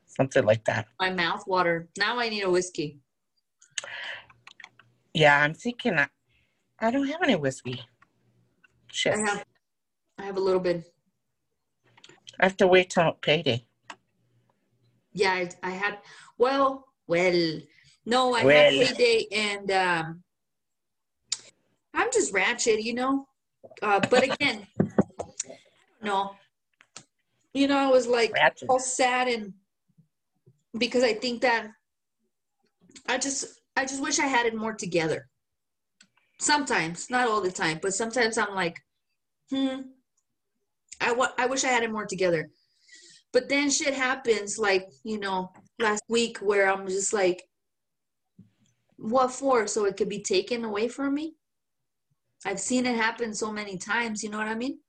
[0.05, 0.87] something like that.
[0.99, 1.89] My mouth water.
[1.97, 2.99] Now I need a whiskey.
[5.13, 6.07] Yeah, I'm thinking I,
[6.79, 7.81] I don't have any whiskey.
[8.91, 9.15] Shit.
[9.15, 9.45] I have,
[10.19, 10.83] I have a little bit.
[12.39, 13.65] I have to wait till payday.
[15.17, 15.97] Yeah, I, I had.
[16.37, 17.59] Well, well,
[18.05, 18.71] no, I Well.
[18.71, 20.23] had day, and um,
[21.95, 23.25] I'm just ratchet, you know.
[23.81, 24.67] Uh, but again,
[26.03, 26.35] no,
[27.55, 28.69] you know, I was like Ratchet.
[28.69, 29.53] all sad and
[30.77, 31.67] because I think that
[33.09, 33.45] I just
[33.75, 35.27] I just wish I had it more together.
[36.39, 38.75] Sometimes, not all the time, but sometimes I'm like,
[39.49, 39.77] hmm,
[41.01, 42.49] I I wish I had it more together.
[43.33, 47.43] But then shit happens, like you know, last week where I'm just like,
[48.97, 49.67] what for?
[49.67, 51.35] So it could be taken away from me.
[52.45, 54.23] I've seen it happen so many times.
[54.23, 54.79] You know what I mean?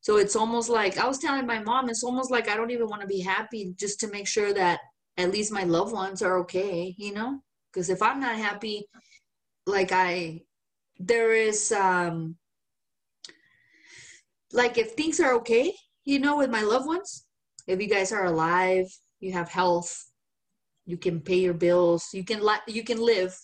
[0.00, 2.86] So it's almost like I was telling my mom, it's almost like I don't even
[2.86, 4.78] want to be happy just to make sure that
[5.16, 7.40] at least my loved ones are okay, you know?
[7.72, 8.86] Because if I'm not happy,
[9.66, 10.42] like I,
[10.98, 12.36] there is, um,
[14.52, 15.74] like if things are okay,
[16.04, 17.25] you know, with my loved ones,
[17.66, 18.86] if you guys are alive,
[19.20, 20.10] you have health,
[20.84, 23.36] you can pay your bills, you can li- you can live,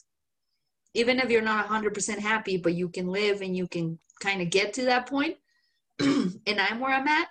[0.94, 4.50] even if you're not 100% happy, but you can live and you can kind of
[4.50, 5.36] get to that point.
[6.00, 7.28] and I'm where I'm at,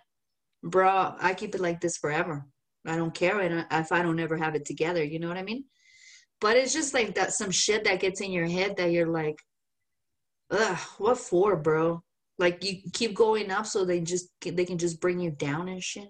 [0.64, 2.46] bro, I keep it like this forever.
[2.86, 5.04] I don't care if I don't ever have it together.
[5.04, 5.66] You know what I mean?
[6.40, 9.38] But it's just like that some shit that gets in your head that you're like,
[10.50, 12.04] ugh, what for, bro?
[12.40, 15.84] Like you keep going up so they just they can just bring you down and
[15.84, 16.10] shit.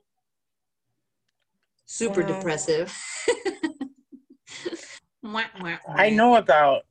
[1.91, 2.27] Super Yeah.
[2.27, 2.97] depressive.
[5.97, 6.85] I know about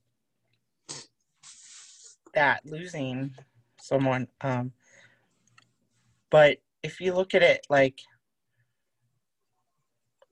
[2.35, 3.35] that losing
[3.81, 4.29] someone.
[4.43, 4.75] Um,
[6.29, 7.99] but if you look at it like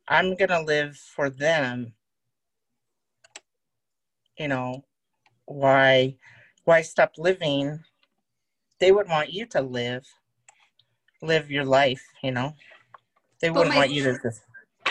[0.07, 1.95] I'm gonna live for them,
[4.39, 4.85] you know,
[5.47, 6.19] why
[6.65, 7.83] why stop living?
[8.81, 10.05] They would want you to live,
[11.23, 12.55] live your life, you know.
[13.41, 14.43] They wouldn't my- want you to just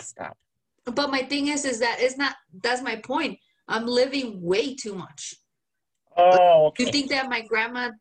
[0.08, 0.38] stop.
[0.86, 2.36] But my thing is, is that it's not.
[2.64, 3.38] That's my point.
[3.68, 5.36] I'm living way too much.
[6.16, 7.92] Oh, You think that my grandma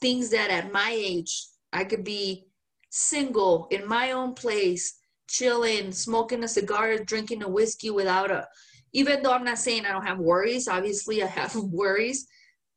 [0.00, 2.46] thinks that at my age I could be
[2.90, 4.98] single in my own place,
[5.28, 8.46] chilling, smoking a cigar, drinking a whiskey without a
[8.92, 12.26] even though I'm not saying I don't have worries, obviously I have worries,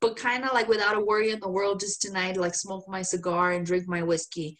[0.01, 3.01] but kind of like without a worry in the world just tonight like smoke my
[3.01, 4.57] cigar and drink my whiskey.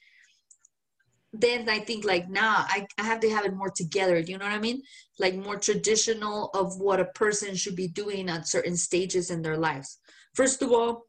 [1.32, 4.20] Then I think like nah, I, I have to have it more together.
[4.20, 4.82] You know what I mean?
[5.20, 9.58] Like more traditional of what a person should be doing at certain stages in their
[9.58, 10.00] lives
[10.34, 11.06] first of all,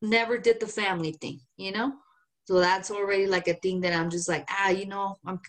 [0.00, 1.92] never did the family thing, you know?
[2.46, 5.40] So that's already like a thing that I'm just like, ah, you know, I'm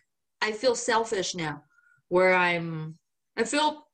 [0.41, 1.64] I feel selfish now
[2.10, 2.98] where I'm
[3.38, 3.88] I feel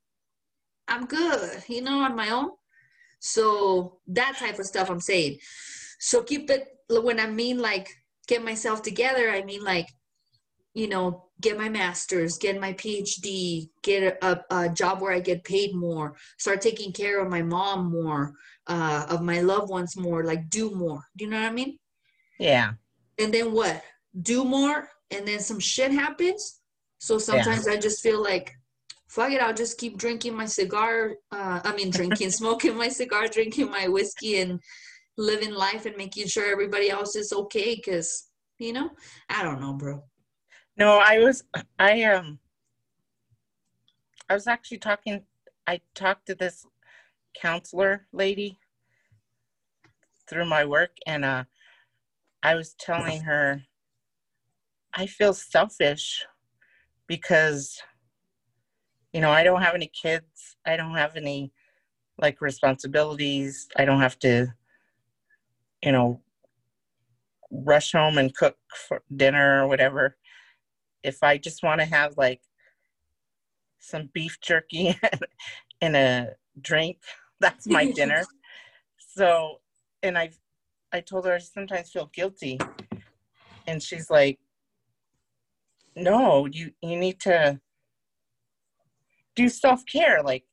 [0.88, 2.52] I'm good, you know, on my own.
[3.20, 5.38] So that type of stuff I'm saying.
[6.00, 7.88] So keep it when I mean like
[8.28, 9.88] get myself together, I mean like,
[10.74, 15.44] you know, get my master's, get my PhD, get a, a job where I get
[15.44, 18.34] paid more, start taking care of my mom more,
[18.68, 21.04] uh, of my loved ones more, like do more.
[21.18, 21.78] Do you know what I mean?
[22.40, 22.74] Yeah.
[23.20, 23.84] And then what?
[24.22, 26.60] Do more, and then some shit happens.
[27.00, 28.54] So sometimes I just feel like,
[29.08, 31.16] fuck it, I'll just keep drinking my cigar.
[31.32, 34.60] Uh, I mean, drinking, smoking my cigar, drinking my whiskey, and
[35.18, 37.80] living life and making sure everybody else is okay.
[37.80, 38.92] Cause you know,
[39.28, 40.04] I don't know, bro.
[40.82, 41.44] No, I was
[41.78, 42.40] I um
[44.28, 45.22] I was actually talking
[45.68, 46.66] I talked to this
[47.40, 48.58] counselor lady
[50.28, 51.44] through my work and uh
[52.42, 53.62] I was telling her
[54.92, 56.26] I feel selfish
[57.06, 57.80] because
[59.14, 60.56] you know, I don't have any kids.
[60.66, 61.54] I don't have any
[62.18, 63.68] like responsibilities.
[63.78, 64.48] I don't have to
[65.84, 66.24] you know
[67.52, 70.18] rush home and cook for dinner or whatever
[71.04, 72.42] if I just want to have like
[73.80, 74.98] some beef jerky
[75.82, 76.98] and a drink,
[77.40, 78.24] that's my dinner.
[78.98, 79.60] So,
[80.04, 80.32] and I,
[80.92, 82.60] I told her I sometimes feel guilty,
[83.68, 84.40] and she's like,
[85.96, 87.60] "No, you you need to
[89.36, 90.22] do self care.
[90.24, 90.46] Like,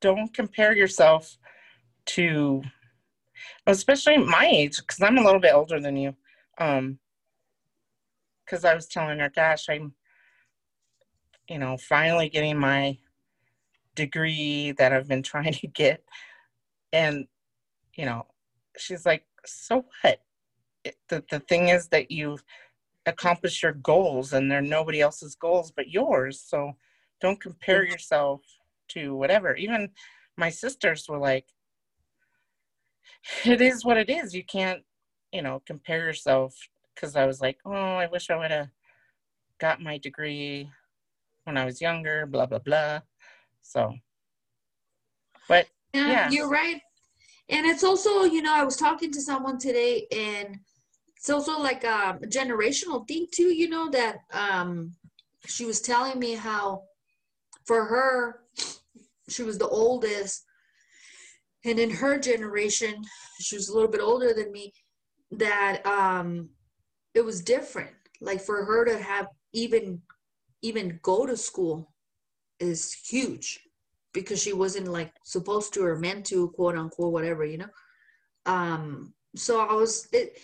[0.00, 1.36] don't compare yourself
[2.04, 2.62] to,
[3.66, 6.14] especially my age, because I'm a little bit older than you."
[6.58, 6.98] Um,
[8.44, 9.94] because I was telling her, gosh, I'm,
[11.48, 12.98] you know, finally getting my
[13.94, 16.02] degree that I've been trying to get.
[16.92, 17.26] And,
[17.94, 18.26] you know,
[18.76, 20.20] she's like, so what?
[20.84, 22.42] It, the, the thing is that you've
[23.06, 26.40] accomplished your goals and they're nobody else's goals but yours.
[26.44, 26.72] So
[27.20, 28.40] don't compare yourself
[28.88, 29.54] to whatever.
[29.54, 29.90] Even
[30.36, 31.46] my sisters were like,
[33.44, 34.34] it is what it is.
[34.34, 34.82] You can't,
[35.32, 36.54] you know, compare yourself
[36.94, 38.68] because I was like, oh, I wish I would have
[39.58, 40.68] got my degree
[41.44, 43.00] when I was younger, blah, blah, blah.
[43.62, 43.94] So,
[45.48, 46.30] but Yeah, Yeah.
[46.30, 46.80] you're right.
[47.48, 50.56] and it's also you know i was talking to someone today and
[51.16, 54.94] it's also like a generational thing too you know that um
[55.46, 56.82] she was telling me how
[57.66, 58.40] for her
[59.28, 60.44] she was the oldest
[61.64, 62.94] and in her generation
[63.40, 64.72] she was a little bit older than me
[65.32, 66.48] that um
[67.14, 67.90] it was different.
[68.20, 70.00] Like for her to have even
[70.62, 71.92] even go to school
[72.60, 73.60] is huge
[74.12, 77.70] because she wasn't like supposed to or meant to quote unquote whatever you know?
[78.46, 80.38] Um so i was it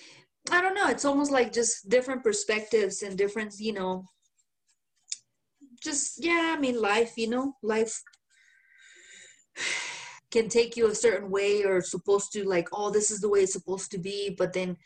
[0.51, 0.89] i don't know.
[0.89, 4.05] It's almost like just different perspectives and different you know
[5.83, 7.55] just yeah i mean life you know?
[7.63, 8.03] Life
[10.31, 13.41] can take you a certain way or supposed to like oh this is the way
[13.41, 14.77] it's supposed to be but then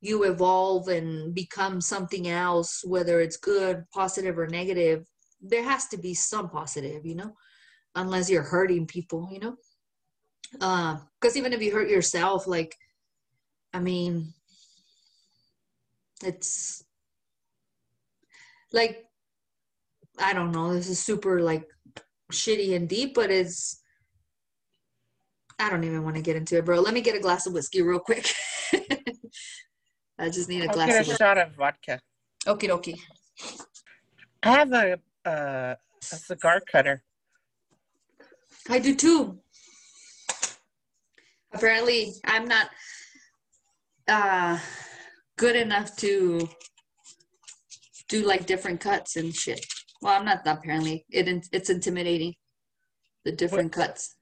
[0.00, 5.04] you evolve and become something else whether it's good positive or negative
[5.40, 7.32] there has to be some positive you know
[7.94, 9.56] unless you're hurting people you know
[10.52, 12.74] because uh, even if you hurt yourself like
[13.74, 14.32] i mean
[16.24, 16.84] it's
[18.72, 19.04] like
[20.18, 21.64] i don't know this is super like
[22.32, 23.82] shitty and deep but it's
[25.58, 26.78] I don't even want to get into it, bro.
[26.80, 28.32] Let me get a glass of whiskey real quick.
[30.18, 32.00] I just need a I'll glass get of a shot of vodka.
[32.46, 32.96] Okay, okay.
[34.42, 35.74] I have a uh,
[36.12, 37.02] a cigar cutter.
[38.68, 39.38] I do too.
[41.52, 42.68] Apparently, I'm not
[44.08, 44.58] uh
[45.36, 46.48] good enough to
[48.08, 49.64] do like different cuts and shit.
[50.02, 51.04] Well, I'm not apparently.
[51.10, 52.34] It it's intimidating.
[53.24, 54.16] The different cuts.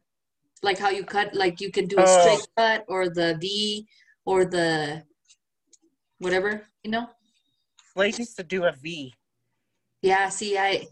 [0.63, 2.21] Like how you cut like you can do a Oh.
[2.21, 3.87] straight cut or the V
[4.25, 5.03] or the
[6.19, 7.09] whatever, you know?
[7.95, 9.15] Ladies used to do a V.
[10.03, 10.87] Yeah, see, I,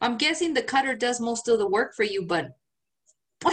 [0.00, 2.50] I'm guessing the cutter does most of the work for you, but.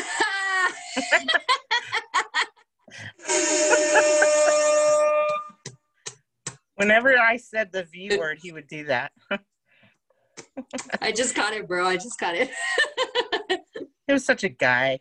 [6.75, 9.11] Whenever I said the V word, he would do that.
[11.01, 11.88] I just caught it, bro.
[11.88, 12.49] I just caught it.
[14.05, 14.99] He was such a guy.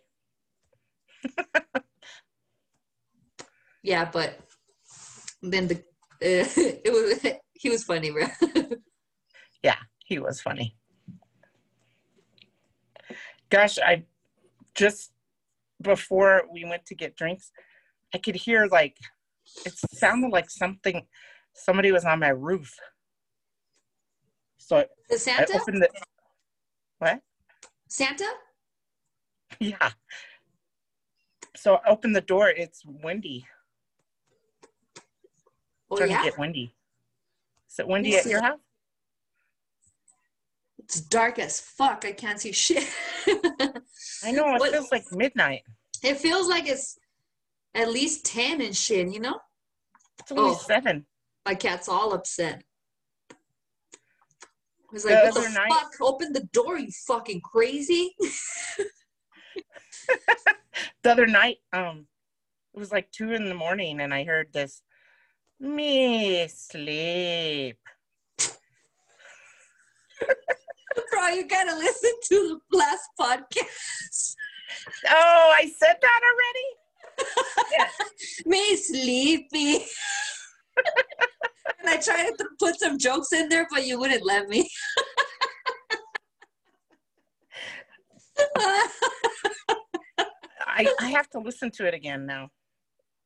[3.82, 4.38] yeah, but
[5.42, 5.82] then the
[6.24, 8.26] it was he was funny, bro.
[9.64, 10.76] Yeah, he was funny.
[13.48, 14.04] Gosh, I
[14.74, 15.12] just
[15.80, 17.52] before we went to get drinks,
[18.12, 18.96] I could hear like
[19.64, 21.06] it sounded like something
[21.54, 22.74] somebody was on my roof.
[24.58, 25.88] So I, the I Santa, opened the
[26.98, 27.20] what?
[27.88, 28.30] Santa.
[29.60, 29.90] Yeah.
[31.54, 32.48] So I opened the door.
[32.48, 33.46] It's windy.
[35.92, 36.74] Oh Starting yeah, to get windy.
[37.70, 38.58] Is it windy at your house?
[40.78, 42.04] it's dark as fuck.
[42.06, 42.88] I can't see shit.
[44.24, 45.62] I know it What- feels like midnight.
[46.02, 46.98] It feels like it's
[47.74, 49.08] at least ten and shit.
[49.12, 49.38] You know,
[50.18, 50.54] It's only Oh.
[50.54, 51.06] seven.
[51.44, 52.64] my cat's all upset.
[54.92, 55.92] He's The like, "What the night- fuck?
[56.00, 58.16] Open the door, you fucking crazy!"
[61.02, 62.06] The other night, um,
[62.74, 64.82] it was like two in the morning, and I heard this.
[65.62, 67.78] Me sleep.
[71.10, 74.34] Bro, you gotta listen to the last podcast.
[75.08, 77.88] Oh, I said that already.
[78.46, 79.86] Me sleepy.
[81.78, 84.68] and I tried to put some jokes in there, but you wouldn't let me.
[90.66, 92.48] I, I have to listen to it again now.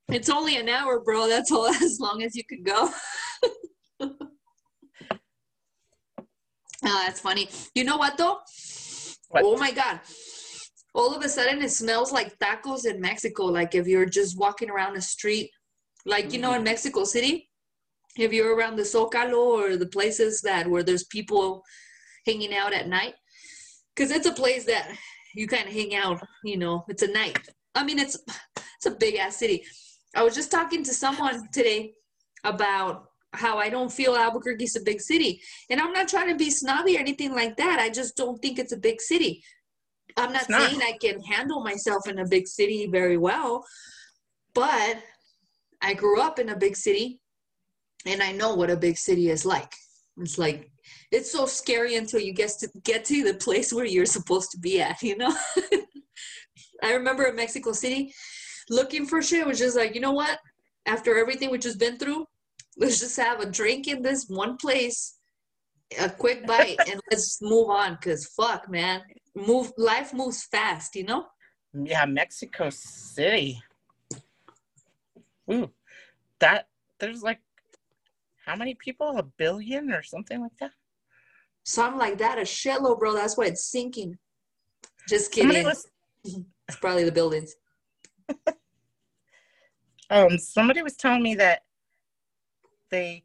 [0.08, 1.28] It's only an hour, bro.
[1.28, 2.90] That's all as long as you could go.
[4.00, 4.12] Oh,
[6.82, 7.48] that's funny.
[7.74, 8.38] You know what though?
[9.28, 9.44] What?
[9.44, 10.00] Oh my god.
[10.94, 13.44] All of a sudden it smells like tacos in Mexico.
[13.44, 15.50] Like if you're just walking around the street,
[16.04, 16.64] like you know in mm-hmm.
[16.64, 17.50] Mexico City,
[18.16, 21.62] if you're around the Zocalo or the places that where there's people
[22.24, 23.14] hanging out at night.
[23.96, 24.94] Cause it's a place that
[25.34, 27.38] you kind of hang out, you know, it's a night.
[27.74, 28.18] I mean it's
[28.76, 29.64] it's a big ass city.
[30.14, 31.94] I was just talking to someone today
[32.44, 35.40] about how I don't feel Albuquerque's a big city.
[35.70, 37.78] And I'm not trying to be snobby or anything like that.
[37.78, 39.42] I just don't think it's a big city.
[40.16, 40.70] I'm not, not.
[40.70, 43.64] saying I can handle myself in a big city very well,
[44.54, 44.96] but
[45.82, 47.20] I grew up in a big city
[48.06, 49.72] and I know what a big city is like.
[50.18, 50.70] It's like
[51.12, 54.58] it's so scary until you get to get to the place where you're supposed to
[54.58, 55.34] be at, you know?
[56.82, 58.14] I remember in Mexico City
[58.70, 60.38] looking for shit was just like, you know what?
[60.86, 62.26] After everything we just been through,
[62.76, 65.16] let's just have a drink in this one place,
[65.98, 67.98] a quick bite, and let's move on.
[68.02, 69.02] Cause fuck, man,
[69.34, 69.72] move.
[69.76, 71.26] Life moves fast, you know.
[71.72, 73.62] Yeah, Mexico City.
[75.50, 75.70] Ooh,
[76.40, 76.68] that
[76.98, 77.40] there's like
[78.46, 79.18] how many people?
[79.18, 80.70] A billion or something like that.
[81.64, 83.12] Something like that, a shitload, bro.
[83.12, 84.16] That's why it's sinking.
[85.08, 85.64] Just kidding.
[85.64, 85.88] was
[86.24, 87.56] It's probably the buildings.
[90.10, 91.62] um somebody was telling me that
[92.90, 93.24] they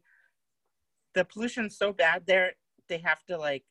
[1.14, 2.52] the pollution's so bad there
[2.88, 3.64] they have to like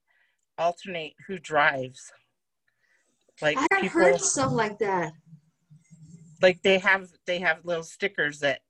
[0.57, 2.11] alternate who drives.
[3.41, 5.11] Like I people heard something like that.
[6.41, 8.61] like they have they have little stickers that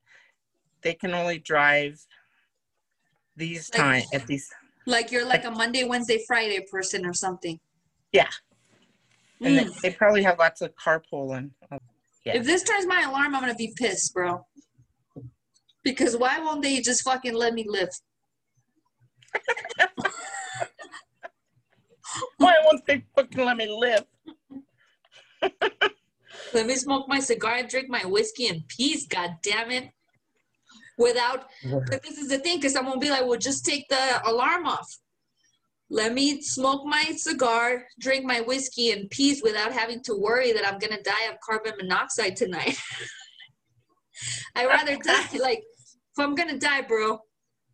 [0.81, 1.99] they can only drive
[3.35, 4.49] these Like- time at these
[4.88, 7.59] Like you're like a Monday, Wednesday, Friday person or something.
[8.11, 8.30] Yeah.
[9.41, 9.81] and Mm.
[9.81, 11.51] they, they probably have lots of carpooling.
[12.26, 12.38] Yeah.
[12.38, 14.45] If this turns my alarm, I'm gonna be pissed, bro.
[15.84, 17.89] Because why won't they just fucking let me live?
[22.38, 24.03] Why won't they fucking let me live?
[26.53, 29.89] Let me smoke my cigar and drink my whiskey in peace, god damn it.
[30.98, 31.49] Without
[31.88, 34.68] but this is the thing, because someone will be like, well, just take the alarm
[34.68, 34.88] off.
[35.93, 40.65] Let me smoke my cigar, drink my whiskey in peace without having to worry that
[40.65, 42.80] I'm gonna die of carbon monoxide tonight.
[44.55, 47.19] I'd rather die like if I'm gonna die, bro.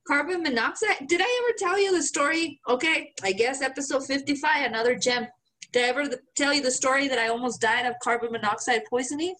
[0.07, 1.07] Carbon monoxide.
[1.07, 2.59] Did I ever tell you the story?
[2.67, 5.27] Okay, I guess episode 55, another gem.
[5.71, 9.35] Did I ever tell you the story that I almost died of carbon monoxide poisoning?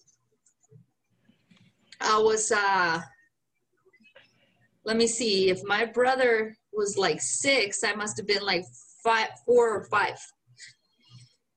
[2.00, 3.00] I was uh
[4.84, 8.64] let me see if my brother was like six i must have been like
[9.02, 10.18] five four or five.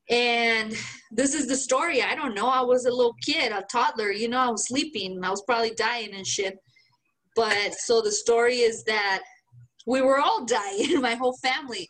[0.10, 0.76] And
[1.11, 2.02] this is the story.
[2.02, 2.48] I don't know.
[2.48, 5.23] I was a little kid a toddler you know i was sleeping.
[5.23, 6.57] I was probably dying and shit.
[7.35, 9.22] But so the story is that
[9.88, 11.89] we were all dying my whole family.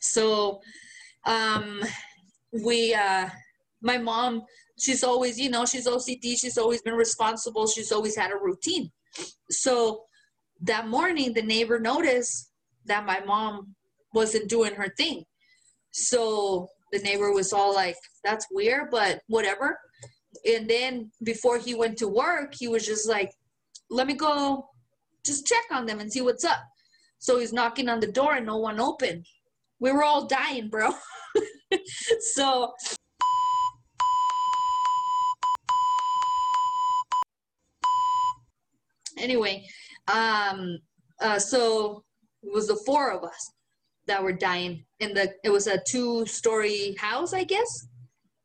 [0.00, 0.60] So
[1.24, 1.82] um
[2.64, 3.28] we uh
[3.80, 4.42] my mom
[4.78, 7.66] she's always you know she's ocd she's always been responsible.
[7.66, 8.90] She's always had a routine
[9.50, 10.04] so
[10.62, 12.50] that morning the neighbor noticed
[12.86, 13.74] that my mom
[14.14, 15.24] wasn't doing her thing.
[15.92, 19.78] So the neighbor was all like that's weird but whatever.
[20.46, 23.32] And then before he went to work he was just like
[23.90, 24.66] let me go
[25.24, 26.62] just check on them and see what's up.
[27.18, 29.26] So he's knocking on the door and no one opened.
[29.78, 30.90] We were all dying bro.
[32.34, 32.72] So
[39.22, 39.64] anyway
[40.08, 40.78] um
[41.20, 42.02] uh so
[42.42, 43.52] it was the four of us
[44.06, 47.86] that were dying in the it was a two story house i guess.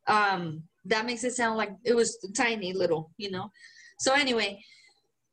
[0.06, 3.50] Um that makes it sound like it was tiny little you know?
[3.98, 4.60] So anyway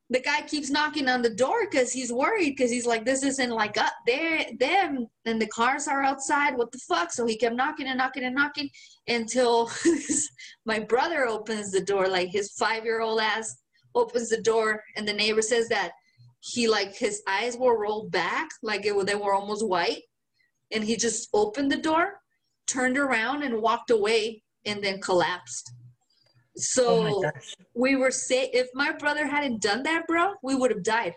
[0.09, 3.49] the guy keeps knocking on the door because he's worried because he's like this isn't
[3.49, 5.07] like up there them.
[5.25, 6.55] And the cars are outside.
[6.55, 7.11] What the fuck?
[7.11, 8.69] So he kept knocking and knocking and knocking
[9.07, 9.71] until
[10.65, 13.55] my brother opens the door like his five year old ass
[13.95, 15.91] opens the door and the neighbor says that
[16.39, 20.03] he like his eyes were rolled back like it, they were almost white.
[20.71, 22.19] And he just opened the door
[22.67, 25.71] turned around and walked away and then collapsed.
[26.57, 27.31] So oh
[27.73, 31.13] we were say if my brother hadn't done that bro we would have died.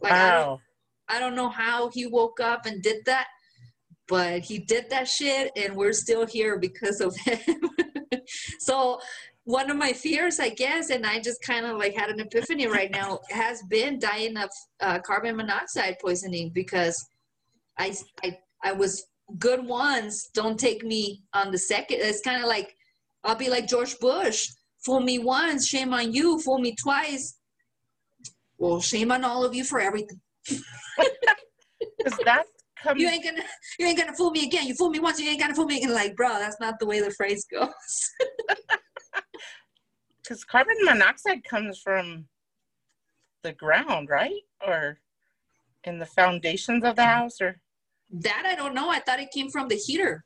[0.00, 0.60] Like I, don't, Wow.
[1.08, 3.26] I don't know how he woke up and did that
[4.08, 7.60] but he did that shit and we're still here because of him.
[8.60, 9.00] So
[9.46, 12.66] one of my fears i guess and i just kind of like had an epiphany
[12.66, 14.50] right now has been dying of
[14.80, 16.96] uh, carbon monoxide poisoning because
[17.78, 17.94] i
[18.24, 19.06] i, I was
[19.38, 22.74] good ones don't take me on the second it's kind of like
[23.24, 24.48] i'll be like george bush
[24.84, 27.38] fool me once shame on you fool me twice
[28.58, 30.20] well shame on all of you for everything
[31.98, 32.18] Because
[32.82, 33.42] comes you ain't gonna
[33.78, 34.66] you ain't gonna fool me again.
[34.66, 35.92] You fool me once, you ain't gonna fool me again.
[35.92, 37.70] Like, bro, that's not the way the phrase goes.
[40.26, 42.26] because carbon monoxide comes from
[43.42, 44.42] the ground, right?
[44.66, 44.98] Or
[45.84, 47.60] in the foundations of the house, or
[48.10, 48.88] that I don't know.
[48.90, 50.24] I thought it came from the heater.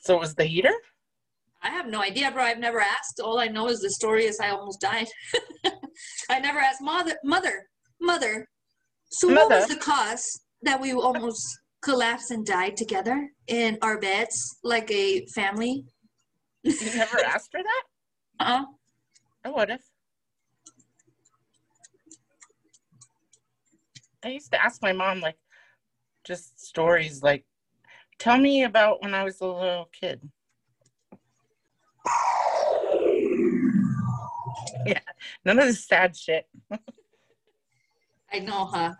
[0.00, 0.74] so it was the heater.
[1.62, 2.42] I have no idea, bro.
[2.42, 3.20] I've never asked.
[3.22, 5.06] All I know is the story is I almost died.
[6.30, 7.66] I never asked mother, mother,
[8.02, 8.46] mother.
[9.10, 10.26] So what was the cause
[10.60, 11.42] that we almost
[11.84, 15.84] collapsed and died together in our beds like a family?
[16.62, 17.82] You never asked her that.
[18.40, 18.64] Uh-uh.
[19.44, 19.82] I would have.
[24.24, 25.36] I used to ask my mom like
[26.24, 27.44] just stories like
[28.18, 30.22] tell me about when I was a little kid.
[34.86, 35.00] yeah,
[35.44, 36.46] none of this sad shit.
[38.32, 38.94] I know, huh?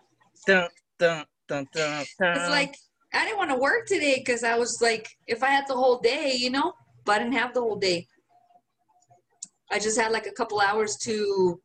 [0.45, 2.37] Dun, dun, dun, dun, dun.
[2.37, 2.75] It's like
[3.13, 5.99] I didn't want to work today because I was like, if I had the whole
[5.99, 6.73] day, you know,
[7.05, 8.07] but I didn't have the whole day.
[9.71, 11.59] I just had like a couple hours to,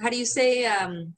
[0.00, 1.14] how do you say, um,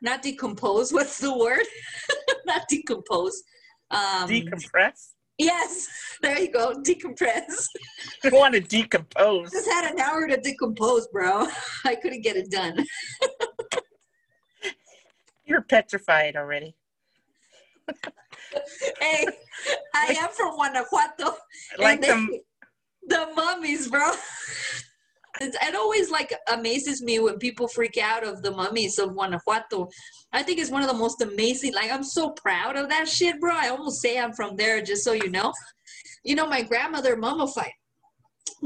[0.00, 0.92] not decompose.
[0.92, 1.66] What's the word?
[2.46, 3.42] not decompose.
[3.90, 5.12] Um, Decompress.
[5.38, 5.88] yes,
[6.22, 6.74] there you go.
[6.82, 7.66] Decompress.
[8.24, 9.50] I want to decompose.
[9.50, 11.46] Just had an hour to decompose, bro.
[11.84, 12.84] I couldn't get it done.
[15.44, 16.74] You're petrified already.
[19.00, 19.26] hey,
[19.94, 21.36] I am from Guanajuato.
[21.78, 22.30] Like they- them.
[23.06, 24.10] the mummies, bro.
[25.40, 29.88] It's, it always like amazes me when people freak out of the mummies of Guanajuato.
[30.32, 31.74] I think it's one of the most amazing.
[31.74, 33.52] Like I'm so proud of that shit, bro.
[33.54, 35.52] I almost say I'm from there, just so you know.
[36.22, 37.72] You know, my grandmother mummified,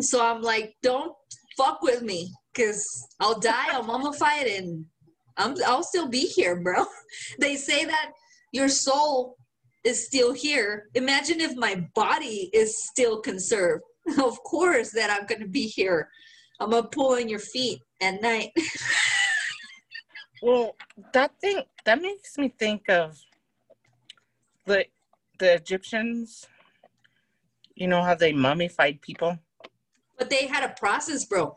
[0.00, 1.12] so I'm like, don't
[1.56, 2.84] fuck with me, cause
[3.18, 3.68] I'll die.
[3.72, 4.84] I'll mummify it, and
[5.38, 6.84] I'm I'll still be here, bro.
[7.38, 8.12] They say that
[8.52, 9.36] your soul
[9.84, 10.88] is still here.
[10.94, 13.84] Imagine if my body is still conserved.
[14.18, 16.08] Of course that I'm gonna be here.
[16.60, 18.50] I'm gonna pull on your feet at night.
[20.40, 20.76] Well,
[21.14, 23.18] that thing that makes me think of
[24.66, 24.84] the
[25.38, 26.46] the Egyptians.
[27.74, 29.38] You know how they mummified people?
[30.18, 31.56] But they had a process, bro.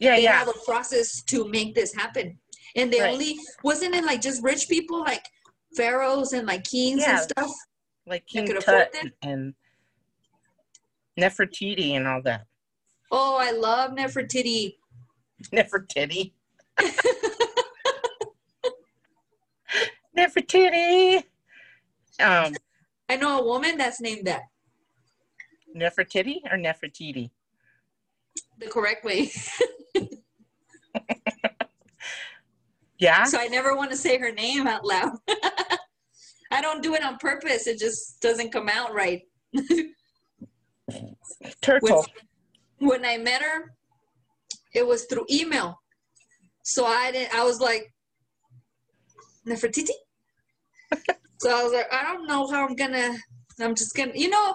[0.00, 0.16] Yeah, yeah.
[0.16, 0.38] They yeah.
[0.38, 2.38] have a process to make this happen.
[2.76, 3.12] And they Right.
[3.12, 5.24] only wasn't it like just rich people like
[5.76, 7.50] pharaohs and like kings and stuff?
[8.06, 9.12] Like King could afford Tut it?
[9.22, 9.54] and
[11.18, 12.46] Nefertiti and all that.
[13.10, 14.76] Oh, I love Nefertiti.
[15.52, 16.32] Nefertiti.
[20.16, 21.24] Nefertiti.
[22.20, 22.54] Um,
[23.08, 24.42] I know a woman that's named that
[25.76, 27.30] Nefertiti or Nefertiti?
[28.58, 29.30] the correct way.
[33.04, 33.24] Yeah.
[33.24, 35.12] so I never want to say her name out loud.
[36.50, 37.66] I don't do it on purpose.
[37.66, 39.22] It just doesn't come out right.
[41.60, 42.06] Turtle.
[42.78, 43.74] when I met her,
[44.74, 45.78] it was through email.
[46.62, 47.34] So I didn't.
[47.34, 47.92] I was like,
[49.46, 49.90] Nefertiti.
[51.40, 53.16] so I was like, I don't know how I'm gonna.
[53.60, 54.12] I'm just gonna.
[54.14, 54.54] You know,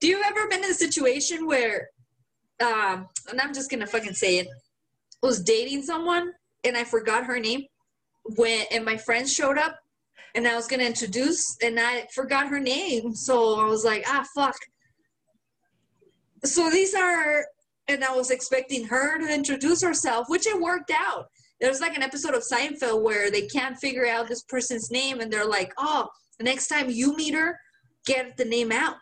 [0.00, 1.88] do you ever been in a situation where,
[2.60, 4.48] um, and I'm just gonna fucking say it,
[5.22, 6.32] was dating someone
[6.64, 7.64] and I forgot her name
[8.36, 9.78] when and my friends showed up
[10.34, 13.14] and I was gonna introduce and I forgot her name.
[13.14, 14.56] So I was like, ah, fuck.
[16.44, 17.44] So these are,
[17.88, 21.26] and I was expecting her to introduce herself, which it worked out.
[21.60, 25.32] There's like an episode of Seinfeld where they can't figure out this person's name and
[25.32, 26.08] they're like, oh,
[26.38, 27.58] the next time you meet her,
[28.04, 28.96] get the name out.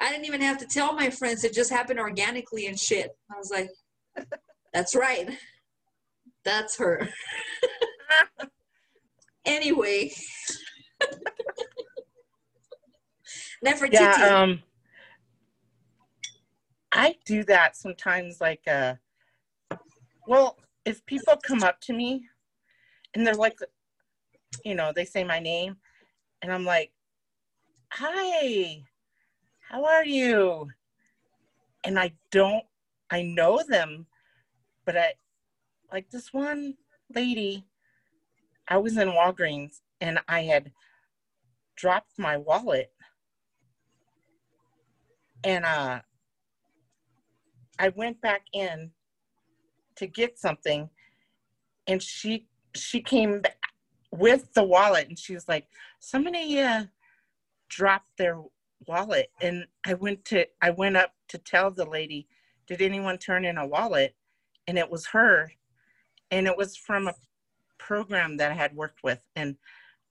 [0.00, 1.44] I didn't even have to tell my friends.
[1.44, 3.10] It just happened organically and shit.
[3.30, 3.68] I was like,
[4.72, 5.28] that's right.
[6.44, 7.08] That's her.
[9.44, 10.12] anyway.
[13.64, 13.92] Nefertiti.
[13.92, 14.62] Yeah, um
[16.92, 18.94] I do that sometimes like uh
[20.26, 22.28] well, if people come up to me
[23.14, 23.58] and they're like
[24.64, 25.76] you know, they say my name
[26.42, 26.92] and I'm like,
[27.92, 28.82] "Hi.
[29.68, 30.68] How are you?"
[31.84, 32.64] And I don't
[33.10, 34.06] I know them,
[34.84, 35.14] but I
[35.92, 36.74] like this one
[37.14, 37.66] lady
[38.70, 40.70] I was in Walgreens and I had
[41.76, 42.92] dropped my wallet.
[45.42, 46.00] And uh
[47.78, 48.92] I went back in
[49.96, 50.88] to get something
[51.86, 53.42] and she she came
[54.12, 55.66] with the wallet and she was like
[55.98, 56.84] somebody uh
[57.68, 58.40] dropped their
[58.86, 59.30] wallet.
[59.40, 62.28] And I went to I went up to tell the lady
[62.68, 64.14] did anyone turn in a wallet?
[64.68, 65.52] And it was her.
[66.30, 67.14] And it was from a
[67.88, 69.56] program that I had worked with and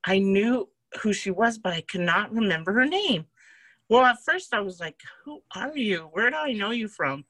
[0.05, 0.69] I knew
[1.01, 3.25] who she was but I could not remember her name
[3.89, 6.09] well, at first I was like, "Who are you?
[6.13, 7.25] Where do I know you from?"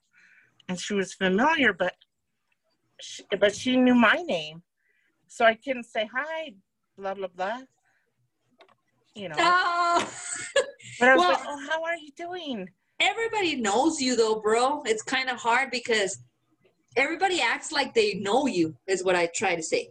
[0.68, 1.94] And she was familiar, but
[3.00, 4.62] she, but she knew my name,
[5.26, 6.52] so I couldn't say hi,
[6.98, 7.62] blah blah blah.
[9.14, 10.12] You know, Oh.
[11.00, 12.68] but I was well- like, "Oh, how are you doing?"
[13.02, 14.82] everybody knows you though, bro.
[14.84, 16.18] It's kind of hard because
[16.96, 19.88] everybody acts like they know you, is what I try to say.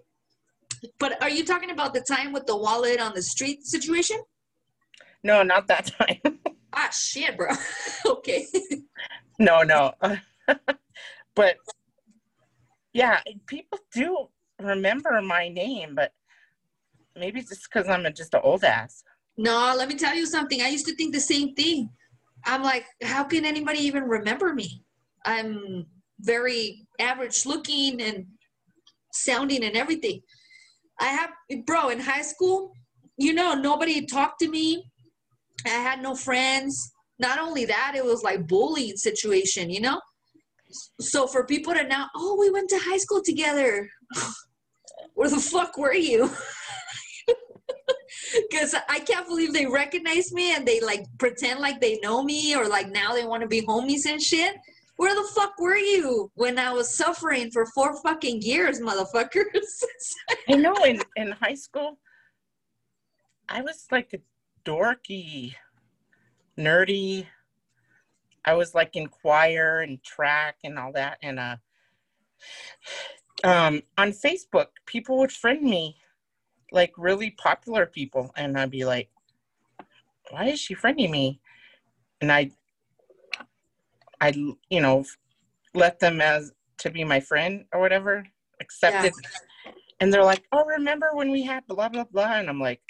[0.99, 4.17] But are you talking about the time with the wallet on the street situation?
[5.23, 6.39] No, not that time.
[6.71, 7.47] Ah, shit, bro.
[8.05, 8.45] okay.
[9.39, 9.91] no, no.
[11.35, 11.55] but
[12.93, 14.27] yeah, people do
[14.61, 16.13] remember my name, but
[17.15, 19.03] maybe just because I'm a, just an old ass.
[19.35, 20.61] No, let me tell you something.
[20.61, 21.89] I used to think the same thing.
[22.45, 24.83] I'm like, how can anybody even remember me?
[25.25, 25.85] I'm
[26.19, 28.25] very average looking and
[29.11, 30.21] sounding and everything.
[30.99, 31.31] I have,
[31.65, 32.71] bro, in high school,
[33.17, 34.83] you know, nobody talked to me.
[35.65, 36.91] I had no friends.
[37.19, 39.99] Not only that, it was like bullying situation, you know?
[41.01, 43.89] So for people to now, oh, we went to high school together.
[45.15, 46.29] Where the fuck were you?
[48.49, 52.55] Because I can't believe they recognize me and they like pretend like they know me
[52.55, 54.55] or like now they want to be homies and shit.
[54.99, 59.85] Where the fuck were you when I was suffering for four fucking years, motherfuckers?
[60.49, 61.97] I know in, in high school,
[63.47, 64.19] I was like a
[64.69, 65.55] dorky,
[66.57, 67.27] nerdy.
[68.43, 71.17] I was like in choir and track and all that.
[71.23, 71.55] And uh,
[73.45, 75.95] um, on Facebook, people would friend me,
[76.73, 79.09] like really popular people, and I'd be like,
[80.29, 81.39] "Why is she friending me?"
[82.19, 82.51] And I,
[84.21, 84.29] I,
[84.69, 85.05] you know,
[85.73, 88.25] let them as to be my friend or whatever,
[88.59, 89.13] accepted.
[89.99, 92.81] And they're like, "Oh, remember when we had blah blah blah?" And I'm like,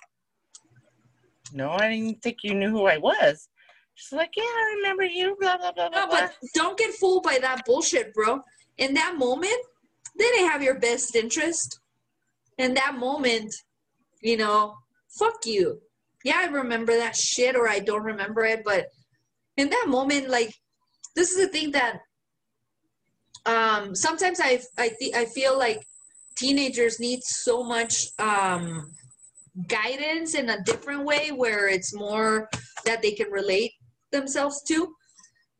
[1.53, 3.49] "No, I didn't think you knew who I was."
[3.95, 6.01] She's like, "Yeah, I remember you." Blah blah blah blah.
[6.01, 6.19] No, blah.
[6.21, 8.41] but don't get fooled by that bullshit, bro.
[8.77, 9.59] In that moment,
[10.17, 11.79] they didn't have your best interest.
[12.57, 13.53] In that moment,
[14.21, 14.75] you know,
[15.17, 15.81] fuck you.
[16.23, 18.87] Yeah, I remember that shit or I don't remember it, but
[19.57, 20.53] in that moment, like,
[21.19, 21.99] this is the thing that
[23.45, 25.81] um, sometimes I I, th- I feel like
[26.37, 28.89] teenagers need so much um,
[29.67, 32.47] guidance in a different way where it's more
[32.85, 33.73] that they can relate
[34.13, 34.93] themselves to.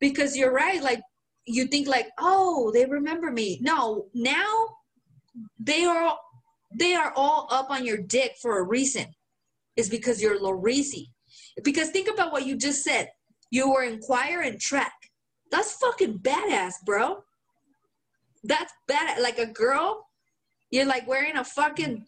[0.00, 1.02] Because you're right like
[1.44, 3.58] you think like oh they remember me.
[3.60, 4.52] No now
[5.58, 6.16] they are
[6.78, 9.06] they are all up on your dick for a reason.
[9.76, 11.04] It's because you're Lorisi.
[11.62, 13.10] because think about what you just said.
[13.50, 14.99] You were in choir and track
[15.50, 17.22] that's fucking badass bro.
[18.44, 20.06] That's bad like a girl
[20.70, 22.06] you're like wearing a fucking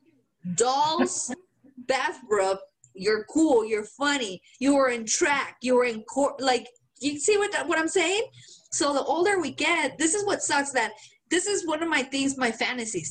[0.55, 1.35] doll's
[1.89, 2.59] bathrobe.
[2.94, 6.69] You're cool you're funny you were in track you were in court like
[7.01, 8.23] you see what what i'm saying?
[8.70, 10.93] So the older we get this is what sucks that
[11.31, 13.10] this is one of my things my fantasies.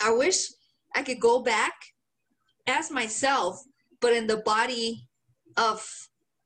[0.00, 0.36] I wish
[0.94, 1.72] i could go back
[2.66, 3.62] as myself
[4.00, 5.06] but in the body
[5.56, 5.86] of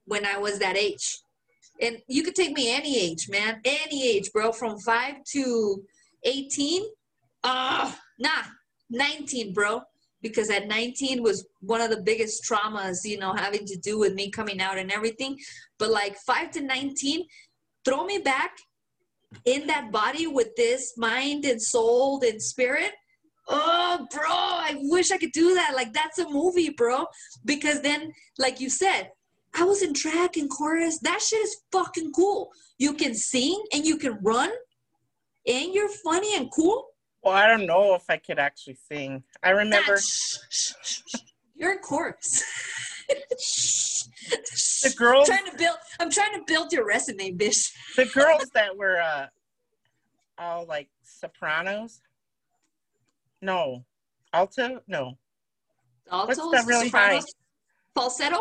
[0.06, 1.20] when i was that age
[1.80, 3.60] and you could take me any age man.
[3.64, 4.52] Any age bro.
[4.52, 5.82] From 5 to
[6.24, 6.82] 18
[7.44, 8.42] uh nah
[8.90, 9.82] 19 bro.
[10.20, 14.14] Because at 19 was one of the biggest traumas you know having to do with
[14.14, 15.38] me coming out and everything.
[15.78, 17.24] But like 5 to 19
[17.84, 18.58] throw me back
[19.44, 22.92] in that body with this mind and soul and spirit.
[23.50, 25.74] Oh bro i wish i could do that.
[25.74, 27.06] Like that's a movie bro.
[27.44, 29.10] Because then like you said
[29.58, 33.84] i was in track and chorus that shit is fucking cool you can sing and
[33.84, 34.50] you can run
[35.46, 36.86] and you're funny and cool
[37.22, 39.24] Well, I don't know if I could actually sing.
[39.42, 41.20] I remember Shh, shh, shh, shh.
[41.54, 42.44] You're in chorus.
[43.08, 45.76] the girls, I'm trying to build.
[45.98, 47.72] I'm trying to build your resume, bitch.
[47.96, 49.26] the girls that were uh,
[50.36, 52.00] all like sopranos.
[53.40, 53.84] No,
[54.32, 54.82] alto.
[54.86, 55.18] No,
[56.10, 56.26] Alto.
[56.26, 57.26] What's that really sopranos,
[57.94, 58.38] falsetto.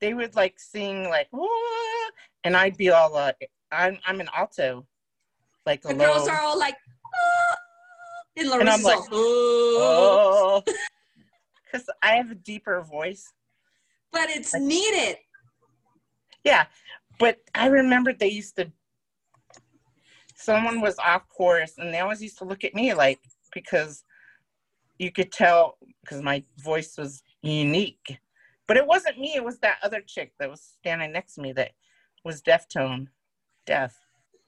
[0.00, 2.10] They would like sing like, "Whoa,"
[2.44, 3.32] and I'd be all uh,
[3.72, 4.86] I'm I'm an alto,
[5.66, 6.06] like The low.
[6.06, 6.76] girls are all like,
[7.14, 7.56] ah,
[8.36, 10.62] and And I'm like, oh.
[10.66, 10.72] oh,
[11.64, 13.32] because I have a deeper voice.
[14.12, 15.16] but it's needed.
[16.44, 16.66] Yeah,
[17.18, 18.70] but I remember they used to.
[20.34, 23.18] Someone was off course, and they always used to look at me like
[23.52, 24.04] because
[24.98, 28.18] you could tell because my voice was unique,
[28.68, 29.32] but it wasn't me.
[29.34, 31.72] It was that other chick that was standing next to me that
[32.24, 33.08] was deaf tone,
[33.66, 33.96] deaf,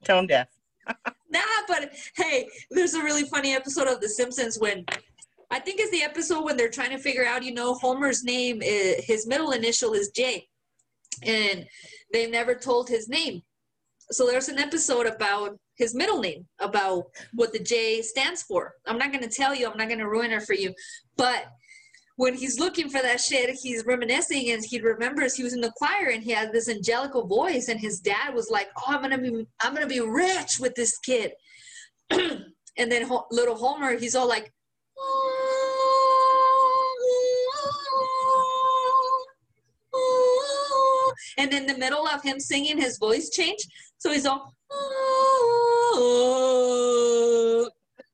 [0.05, 0.49] tone deaf.
[1.33, 4.85] Nah, but hey, there's a really funny episode of The Simpsons when
[5.49, 8.63] I think it's the episode when they're trying to figure out, you know, Homer's name,
[8.63, 10.49] is, his middle initial is J,
[11.23, 11.65] and
[12.13, 13.43] they never told his name.
[14.11, 18.75] So there's an episode about his middle name, about what the J stands for.
[18.87, 20.75] I'm not going to tell you, I'm not going to ruin it for you,
[21.17, 21.47] but
[22.21, 25.73] when he's looking for that shit, he's reminiscing and he remembers he was in the
[25.75, 29.17] choir and he had this angelical voice and his dad was like, "Oh, I'm gonna
[29.17, 31.33] be, I'm gonna be rich with this kid."
[32.11, 34.53] and then Ho- little Homer, he's all like,
[41.39, 43.67] and in the middle of him singing, his voice changed.
[43.97, 44.55] So he's all,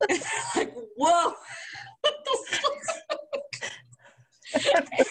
[0.55, 1.33] like, whoa.
[4.53, 5.07] What the fuck?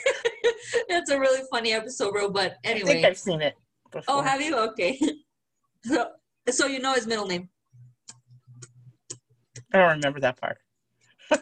[0.88, 2.30] That's a really funny episode, bro.
[2.30, 3.04] But I think anyway.
[3.04, 3.54] I've seen it.
[3.90, 4.16] Before.
[4.16, 4.56] Oh, have you?
[4.56, 4.98] Okay.
[5.84, 6.08] So,
[6.50, 7.48] so you know his middle name.
[9.72, 10.58] I don't remember that part.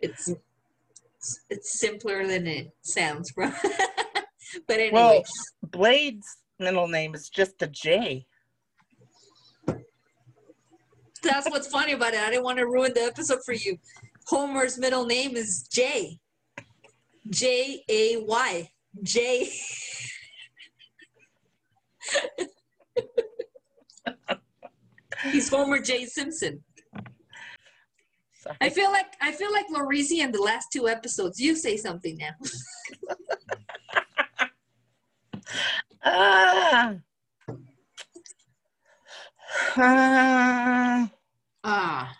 [0.00, 0.28] It's
[1.48, 3.52] It's simpler than it sounds, bro.
[4.66, 5.22] but anyway, Well,
[5.62, 6.26] Blade's
[6.58, 8.26] middle name is just a J.
[11.22, 12.20] that's what's funny about it.
[12.20, 13.78] I didn't want to ruin the episode for you.
[14.26, 16.18] Homer's middle name is Jay.
[17.30, 18.70] J A Y.
[19.02, 19.50] J.
[25.32, 26.04] He's Homer J.
[26.06, 26.62] Simpson.
[28.40, 28.56] Sorry.
[28.60, 31.40] I feel like I feel like Lorisi in the last two episodes.
[31.40, 32.30] You say something now.
[36.06, 36.94] Ah.
[39.76, 41.10] Ah.
[41.64, 42.14] Ah,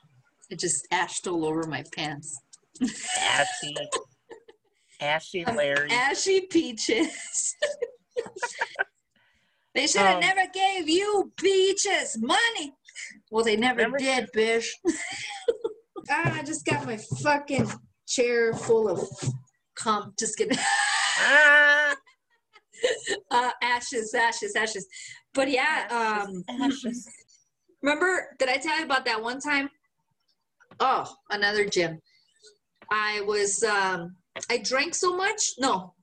[0.48, 2.40] it just ashed all over my pants.
[3.20, 3.76] Ashy.
[5.05, 5.90] Ashy Larry.
[5.90, 7.55] Ashy peaches.
[9.74, 12.74] they should have Um, never gave you peaches money.
[13.31, 14.66] Well, they never, Never- did, bitch.
[16.10, 17.70] ah, I just got my fucking
[18.06, 19.01] chair full of
[19.74, 20.14] cum.
[20.18, 20.56] Just kidding.
[21.20, 21.94] Ah.
[23.31, 24.86] uh, ashes, ashes, ashes.
[25.35, 25.86] But yeah,
[26.26, 27.09] um, Ashes.
[27.82, 29.68] remember, did I tell you about that one time?
[30.81, 32.01] Oh, another gym.
[32.93, 34.14] I was, um,
[34.51, 35.52] I drank so much.
[35.59, 35.94] No,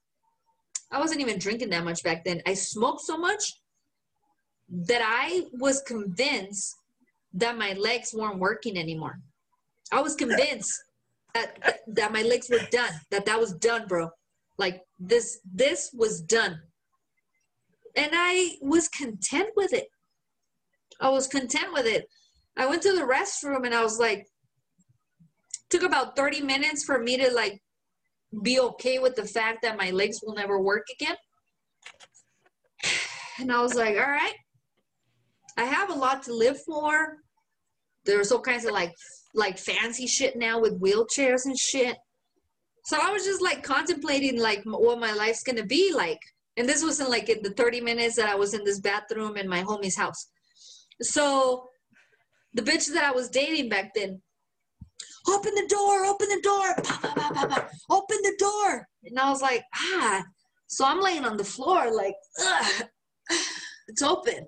[0.92, 2.42] I wasn't even drinking that much back then.
[2.46, 3.60] I smoked so much
[4.70, 6.76] that I was convinced
[7.34, 9.20] that my legs weren't working anymore.
[9.92, 10.74] I was convinced
[11.34, 14.10] that, that, my legs were done, that that was done, bro.
[14.58, 16.60] Like this, this was done.
[17.96, 19.88] And I was content with it.
[21.00, 22.08] I was content with it.
[22.58, 24.28] I went to the restroom and I was like,
[25.70, 27.62] took about 30 minutes for me to like
[28.44, 31.16] be okay with the fact that my legs will never work again.
[33.40, 34.36] And I was like, all right,
[35.58, 37.18] I have a lot to live for.
[38.06, 38.94] There's all kinds of like
[39.34, 41.98] like fancy shit now with wheelchairs and shit.
[42.86, 46.20] So I was just like contemplating like what my life's gonna be like.
[46.58, 49.48] And this wasn't like in the 30 minutes that I was in this bathroom in
[49.48, 50.28] my homie's house.
[51.02, 51.70] So
[52.54, 54.22] the bitch that I was dating back then,
[55.28, 58.88] open the door, open the door, pa, pa, pa, open the door.
[59.04, 60.24] And I was like, ah.
[60.68, 62.84] So I'm laying on the floor, like, Ugh,
[63.88, 64.48] it's open.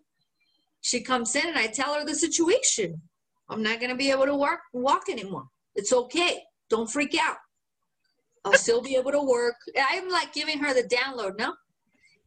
[0.82, 3.02] She comes in and I tell her the situation.
[3.50, 5.46] I'm not gonna be able to work walk anymore.
[5.76, 6.42] It's okay.
[6.70, 7.38] Don't freak out.
[8.46, 9.56] I'll still be able to work.
[9.78, 11.54] I'm like giving her the download, no?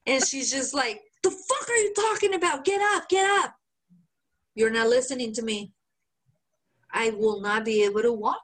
[0.06, 2.64] And she's just like, the fuck are you talking about?
[2.64, 3.54] Get up, get up.
[4.54, 5.72] You're not listening to me.
[6.96, 8.42] I will not be able to walk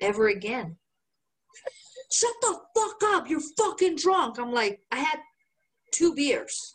[0.00, 0.76] ever again.
[2.10, 3.28] Shut the fuck up.
[3.28, 4.38] You're fucking drunk.
[4.38, 5.18] I'm like, I had
[5.92, 6.74] two beers.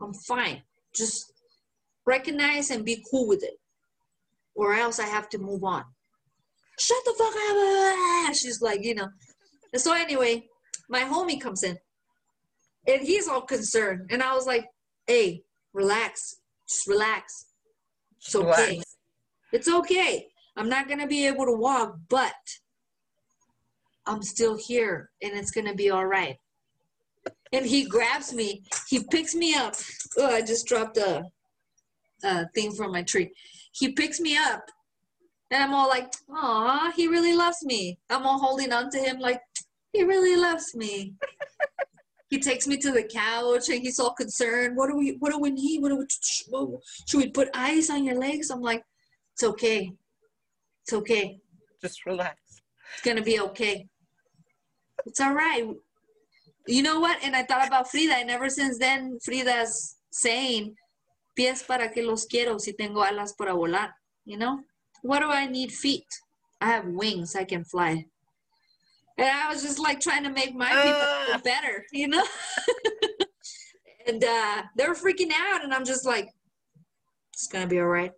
[0.00, 0.62] I'm fine.
[0.94, 1.32] Just
[2.04, 3.54] recognize and be cool with it.
[4.56, 5.84] Or else I have to move on.
[6.80, 7.34] Shut the fuck
[8.28, 8.34] up.
[8.34, 9.08] She's like, you know.
[9.72, 10.46] And so anyway,
[10.88, 11.78] my homie comes in.
[12.88, 14.10] And he's all concerned.
[14.10, 14.66] And I was like,
[15.06, 16.38] hey, relax.
[16.68, 17.46] Just relax.
[18.18, 18.82] It's okay.
[19.52, 20.28] It's okay.
[20.56, 22.34] I'm not gonna be able to walk, but
[24.06, 26.36] I'm still here and it's gonna be all right.
[27.52, 29.74] And he grabs me, he picks me up.
[30.16, 31.24] Oh, I just dropped a,
[32.24, 33.30] a thing from my tree.
[33.72, 34.64] He picks me up
[35.50, 37.98] and I'm all like, aw, he really loves me.
[38.10, 39.40] I'm all holding on to him like,
[39.92, 41.14] he really loves me.
[42.30, 44.76] he takes me to the couch and he's all concerned.
[44.76, 45.82] What do we what do we need?
[45.82, 46.06] What do we
[47.06, 48.50] should we put ice on your legs?
[48.50, 48.82] I'm like,
[49.32, 49.92] it's okay.
[50.82, 51.38] It's okay.
[51.80, 52.36] Just relax.
[52.92, 53.86] It's gonna be okay.
[55.06, 55.68] It's all right.
[56.66, 57.18] You know what?
[57.24, 60.76] And I thought about Frida, and ever since then, Frida's saying,
[61.36, 63.90] "Pies para que los quiero si tengo alas para volar."
[64.24, 64.60] You know,
[65.02, 66.06] what do I need feet?
[66.60, 67.34] I have wings.
[67.34, 68.06] I can fly.
[69.18, 72.24] And I was just like trying to make my people feel better, you know.
[74.06, 76.28] and uh, they were freaking out, and I'm just like,
[77.32, 78.12] "It's gonna be all right.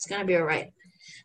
[0.00, 0.72] It's gonna be all right."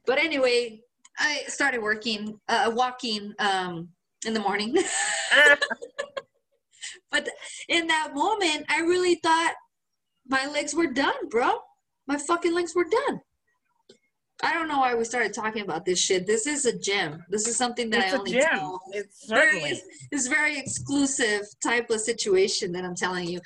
[0.06, 0.82] But anyway,
[1.18, 3.88] I started working, uh, walking um,
[4.28, 4.76] in the morning.
[7.12, 7.30] But
[7.70, 9.54] in that moment, I really thought
[10.28, 11.60] my legs were done, bro.
[12.08, 13.22] My fucking legs were done.
[14.44, 16.28] I don't know why we started talking about this shit.
[16.28, 17.24] This is a gym.
[17.30, 18.42] This is something that it's I only gym.
[18.42, 18.82] tell.
[18.92, 19.80] It's Very,
[20.12, 23.40] it's very exclusive type of situation that I'm telling you.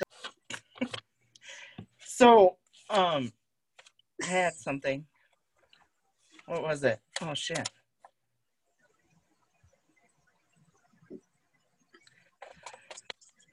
[2.04, 2.56] So,
[2.90, 3.32] um,
[4.20, 5.06] I had something.
[6.50, 6.98] What was it?
[7.22, 7.70] Oh shit.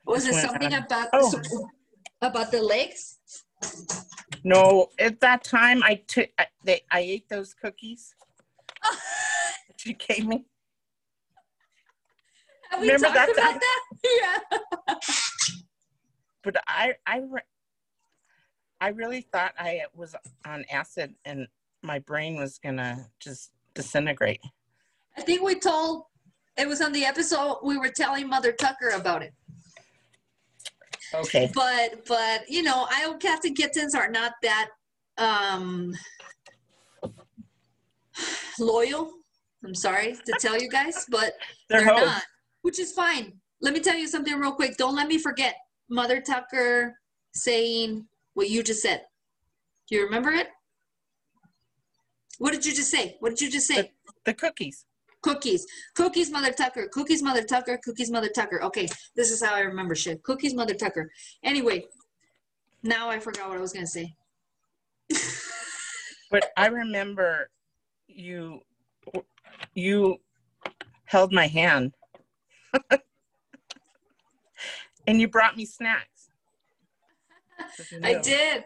[0.03, 1.31] Was it something on- about Oh.
[2.23, 3.19] about the legs?
[4.43, 8.15] No, at that time I took I, they I ate those cookies
[9.85, 10.43] you gave me.
[12.71, 13.81] Have we Remember talked that about that?
[14.89, 14.95] Yeah.
[16.43, 17.41] but I I re-
[18.81, 20.15] I really thought I was
[20.47, 21.47] on acid and
[21.81, 24.41] my brain was gonna just disintegrate.
[25.17, 26.03] I think we told
[26.57, 29.33] it was on the episode we were telling Mother Tucker about it.
[31.13, 31.51] Okay.
[31.53, 34.69] But but you know, I Captain Kittens are not that
[35.17, 35.93] um
[38.59, 39.11] loyal.
[39.63, 41.33] I'm sorry to tell you guys, but
[41.69, 42.23] They're, they're not,
[42.61, 43.33] which is fine.
[43.61, 44.77] Let me tell you something real quick.
[44.77, 45.55] Don't let me forget
[45.89, 46.95] Mother Tucker
[47.33, 49.01] saying what you just said.
[49.89, 50.49] Do you remember it?
[52.39, 53.17] What did you just say?
[53.19, 53.91] What did you just say?
[54.25, 54.85] The cookies.
[55.21, 55.65] Cookies.
[55.95, 56.87] Cookies, Mother Tucker.
[56.91, 57.79] Cookies, Mother Tucker.
[57.83, 58.61] Cookies, Mother Tucker.
[58.63, 60.23] Okay, this is how I remember shit.
[60.23, 61.09] Cookies, Mother Tucker.
[61.43, 61.85] Anyway,
[62.83, 64.13] now I forgot what I was going to say.
[66.29, 67.49] But I remember
[68.07, 68.59] you
[69.73, 70.17] you
[71.05, 71.93] held my hand.
[75.07, 76.29] and you brought me snacks.
[78.03, 78.65] I did.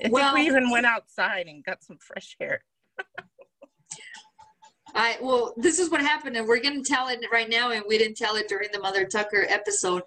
[0.00, 2.64] I think Well- we even went outside and got some fresh air.
[4.94, 7.96] I well, this is what happened, and we're gonna tell it right now, and we
[7.96, 10.02] didn't tell it during the Mother Tucker episode.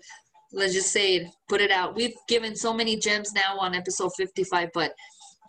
[0.52, 1.96] Let's just say it, put it out.
[1.96, 4.94] We've given so many gems now on episode 55, but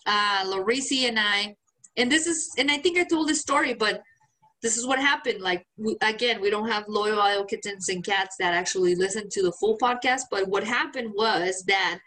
[0.07, 1.57] uh Larisi and I,
[1.97, 4.03] and this is, and I think I told this story, but
[4.63, 5.41] this is what happened.
[5.41, 9.53] Like we, again, we don't have loyal kittens and cats that actually listen to the
[9.59, 11.99] full podcast, but what happened was that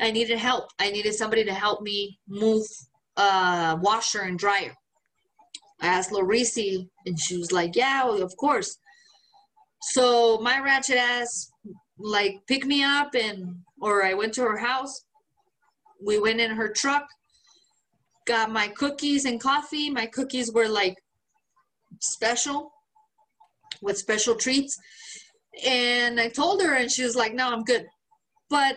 [0.00, 0.70] I needed help.
[0.78, 2.66] I needed somebody to help me move
[3.16, 4.74] uh washer and dryer.
[5.80, 8.78] I asked Larisi, and she was like, "Yeah, of course."
[9.82, 11.50] So my ratchet ass
[11.98, 15.04] like picked me up, and or I went to her house.
[16.04, 17.06] We went in her truck,
[18.26, 19.90] got my cookies and coffee.
[19.90, 20.96] My cookies were like
[22.00, 22.72] special,
[23.82, 24.76] with special treats,
[25.64, 27.86] and I told her, and she was like, "No, I'm good."
[28.50, 28.76] But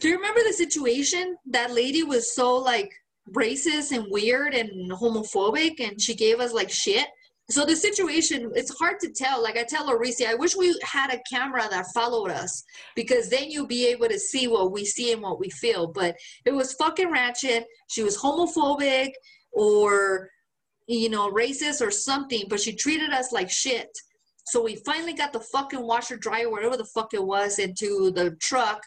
[0.00, 1.36] do you remember the situation?
[1.46, 2.92] That lady was so like
[3.30, 7.06] racist and weird and homophobic and she gave us like shit?
[7.50, 9.42] So the situation it's hard to tell.
[9.42, 12.62] Like i tell Orisi, i wish we had a camera that followed us
[12.96, 15.88] because then you'll be able to see what we see and what we feel.
[15.88, 16.16] But
[16.46, 17.66] it was fucking ratchet.
[17.90, 19.10] She was homophobic
[19.52, 20.30] or
[20.88, 23.90] you know racist or something but she treated us like shit.
[24.46, 28.36] So we finally got the fucking washer dryer whatever the fuck it was into the
[28.40, 28.82] truck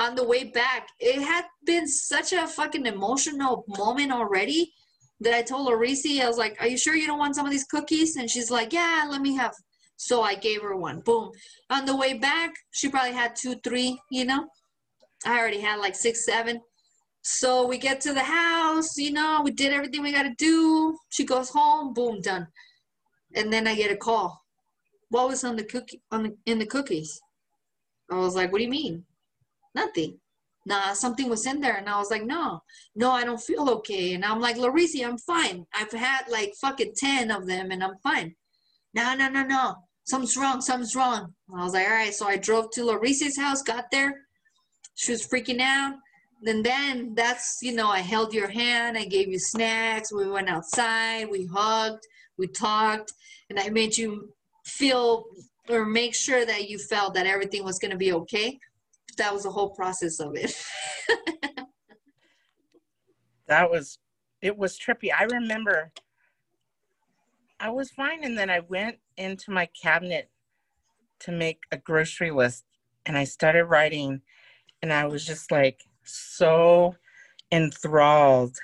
[0.00, 4.72] on the way back, it had been such a fucking emotional moment already
[5.20, 7.52] that I told Larisi, I was like, Are you sure you don't want some of
[7.52, 8.16] these cookies?
[8.16, 9.54] And she's like, Yeah, let me have.
[9.96, 11.00] So I gave her one.
[11.00, 11.30] Boom.
[11.68, 14.46] On the way back, she probably had two, three, you know?
[15.26, 16.62] I already had like six, seven.
[17.22, 20.96] So we get to the house, you know, we did everything we got to do.
[21.10, 22.46] She goes home, boom, done.
[23.34, 24.42] And then I get a call.
[25.10, 27.20] What was on the cookie on the, in the cookies?
[28.10, 29.04] I was like, "What do you mean?"
[29.74, 30.20] Nothing.
[30.66, 32.62] Nah, something was in there, and I was like, "No,
[32.94, 35.66] no, I don't feel okay." And I'm like, "Larisi, I'm fine.
[35.74, 38.36] I've had like fucking ten of them, and I'm fine."
[38.94, 39.76] No, no, no, no.
[40.04, 40.60] Something's wrong.
[40.60, 41.34] Something's wrong.
[41.48, 44.26] And I was like, "All right." So I drove to Larisi's house, got there.
[44.96, 45.94] She was freaking out.
[46.44, 48.98] And then that's you know, I held your hand.
[48.98, 50.12] I gave you snacks.
[50.12, 51.30] We went outside.
[51.30, 52.04] We hugged.
[52.38, 53.12] We talked,
[53.48, 54.32] and I made you
[54.64, 55.24] feel
[55.68, 58.58] or make sure that you felt that everything was going to be okay.
[59.16, 60.54] That was the whole process of it.
[63.50, 63.98] That was
[64.40, 65.10] it was trippy.
[65.12, 65.90] I remember
[67.58, 70.30] I was fine and then I went into my cabinet
[71.20, 72.64] to make a grocery list
[73.04, 74.22] and I started writing
[74.82, 76.94] and I was just like so
[77.50, 78.56] enthralled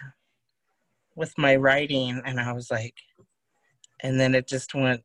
[1.16, 2.94] with my writing and I was like
[4.00, 5.02] and then it just went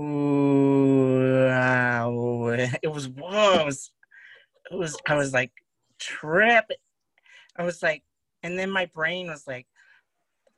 [0.00, 2.48] ooh wow.
[2.82, 3.92] it was whoa it was,
[4.70, 5.52] it was I was like
[5.98, 6.66] trip
[7.56, 8.02] I was like
[8.42, 9.66] and then my brain was like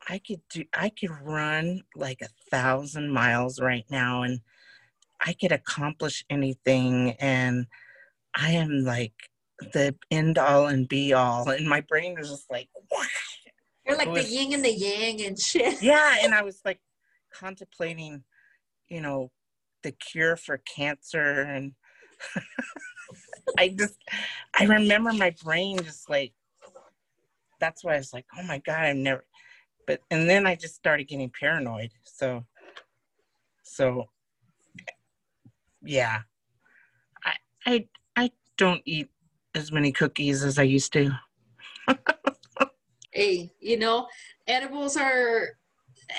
[0.09, 4.41] i could do i could run like a thousand miles right now and
[5.25, 7.67] i could accomplish anything and
[8.35, 9.13] i am like
[9.73, 12.69] the end all and be all and my brain was just like
[13.87, 15.81] You're like It the was- yin and the yang and shit.
[15.83, 16.81] yeah and i was like
[17.33, 18.25] contemplating
[18.89, 19.31] you know
[19.83, 21.73] the cure for cancer and
[23.59, 23.97] i just
[24.59, 26.33] i remember my brain just like
[27.61, 29.25] that's why i was like oh my god i've never
[29.87, 32.45] but and then i just started getting paranoid so
[33.63, 34.09] so
[35.87, 36.23] yeah.
[37.25, 37.35] I
[37.67, 39.09] i i don't eat
[39.55, 41.11] as many cookies as i used to.
[43.13, 44.09] Hey, you know,
[44.47, 45.57] edibles are,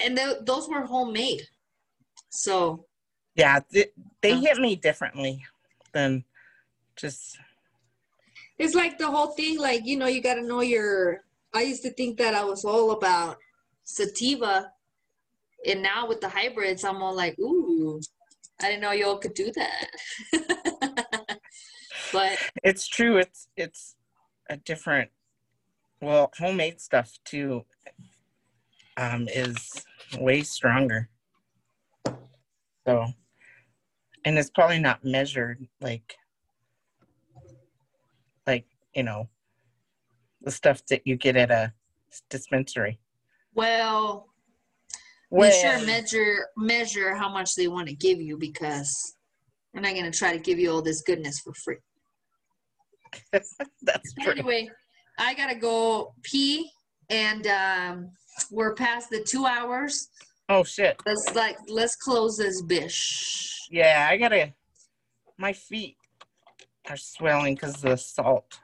[0.04, 1.44] and th- those were homemade.
[2.30, 2.88] So.
[3.36, 3.94] Yeah, th-
[4.24, 5.46] they hit me differently
[5.94, 6.24] than
[6.98, 7.38] just
[8.60, 11.24] it's like the whole thing, like, you know, you got to know your.
[11.54, 13.38] I used to think that I was all about
[13.84, 14.72] sativa.
[15.66, 18.00] And now with the hybrids, I'm all like, ooh,
[18.62, 19.88] I didn't know y'all could do that.
[22.12, 23.18] but it's true.
[23.18, 23.96] It's it's
[24.50, 25.10] a different
[26.02, 27.66] well, homemade stuff too
[28.98, 29.86] um is
[30.20, 31.10] way stronger.
[32.88, 33.08] So
[34.26, 36.16] and it's probably not measured like like,
[38.98, 39.30] you know,
[40.42, 41.72] the stuff that you get at a
[42.32, 43.00] dispensary.
[43.54, 44.28] well,
[45.30, 48.90] Well, sure measure measure how much they want to give you because
[49.72, 51.78] they're not gonna try to give you all this goodness for free.
[53.32, 54.32] that's true.
[54.32, 54.70] Anyway,
[55.20, 56.70] I gotta go pee,
[57.10, 58.12] and um,
[58.52, 60.10] we're past the two hours.
[60.50, 61.00] Oh shit.
[61.06, 63.68] Let's like let's close this bish.
[63.70, 64.54] Yeah, I gotta
[65.38, 65.98] my feet
[66.90, 68.60] are swelling because of the salt.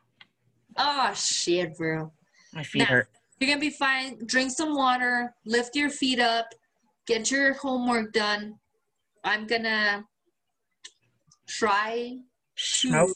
[0.78, 2.12] Oh shit, bro.
[2.54, 2.86] My feet Nah.
[2.86, 3.10] hurt.
[3.40, 4.18] You're gonna be fine.
[4.26, 5.34] Drink some water.
[5.46, 6.48] Lift your feet up.
[7.08, 8.56] Get your homework done.
[9.24, 10.06] I'm gonna
[11.48, 12.18] try.
[12.56, 13.16] Smoke.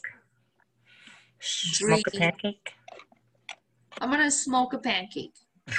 [1.40, 2.72] Smoke a pancake.
[4.00, 5.34] I'm gonna smoke a pancake.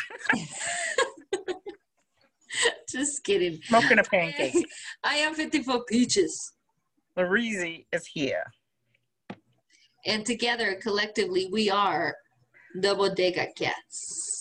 [2.89, 3.59] Just kidding.
[3.63, 4.65] Smoking a pancake.
[5.03, 6.53] I am 54 peaches.
[7.17, 8.43] Larisi is here.
[10.05, 12.15] And together, collectively, we are
[12.75, 14.38] the Bodega Cats.